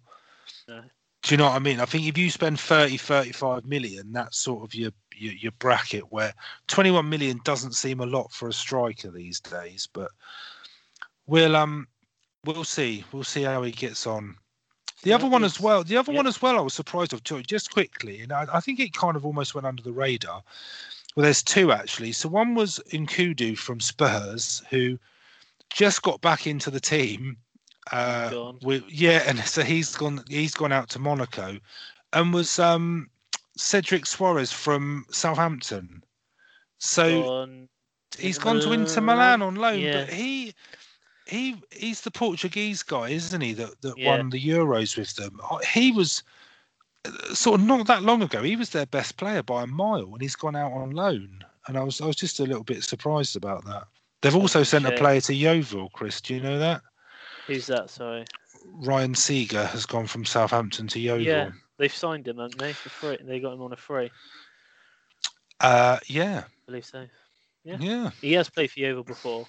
No. 0.67 0.81
Do 1.21 1.33
you 1.33 1.37
know 1.37 1.45
what 1.45 1.55
I 1.55 1.59
mean? 1.59 1.81
I 1.81 1.85
think 1.85 2.07
if 2.07 2.17
you 2.17 2.29
spend 2.29 2.59
30, 2.59 2.95
35 2.95 3.65
million, 3.65 4.13
that's 4.13 4.39
sort 4.39 4.63
of 4.63 4.73
your, 4.73 4.91
your 5.13 5.33
your 5.33 5.51
bracket 5.59 6.09
where 6.11 6.33
21 6.67 7.09
million 7.09 7.41
doesn't 7.43 7.73
seem 7.73 7.99
a 7.99 8.05
lot 8.05 8.31
for 8.31 8.47
a 8.47 8.53
striker 8.53 9.11
these 9.11 9.41
days, 9.41 9.87
but 9.91 10.11
we'll 11.27 11.57
um 11.57 11.87
we'll 12.45 12.63
see. 12.63 13.03
We'll 13.11 13.23
see 13.23 13.43
how 13.43 13.63
he 13.63 13.71
gets 13.71 14.07
on. 14.07 14.35
The 15.03 15.13
other 15.13 15.27
one 15.27 15.45
as 15.45 15.59
well. 15.59 15.83
The 15.83 15.97
other 15.97 16.11
one 16.11 16.27
as 16.27 16.41
well. 16.41 16.57
I 16.57 16.61
was 16.61 16.73
surprised 16.73 17.13
of 17.13 17.23
too. 17.23 17.41
Just 17.43 17.71
quickly, 17.71 18.21
and 18.21 18.33
I, 18.33 18.45
I 18.53 18.59
think 18.59 18.79
it 18.79 18.93
kind 18.93 19.15
of 19.15 19.25
almost 19.25 19.55
went 19.55 19.65
under 19.65 19.81
the 19.81 19.93
radar. 19.93 20.43
Well, 21.15 21.23
there's 21.23 21.41
two 21.41 21.71
actually. 21.71 22.11
So 22.11 22.27
one 22.27 22.53
was 22.53 22.81
Nkoudou 22.91 23.57
from 23.57 23.79
Spurs, 23.79 24.61
who 24.69 24.99
just 25.69 26.01
got 26.01 26.19
back 26.21 26.47
into 26.47 26.69
the 26.69 26.81
team. 26.81 27.37
Uh, 27.91 28.53
we, 28.61 28.83
yeah, 28.89 29.23
and 29.25 29.39
so 29.39 29.63
he's 29.63 29.95
gone. 29.95 30.23
He's 30.27 30.53
gone 30.53 30.73
out 30.73 30.89
to 30.89 30.99
Monaco, 30.99 31.57
and 32.11 32.33
was 32.33 32.59
um, 32.59 33.09
Cedric 33.55 34.03
Soares 34.03 34.53
from 34.53 35.05
Southampton. 35.09 36.03
So 36.79 37.23
gone 37.23 37.69
he's 38.17 38.37
gone 38.37 38.59
to 38.61 38.71
Inter 38.71 39.01
Milan 39.01 39.41
on 39.41 39.55
loan, 39.55 39.79
yeah. 39.79 40.05
but 40.05 40.13
he 40.13 40.53
he 41.29 41.55
he's 41.71 42.01
the 42.01 42.11
Portuguese 42.11 42.83
guy, 42.83 43.09
isn't 43.09 43.41
he? 43.41 43.53
That 43.53 43.81
that 43.81 43.97
yeah. 43.97 44.17
won 44.17 44.29
the 44.29 44.41
Euros 44.41 44.97
with 44.97 45.15
them. 45.15 45.39
Uh, 45.49 45.59
he 45.59 45.91
was 45.91 46.23
uh, 47.05 47.33
sort 47.33 47.59
of 47.59 47.65
not 47.65 47.87
that 47.87 48.03
long 48.03 48.21
ago. 48.21 48.43
He 48.43 48.55
was 48.55 48.71
their 48.71 48.85
best 48.85 49.17
player 49.17 49.43
by 49.43 49.63
a 49.63 49.67
mile, 49.67 50.11
and 50.13 50.21
he's 50.21 50.35
gone 50.35 50.55
out 50.55 50.71
on 50.71 50.91
loan. 50.91 51.43
And 51.67 51.77
I 51.77 51.83
was 51.83 52.01
I 52.01 52.05
was 52.05 52.15
just 52.15 52.39
a 52.39 52.45
little 52.45 52.63
bit 52.63 52.83
surprised 52.83 53.35
about 53.35 53.65
that. 53.65 53.85
They've 54.21 54.35
also 54.35 54.63
sent 54.63 54.85
a 54.85 54.91
player 54.91 55.21
to 55.21 55.33
Yeovil, 55.33 55.89
Chris. 55.93 56.19
Do 56.19 56.35
you 56.35 56.41
know 56.41 56.59
that? 56.59 56.81
Who's 57.47 57.67
that? 57.67 57.89
Sorry. 57.89 58.25
Ryan 58.65 59.15
Seager 59.15 59.65
has 59.65 59.85
gone 59.85 60.07
from 60.07 60.25
Southampton 60.25 60.87
to 60.87 60.99
Yeovil. 60.99 61.25
Yeah, 61.25 61.51
they've 61.77 61.93
signed 61.93 62.27
him, 62.27 62.37
haven't 62.37 62.57
they? 62.57 62.73
For 62.73 62.89
free. 62.89 63.17
They 63.21 63.39
got 63.39 63.53
him 63.53 63.61
on 63.61 63.71
a 63.71 63.77
free. 63.77 64.11
Uh, 65.61 65.99
yeah. 66.07 66.43
I 66.45 66.65
believe 66.65 66.85
so. 66.85 67.05
Yeah. 67.63 67.77
Yeah. 67.79 68.09
He 68.21 68.33
has 68.33 68.49
played 68.49 68.71
for 68.71 68.79
Yeovil 68.79 69.03
before. 69.03 69.45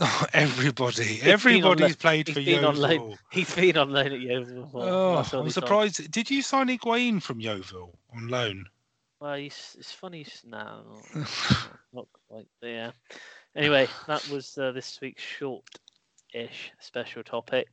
Oh, 0.00 0.26
everybody, 0.32 1.20
everybody's 1.22 1.96
played 1.96 2.32
for 2.32 2.40
Yeovil. 2.40 3.18
He's 3.32 3.54
been 3.54 3.76
on 3.76 3.90
loan 3.90 4.12
at 4.12 4.20
Yeovil 4.20 4.62
before. 4.62 4.84
Oh, 4.84 5.24
I'm 5.32 5.50
surprised. 5.50 6.10
Did 6.10 6.30
you 6.30 6.42
sign 6.42 6.68
Higuain 6.68 7.20
from 7.20 7.40
Yeovil 7.40 7.98
on 8.14 8.28
loan? 8.28 8.66
Well, 9.20 9.34
he's, 9.34 9.76
it's 9.78 9.92
funny 9.92 10.24
now. 10.46 10.84
Not, 11.14 11.68
not 11.92 12.06
quite. 12.28 12.46
there. 12.62 12.92
Anyway, 13.56 13.88
that 14.06 14.28
was 14.28 14.56
uh, 14.56 14.70
this 14.70 15.00
week's 15.00 15.22
short-ish 15.22 16.70
special 16.78 17.24
topic. 17.24 17.66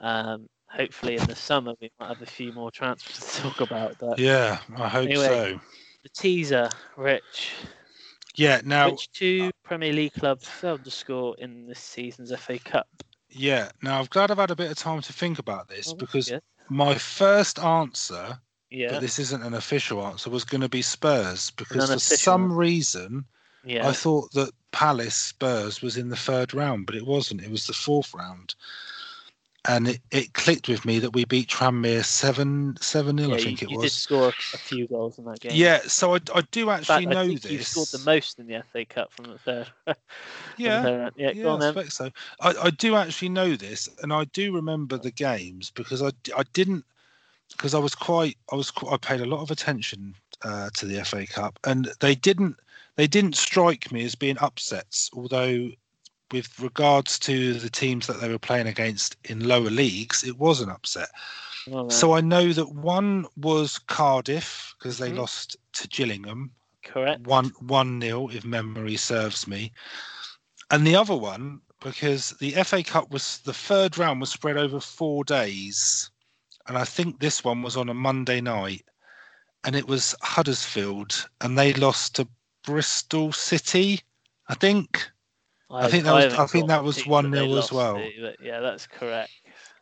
Um, 0.00 0.48
hopefully, 0.66 1.16
in 1.16 1.26
the 1.26 1.34
summer 1.34 1.74
we 1.80 1.90
might 1.98 2.08
have 2.08 2.22
a 2.22 2.26
few 2.26 2.52
more 2.52 2.70
transfers 2.70 3.18
to 3.34 3.42
talk 3.42 3.60
about. 3.60 3.96
But 3.98 4.20
yeah, 4.20 4.58
I 4.76 4.88
hope 4.88 5.06
anyway, 5.08 5.26
so. 5.26 5.60
The 6.04 6.08
teaser, 6.10 6.70
Rich. 6.96 7.54
Yeah. 8.38 8.60
Now, 8.64 8.90
which 8.90 9.10
two 9.12 9.50
Premier 9.64 9.92
League 9.92 10.14
clubs 10.14 10.46
failed 10.46 10.84
to 10.84 10.90
score 10.90 11.36
in 11.38 11.66
this 11.66 11.80
season's 11.80 12.32
FA 12.38 12.58
Cup? 12.58 12.88
Yeah. 13.30 13.70
Now, 13.82 13.98
I'm 13.98 14.06
glad 14.06 14.30
I've 14.30 14.38
had 14.38 14.50
a 14.50 14.56
bit 14.56 14.70
of 14.70 14.76
time 14.76 15.02
to 15.02 15.12
think 15.12 15.38
about 15.38 15.68
this 15.68 15.92
oh, 15.92 15.96
because 15.96 16.32
my 16.68 16.94
first 16.94 17.58
answer, 17.58 18.38
yeah. 18.70 18.92
but 18.92 19.00
this 19.00 19.18
isn't 19.18 19.42
an 19.42 19.54
official 19.54 20.06
answer, 20.06 20.30
was 20.30 20.44
going 20.44 20.60
to 20.60 20.68
be 20.68 20.82
Spurs 20.82 21.50
because 21.52 21.90
for 21.90 21.98
some 21.98 22.52
reason 22.52 23.24
yeah. 23.64 23.88
I 23.88 23.92
thought 23.92 24.32
that 24.32 24.52
Palace 24.70 25.14
Spurs 25.14 25.82
was 25.82 25.96
in 25.96 26.08
the 26.08 26.16
third 26.16 26.54
round, 26.54 26.86
but 26.86 26.94
it 26.94 27.06
wasn't. 27.06 27.42
It 27.42 27.50
was 27.50 27.66
the 27.66 27.72
fourth 27.72 28.14
round. 28.14 28.54
And 29.66 29.88
it, 29.88 30.00
it 30.10 30.32
clicked 30.34 30.68
with 30.68 30.84
me 30.84 30.98
that 31.00 31.12
we 31.12 31.24
beat 31.24 31.48
Tranmere 31.48 32.04
7 32.04 32.78
7 32.80 33.18
0, 33.18 33.28
yeah, 33.28 33.34
I 33.34 33.38
think 33.38 33.60
you, 33.60 33.66
it 33.66 33.70
you 33.70 33.76
was. 33.78 33.90
did 33.90 33.98
score 33.98 34.28
a 34.28 34.32
few 34.32 34.86
goals 34.86 35.18
in 35.18 35.24
that 35.24 35.40
game. 35.40 35.52
Yeah, 35.54 35.80
so 35.86 36.14
I, 36.14 36.20
I 36.34 36.42
do 36.52 36.70
actually 36.70 37.06
fact, 37.06 37.14
know 37.14 37.22
I 37.22 37.34
this. 37.34 37.50
You 37.50 37.62
scored 37.62 37.88
the 37.88 38.10
most 38.10 38.38
in 38.38 38.46
the 38.46 38.62
FA 38.72 38.84
Cup 38.84 39.12
from 39.12 39.26
the 39.26 39.38
third. 39.38 39.68
yeah, 40.56 40.80
the 40.80 40.88
third 40.88 41.12
yeah, 41.16 41.30
yeah, 41.32 41.48
I 41.48 41.56
expect 41.56 41.92
so. 41.92 42.10
I, 42.40 42.54
I 42.62 42.70
do 42.70 42.94
actually 42.94 43.30
know 43.30 43.56
this, 43.56 43.88
and 44.02 44.12
I 44.12 44.24
do 44.24 44.54
remember 44.54 44.96
the 44.96 45.10
games 45.10 45.70
because 45.70 46.02
I, 46.02 46.10
I 46.36 46.44
didn't 46.52 46.84
because 47.56 47.74
I 47.74 47.78
was 47.78 47.94
quite 47.94 48.36
I 48.52 48.56
was 48.56 48.72
I 48.90 48.96
paid 48.96 49.20
a 49.20 49.26
lot 49.26 49.42
of 49.42 49.50
attention 49.50 50.14
uh, 50.42 50.70
to 50.74 50.86
the 50.86 51.04
FA 51.04 51.26
Cup, 51.26 51.58
and 51.64 51.90
they 52.00 52.14
didn't 52.14 52.56
they 52.96 53.06
didn't 53.06 53.36
strike 53.36 53.90
me 53.92 54.04
as 54.04 54.14
being 54.14 54.38
upsets, 54.40 55.10
although 55.14 55.68
with 56.32 56.58
regards 56.60 57.18
to 57.20 57.54
the 57.54 57.70
teams 57.70 58.06
that 58.06 58.20
they 58.20 58.28
were 58.28 58.38
playing 58.38 58.66
against 58.66 59.16
in 59.24 59.48
lower 59.48 59.70
leagues, 59.70 60.24
it 60.24 60.38
was 60.38 60.60
an 60.60 60.70
upset. 60.70 61.08
Oh, 61.70 61.88
so 61.88 62.14
I 62.14 62.20
know 62.20 62.52
that 62.52 62.74
one 62.74 63.26
was 63.36 63.78
Cardiff 63.78 64.74
because 64.78 64.98
they 64.98 65.08
mm-hmm. 65.08 65.18
lost 65.18 65.56
to 65.74 65.88
Gillingham. 65.88 66.50
Correct. 66.84 67.26
One 67.26 67.52
one 67.60 67.98
nil, 67.98 68.30
if 68.32 68.44
memory 68.44 68.96
serves 68.96 69.46
me. 69.46 69.72
And 70.70 70.86
the 70.86 70.96
other 70.96 71.16
one, 71.16 71.60
because 71.80 72.30
the 72.40 72.52
FA 72.64 72.82
Cup 72.82 73.10
was 73.10 73.38
the 73.38 73.52
third 73.52 73.98
round 73.98 74.20
was 74.20 74.30
spread 74.30 74.56
over 74.56 74.80
four 74.80 75.24
days. 75.24 76.10
And 76.66 76.76
I 76.76 76.84
think 76.84 77.20
this 77.20 77.44
one 77.44 77.62
was 77.62 77.76
on 77.76 77.88
a 77.88 77.94
Monday 77.94 78.40
night. 78.40 78.84
And 79.64 79.74
it 79.74 79.88
was 79.88 80.14
Huddersfield, 80.22 81.28
and 81.40 81.58
they 81.58 81.72
lost 81.72 82.14
to 82.16 82.28
Bristol 82.64 83.32
City, 83.32 84.02
I 84.48 84.54
think. 84.54 85.10
I, 85.70 85.84
I 85.84 85.88
think 85.88 86.04
that 86.04 86.14
was 86.14 86.34
I 86.34 86.46
think 86.46 86.68
that 86.68 86.82
was 86.82 87.06
one 87.06 87.32
0 87.32 87.54
as 87.56 87.70
well. 87.70 87.96
Eh, 87.96 88.10
to, 88.20 88.34
yeah, 88.42 88.60
that's 88.60 88.86
correct. 88.86 89.30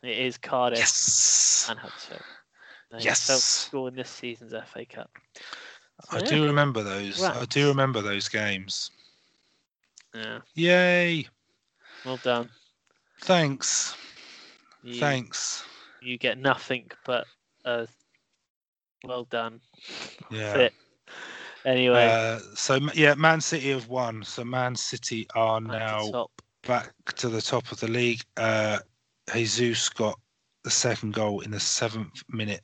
It 0.03 0.17
is 0.17 0.37
Cardiff 0.37 0.79
yes. 0.79 1.67
and 1.69 1.79
Huddersfield. 1.79 2.21
They 2.91 2.99
yes, 2.99 3.21
score 3.43 3.89
in 3.89 3.95
this 3.95 4.09
season's 4.09 4.53
FA 4.71 4.85
Cup. 4.85 5.09
So, 6.09 6.17
I 6.17 6.19
yeah. 6.19 6.25
do 6.25 6.45
remember 6.45 6.83
those. 6.83 7.23
I 7.23 7.45
do 7.45 7.67
remember 7.67 8.01
those 8.01 8.29
games. 8.29 8.91
Yeah. 10.13 10.39
Yay! 10.55 11.27
Well 12.05 12.17
done. 12.17 12.49
Thanks. 13.21 13.95
You, 14.83 14.99
Thanks. 14.99 15.65
You 16.01 16.17
get 16.17 16.37
nothing 16.37 16.89
but 17.05 17.25
a 17.65 17.87
well 19.03 19.25
done. 19.25 19.59
Yeah. 20.31 20.53
Fit. 20.53 20.73
Anyway, 21.67 22.05
uh, 22.07 22.39
so 22.55 22.79
yeah, 22.93 23.13
Man 23.15 23.41
City 23.41 23.71
have 23.71 23.89
won. 23.89 24.23
So 24.23 24.45
Man 24.45 24.73
City 24.73 25.27
are 25.35 25.59
now 25.59 26.29
back 26.65 26.93
to 27.15 27.27
the 27.27 27.41
top 27.41 27.69
of 27.73 27.81
the 27.81 27.89
league. 27.89 28.21
Uh, 28.37 28.79
Jesus 29.33 29.89
got 29.89 30.17
the 30.63 30.71
second 30.71 31.13
goal 31.13 31.41
in 31.41 31.51
the 31.51 31.59
seventh 31.59 32.23
minute 32.29 32.63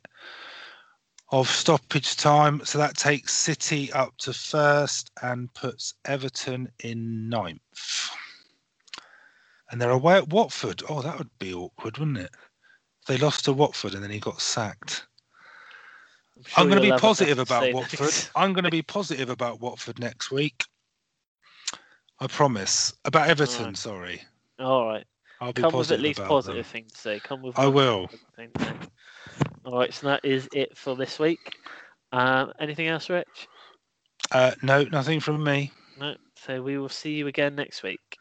of 1.32 1.50
stoppage 1.50 2.16
time. 2.16 2.62
So 2.64 2.78
that 2.78 2.96
takes 2.96 3.34
City 3.34 3.92
up 3.92 4.16
to 4.20 4.32
first 4.32 5.10
and 5.20 5.52
puts 5.52 5.92
Everton 6.06 6.70
in 6.82 7.28
ninth. 7.28 8.10
And 9.70 9.82
they're 9.82 9.90
away 9.90 10.16
at 10.16 10.28
Watford. 10.30 10.82
Oh, 10.88 11.02
that 11.02 11.18
would 11.18 11.38
be 11.38 11.52
awkward, 11.52 11.98
wouldn't 11.98 12.18
it? 12.18 12.30
They 13.06 13.18
lost 13.18 13.44
to 13.44 13.52
Watford 13.52 13.92
and 13.92 14.02
then 14.02 14.10
he 14.10 14.18
got 14.18 14.40
sacked. 14.40 15.06
Sure 16.46 16.60
I'm 16.62 16.68
going 16.68 16.82
to 16.82 16.92
be 16.92 16.98
positive 16.98 17.38
about 17.38 17.72
Watford. 17.72 18.14
I'm 18.36 18.52
going 18.52 18.64
to 18.64 18.70
be 18.70 18.82
positive 18.82 19.30
about 19.30 19.60
Watford 19.60 19.98
next 19.98 20.30
week. 20.30 20.64
I 22.20 22.26
promise. 22.26 22.94
About 23.04 23.28
Everton, 23.28 23.66
right. 23.66 23.76
sorry. 23.76 24.22
All 24.58 24.86
right. 24.86 25.04
I'll 25.40 25.52
be 25.52 25.62
Come 25.62 25.74
with 25.74 25.92
at 25.92 26.00
least 26.00 26.22
positive 26.24 26.64
them. 26.64 26.72
thing 26.72 26.86
to 26.92 26.96
say. 26.98 27.20
Come 27.20 27.42
with. 27.42 27.58
I 27.58 27.66
will. 27.66 28.08
All 29.64 29.78
right. 29.78 29.92
So 29.92 30.06
that 30.08 30.24
is 30.24 30.48
it 30.52 30.76
for 30.76 30.94
this 30.96 31.18
week. 31.18 31.56
Um, 32.12 32.52
anything 32.60 32.86
else, 32.86 33.10
Rich? 33.10 33.48
Uh, 34.30 34.52
no, 34.62 34.84
nothing 34.84 35.20
from 35.20 35.42
me. 35.42 35.72
No. 35.98 36.14
So 36.36 36.62
we 36.62 36.78
will 36.78 36.88
see 36.88 37.12
you 37.12 37.26
again 37.26 37.54
next 37.56 37.82
week. 37.82 38.18